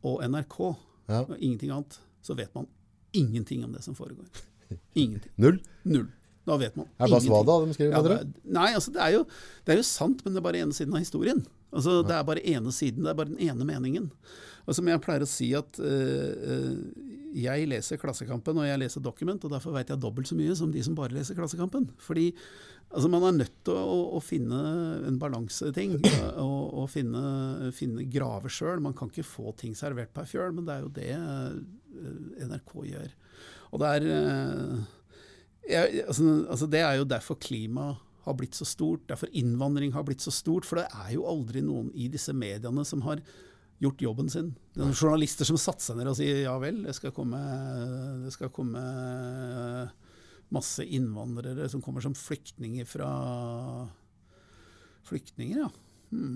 [0.03, 0.75] og NRK,
[1.09, 1.19] Ja.
[1.21, 2.65] og ingenting annet, så vet man
[3.13, 4.25] ingenting om det som foregår.
[4.95, 5.31] Ingenting.
[5.37, 5.59] Null?
[5.83, 6.07] Null.
[6.47, 9.15] Da vet man Er det bare svada de skriver, Ja, det nei, altså det er,
[9.19, 9.25] jo,
[9.65, 11.43] det er jo sant, men det er bare ene siden av historien.
[11.71, 14.09] Altså, Det er bare ene siden, det er bare den ene meningen.
[14.67, 16.81] Og som jeg pleier å si at øh,
[17.37, 20.73] jeg leser Klassekampen og jeg leser Document, og derfor vet jeg dobbelt så mye som
[20.73, 21.87] de som bare leser Klassekampen.
[22.01, 22.27] Fordi
[22.91, 24.61] altså, man er nødt til å, å finne
[25.07, 25.97] en balanseting,
[26.45, 28.83] og, og finne, finne grave sjøl.
[28.83, 32.49] Man kan ikke få ting servert på ei fjøl, men det er jo det øh,
[32.51, 33.13] NRK gjør.
[33.71, 34.81] Og det er øh,
[35.69, 37.93] jeg, altså, altså Det er jo derfor klima
[38.25, 40.67] har blitt så stort, derfor innvandring har blitt så stort.
[40.67, 43.23] For det er jo aldri noen i disse mediene som har
[43.81, 44.51] gjort jobben sin.
[44.73, 47.39] Det er noen journalister som satte seg ned og sier ja vel, det skal komme,
[48.21, 48.83] det skal komme
[50.53, 53.09] masse innvandrere som kommer som flyktninger fra
[55.01, 55.69] Flyktninger, ja.
[56.11, 56.35] Hmm.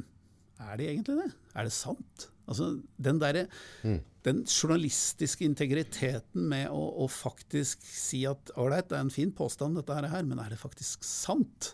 [0.58, 1.28] Er de egentlig det?
[1.54, 2.26] Er det sant?
[2.46, 3.46] Altså, den, der,
[3.84, 4.00] mm.
[4.28, 9.80] den journalistiske integriteten med å, å faktisk si at ålreit, det er en fin påstand,
[9.80, 11.74] dette her, men er det faktisk sant?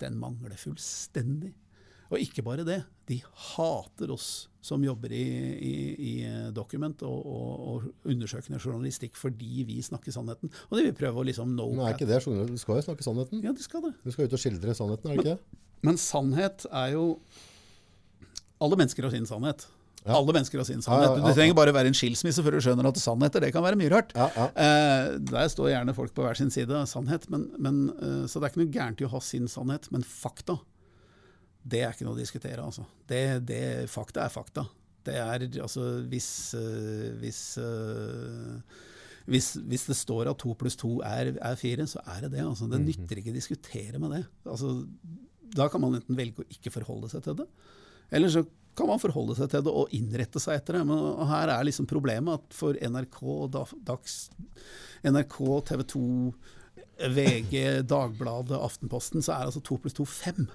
[0.00, 1.54] Den mangler fullstendig.
[2.12, 2.80] Og ikke bare det,
[3.10, 3.18] de
[3.56, 5.24] hater oss som jobber i,
[5.62, 5.74] i,
[6.10, 6.14] i
[6.54, 10.50] Document og, og, og, undersøkende journalistikk fordi vi snakker sannheten.
[10.68, 13.06] Og det vil prøve å liksom no Men er ikke det, Du skal jo snakke
[13.06, 13.42] sannheten?
[13.46, 13.94] Ja, de skal det.
[14.02, 15.62] Du skal ut og skildre sannheten, er det ikke det?
[15.86, 17.06] Men sannhet er jo
[18.62, 19.66] Alle mennesker har sin sannhet.
[20.06, 21.18] Alle mennesker har sin sannhet.
[21.24, 23.90] Du trenger bare være en skilsmisse før du skjønner at sannheter det kan være mye
[23.90, 24.14] rart.
[24.16, 27.26] Eh, der står gjerne folk på hver sin side av sannhet.
[27.32, 29.88] Men, men, eh, så det er ikke noe gærent i å ha sin sannhet.
[29.94, 30.58] Men fakta,
[31.66, 32.62] det er ikke noe å diskutere.
[32.62, 32.86] Altså.
[33.10, 34.66] Det, det, fakta er fakta.
[35.06, 36.28] Det er altså Hvis,
[36.58, 38.82] uh, hvis, uh,
[39.30, 42.44] hvis, hvis, det står at to pluss to er, er fire, så er det det.
[42.46, 42.70] Altså.
[42.70, 42.92] Det mhm.
[42.92, 44.22] nytter ikke å diskutere med det.
[44.46, 44.76] Altså,
[45.56, 47.46] da kan man enten velge å ikke forholde seg til det,
[48.14, 48.42] eller så
[48.76, 50.84] kan man forholde seg til det og innrette seg etter det.
[50.88, 53.22] Men her er liksom problemet at for NRK,
[53.86, 54.18] Dags,
[55.06, 55.38] NRK,
[55.70, 56.04] TV 2,
[57.16, 57.56] VG,
[57.88, 60.46] Dagbladet, Aftenposten, så er altså to pluss to fem.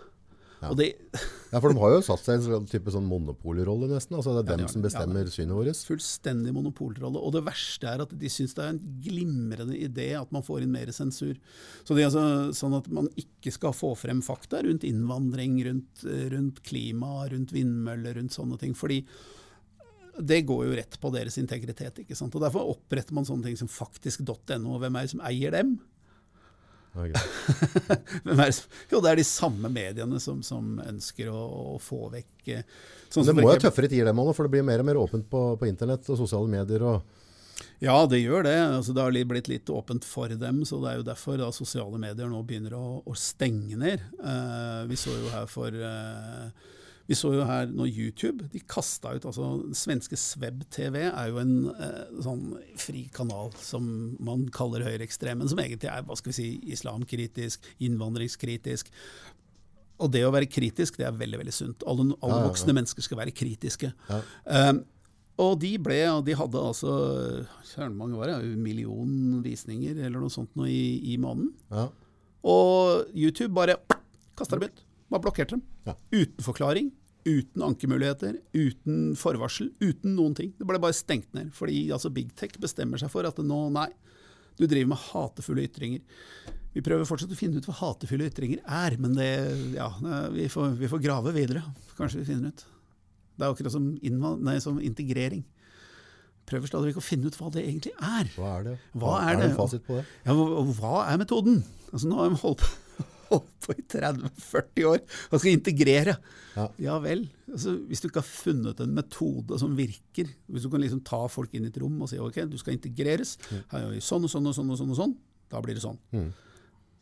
[0.61, 0.71] Ja.
[0.77, 1.59] De ja.
[1.59, 4.17] for de har jo satt seg i en type sånn monopolrolle, nesten.
[4.19, 5.81] Altså Det er ja, dem som bestemmer ja, synet vårt.
[5.89, 7.17] Fullstendig monopolrolle.
[7.17, 10.65] Og det verste er at de syns det er en glimrende idé at man får
[10.65, 11.33] inn mer sensur.
[11.81, 16.05] Så det er altså sånn at man ikke skal få frem fakta rundt innvandring, rundt,
[16.05, 18.77] rundt klima, rundt vindmøller, rundt sånne ting.
[18.77, 19.03] fordi
[20.21, 22.03] det går jo rett på deres integritet.
[22.03, 22.35] ikke sant?
[22.35, 24.77] Og Derfor oppretter man sånne ting som faktisk.no.
[24.77, 25.79] Hvem er det som eier dem?
[26.91, 27.15] Okay.
[28.91, 31.39] jo, det er de samme mediene som, som ønsker å,
[31.75, 32.65] å, få vekk eh,
[33.07, 35.29] sånn Det må jo tøffere tider, dem òg, for det blir mer og mer åpent
[35.31, 36.83] på, på internett og sosiale medier.
[36.83, 37.21] og
[37.81, 38.57] ja, det gjør det.
[38.59, 40.61] Altså, det har blitt litt åpent for dem.
[40.65, 44.03] så Det er jo derfor da, sosiale medier nå begynner å, å stenge ned.
[44.21, 46.51] Uh, vi så jo her for uh,
[47.11, 51.41] vi så jo her nå YouTube de kasta ut altså Svenske Sveb TV er jo
[51.41, 53.85] en eh, sånn fri kanal som
[54.23, 58.91] man kaller høyreekstrem, men som egentlig er hva skal vi si, islamkritisk, innvandringskritisk.
[60.01, 61.85] Og det å være kritisk, det er veldig veldig sunt.
[61.85, 63.91] Alle, alle ja, ja, voksne mennesker skal være kritiske.
[64.45, 64.81] Um,
[65.41, 66.93] og de ble, og de hadde altså
[67.95, 71.51] mange var det, en million visninger eller noe sånt noe i, i måneden.
[72.41, 73.77] Og YouTube bare
[74.37, 74.81] kasta dem ut.
[75.11, 75.63] Bare blokkerte dem.
[75.85, 75.95] Ja.
[76.13, 76.91] Uten forklaring,
[77.27, 80.53] uten ankemuligheter, uten forvarsel, uten noen ting.
[80.57, 81.51] Det ble bare stengt ned.
[81.55, 83.89] Fordi altså, Big Tech bestemmer seg for at nå, nei,
[84.57, 86.03] du driver med hatefulle ytringer.
[86.71, 89.31] Vi prøver fortsatt å finne ut hva hatefulle ytringer er, men det,
[89.75, 89.89] ja,
[90.31, 91.63] vi, får, vi får grave videre.
[91.97, 92.65] Kanskje vi finner ut.
[93.35, 93.89] Det er akkurat som,
[94.45, 95.43] nei, som integrering
[96.51, 98.29] prøver stadig vekk å finne ut hva det egentlig er.
[98.35, 98.77] Hva er det?
[98.97, 100.05] Hva er, er det fasit på det?
[100.25, 101.61] Ja, hva, hva er metoden?
[101.91, 102.71] Altså, nå har vi holdt på
[103.31, 106.15] holdt på i 30-40 år og skal integrere.
[106.55, 107.25] Ja, ja vel.
[107.51, 111.23] Altså, hvis du ikke har funnet en metode som virker, hvis du kan liksom ta
[111.31, 113.37] folk inn i et rom og si ok, du skal integreres,
[113.73, 115.17] her gjør sånn og sånn og sånn, og sånn, og sånn,
[115.51, 115.99] da blir det sånn.
[116.15, 116.31] Mm.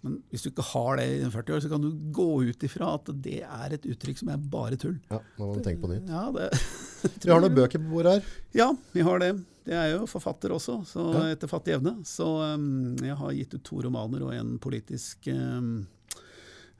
[0.06, 2.94] Men hvis du ikke har det i 40 år, så kan du gå ut ifra
[2.96, 4.96] at det er et uttrykk som er bare tull.
[5.12, 6.08] Ja, nå må du tenke på nytt.
[6.08, 6.48] Ja, det,
[7.26, 8.30] vi har noen bøker på bordet her.
[8.56, 9.34] Ja, vi har det.
[9.70, 11.24] Jeg er jo forfatter også, så ja.
[11.36, 11.98] etter fattig evne.
[12.08, 12.26] Så
[12.56, 15.84] um, jeg har gitt ut to romaner og en politisk um,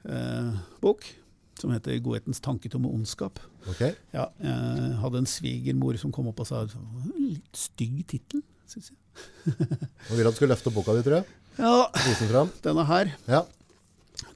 [0.08, 1.04] eh, bok
[1.60, 3.40] som heter 'Godhetens tanketomme ondskap'.
[3.68, 3.92] Okay.
[4.14, 6.64] Ja, jeg hadde en svigermor som kom opp og sa
[7.18, 8.98] litt stygg tittel, syns jeg.
[10.08, 11.26] og ville at du skulle løfte boka di, tror jeg.
[11.60, 13.12] Ja, denne her.
[13.28, 13.42] Ja.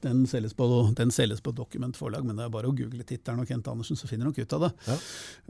[0.04, 0.66] Den selges, på,
[0.96, 3.98] den selges på Dokument forlag, men det er bare å google tittelen og Kent Andersen,
[3.98, 4.70] så finner du nok ut av det.
[4.88, 4.96] Ja.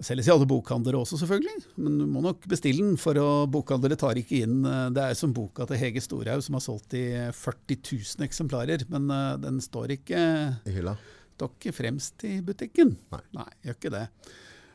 [0.07, 3.99] Selges i alle bokhandlere også, selvfølgelig, men du må nok bestille den, for å, bokhandlere
[4.01, 7.05] tar ikke inn eh, Det er som boka til Hege Storhaug, som har solgt i
[7.35, 10.23] 40 000 eksemplarer, men uh, den står ikke
[10.67, 10.97] I hylla?
[11.35, 12.95] Står ikke fremst i butikken.
[13.15, 14.07] Nei, Nei gjør ikke det.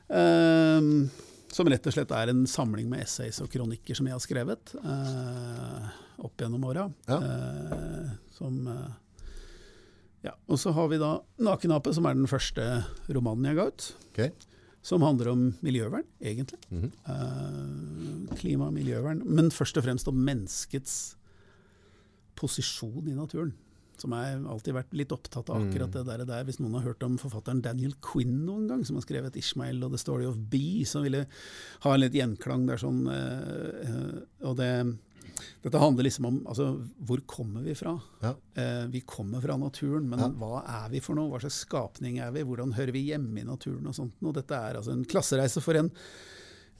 [0.09, 1.09] Uh,
[1.53, 4.73] som rett og slett er en samling med essays og kronikker som jeg har skrevet
[4.83, 5.87] uh,
[6.21, 6.89] opp gjennom åra.
[7.09, 7.19] Ja.
[8.35, 8.67] som
[10.25, 13.95] ja, Og så har vi da 'Nakenape', som er den første romanen jeg ga ut.
[14.11, 14.31] Okay.
[14.81, 16.59] Som handler om miljøvern, egentlig.
[16.69, 18.29] Mm -hmm.
[18.29, 19.21] uh, klima og miljøvern.
[19.25, 21.15] Men først og fremst om menneskets
[22.35, 23.53] posisjon i naturen.
[23.97, 26.43] Som jeg alltid vært litt opptatt av akkurat det der, der.
[26.43, 29.91] Hvis noen har hørt om forfatteren Daniel Quinn noen gang, som har skrevet 'Ishmael' og
[29.91, 31.25] 'The Story of Bee', som ville
[31.79, 34.97] ha en litt gjenklang der sånn uh, uh, Og det
[35.63, 36.67] Dette handler liksom om altså,
[37.05, 37.93] hvor kommer vi fra?
[38.23, 38.33] Ja.
[38.55, 40.29] Eh, vi kommer fra naturen, men Ja.
[40.29, 41.29] hva er vi for noe?
[41.31, 42.43] Hva slags skapning er vi?
[42.47, 43.85] Hvordan hører vi hjemme i naturen?
[43.87, 44.13] og sånt?
[44.23, 45.91] Og dette er altså en klassereise for en,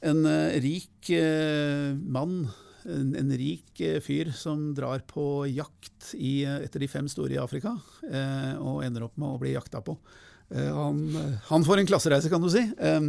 [0.02, 2.48] en uh, rik uh, mann.
[2.88, 7.38] En, en rik eh, fyr som drar på jakt i, etter de fem store i
[7.42, 7.74] Afrika,
[8.08, 9.98] eh, og ender opp med å bli jakta på.
[10.48, 11.02] Eh, han,
[11.50, 12.62] han får en klassereise, kan du si.
[12.80, 13.00] Eh,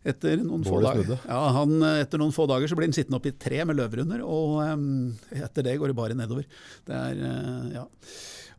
[0.00, 3.28] etter noen, få dager, ja, han, etter noen få dager så blir han sittende oppe
[3.30, 4.84] i et tre med løvrunder, og um,
[5.36, 6.46] etter det går det bare nedover.
[6.88, 7.86] Det er, uh, ja.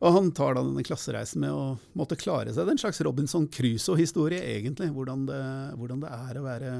[0.02, 1.66] Og han tar da denne klassereisen med å
[1.98, 2.64] måtte klare seg.
[2.64, 4.90] Det er en slags Robinson Crusoe-historie, egentlig.
[4.96, 5.42] Hvordan det,
[5.78, 6.72] hvordan det er å være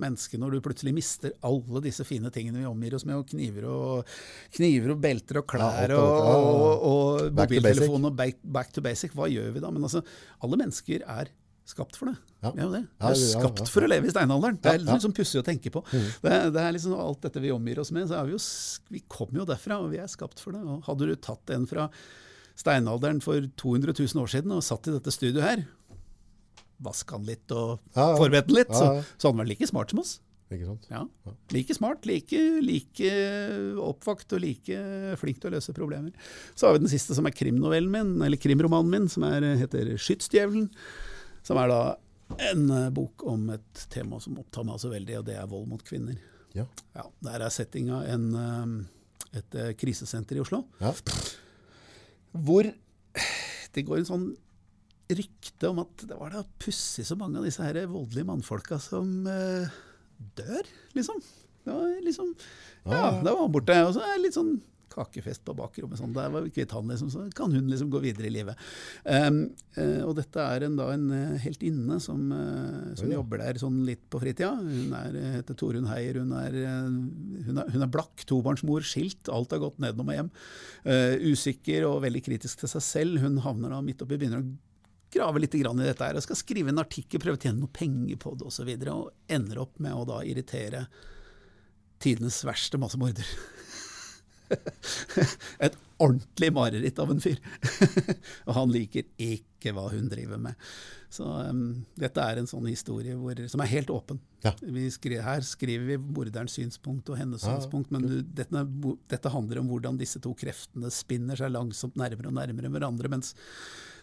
[0.00, 3.68] menneske når du plutselig mister alle disse fine tingene vi omgir oss med, og kniver
[3.70, 4.16] og,
[4.56, 6.34] kniver og belter og klær og, ja.
[6.34, 9.14] og, og mobiltelefon og back, back to basic.
[9.14, 9.70] Hva gjør vi da?
[9.74, 10.02] Men altså,
[10.42, 11.30] alle mennesker er
[11.68, 12.16] skapt for det.
[12.44, 12.50] Ja.
[12.52, 12.82] Vi er jo det.
[13.00, 14.58] Vi er skapt for å leve i steinalderen.
[14.60, 14.96] Det er ja.
[14.96, 15.80] liksom pussig å tenke på.
[15.90, 18.42] Det, er- det er liksom alt dette vi omgir oss med, så er vi jo
[18.92, 20.60] Vi kommer jo derfra, og vi er skapt for det.
[20.60, 21.88] Og hadde du tatt en fra
[22.54, 25.64] steinalderen for 200 000 år siden og satt i dette studioet her,
[26.84, 29.90] vaska den litt og Ja, forberedt den litt, så, så hadde han vært like smart
[29.94, 30.12] som oss.
[30.52, 30.84] Ikke sant?
[30.92, 31.00] Ja.
[31.54, 33.14] Like smart, like, like
[33.80, 34.76] oppvakt og like
[35.18, 36.12] flink til å løse problemer.
[36.54, 39.94] Så har vi den siste, som er krimnovellen min, eller krimromanen min, som er, heter
[39.96, 40.68] 'Skytsdjevelen'.
[41.44, 41.80] Som er da
[42.50, 45.68] en eh, bok om et tema som opptar meg så veldig, og det er vold
[45.70, 46.16] mot kvinner.
[46.56, 46.64] Ja.
[46.96, 50.94] Ja, Der er settinga en, eh, et eh, krisesenter i Oslo, Ja.
[52.34, 52.64] hvor
[53.74, 54.26] det går en sånn
[55.14, 59.26] rykte om at det var da pussig så mange av disse her voldelige mannfolka som
[59.28, 59.68] eh,
[60.38, 60.64] dør,
[60.96, 61.20] liksom.
[61.64, 62.30] Det var liksom
[62.84, 63.22] Ja, Ja, ja.
[63.24, 63.76] da var han borte.
[63.86, 64.54] Og så er det litt sånn
[64.94, 66.00] kakefest på bakrommet.
[66.00, 66.14] Sånn.
[66.16, 68.60] Der var vi kvitt han, liksom, så kan hun liksom gå videre i livet.
[69.04, 69.44] Um,
[69.78, 71.10] uh, og dette er en, da en
[71.42, 73.18] helt inne som, uh, som ja.
[73.18, 74.52] jobber der sånn litt på fritida.
[74.58, 76.18] Hun er, eh, heter Torunn Heier.
[76.22, 76.90] Hun er, eh,
[77.48, 79.30] hun er, hun er blakk, tobarnsmor, skilt.
[79.32, 80.30] Alt har gått nedom og hjem.
[80.84, 83.24] Uh, usikker og veldig kritisk til seg selv.
[83.24, 84.52] Hun havner da midt oppi, begynner å
[85.14, 87.70] grave litt grann i dette her, og skal skrive en artikkel, prøve å tjene noe
[87.72, 90.86] penger på det osv., og, så videre, og ender opp med å da irritere
[92.02, 93.28] tidenes verste massemorder.
[95.64, 97.38] Et ordentlig mareritt av en fyr.
[98.48, 100.58] og han liker ikke hva hun driver med.
[101.14, 104.18] Så um, dette er en sånn historie hvor, som er helt åpen.
[104.42, 104.50] Ja.
[104.58, 108.64] Vi skri, her skriver vi morderens synspunkt og hennes Ja, synspunkt, men du, dette,
[109.12, 113.32] dette handler om hvordan disse to kreftene spinner seg langsomt nærmere og nærmere hverandre, mens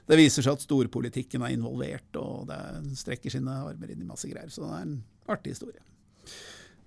[0.08, 4.08] det viser seg at storpolitikken er involvert, og det er, strekker sine armer inn i
[4.08, 4.50] masse greier.
[4.52, 4.98] Så det er en
[5.32, 5.84] artig historie.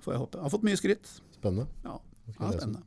[0.05, 0.41] Får jeg håpe.
[0.41, 1.15] Har fått mye skryt.
[1.37, 1.69] Spennende.
[1.85, 2.85] Ja, ja jeg lese spennende.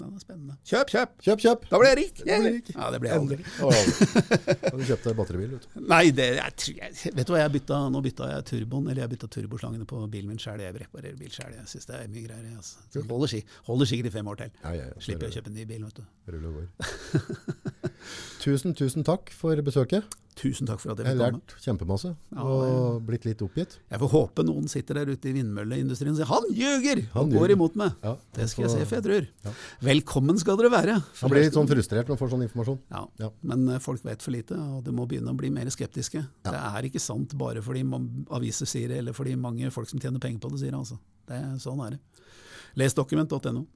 [0.00, 0.56] Den er spennende.
[0.64, 1.10] Kjøp, kjøp!
[1.26, 1.64] Kjøp, kjøp!
[1.70, 2.20] Da blir jeg rik!
[2.24, 2.44] Yeah.
[2.46, 2.70] rik.
[2.72, 3.38] Ja, det blir jeg aldri.
[3.60, 5.50] Har du kjøpt deg batteribil?
[5.56, 5.82] Vet du?
[5.92, 9.12] Nei, det, jeg, jeg, vet du hva, jeg bytta, nå bytta jeg turboen, eller jeg
[9.14, 10.62] bytta turboslangene på bilen min sjøl.
[10.64, 11.52] Jeg reparerer bil sjøl.
[11.58, 12.48] Jeg syns det er mye greier.
[12.56, 12.86] Altså.
[12.94, 14.56] Så holder, holder sikkert i fem år til.
[14.64, 15.04] Ja, ja, ja.
[15.04, 16.08] Slipper å kjøpe en ny bil, vet du.
[16.32, 17.60] Rull og går.
[18.44, 20.20] Tusen, tusen takk for besøket.
[20.38, 23.78] Tusen takk for at Jeg jeg har lært kjempemasse Ja, og blitt litt oppgitt.
[23.90, 27.32] Jeg får håpe noen sitter der ute i vindmølleindustrien og sier 'han ljuger!' Han og
[27.32, 27.52] går ljuger.
[27.56, 27.92] imot meg.
[28.02, 29.28] Ja, Det skal jeg se, for jeg tror.
[29.44, 29.50] Ja.
[29.82, 31.02] Velkommen skal dere være.
[31.22, 32.78] Man blir litt sånn frustrert når man får sånn informasjon.
[33.18, 33.30] Ja.
[33.42, 36.24] Men eh, folk vet for lite, og det må begynne å bli mer skeptiske.
[36.44, 37.82] Det er ikke sant bare fordi
[38.30, 40.78] aviser sier det, eller fordi mange folk som tjener penger på det, sier det.
[40.78, 40.98] Altså.
[41.26, 42.00] det er, sånn er det.
[42.76, 43.66] Les dokument.no.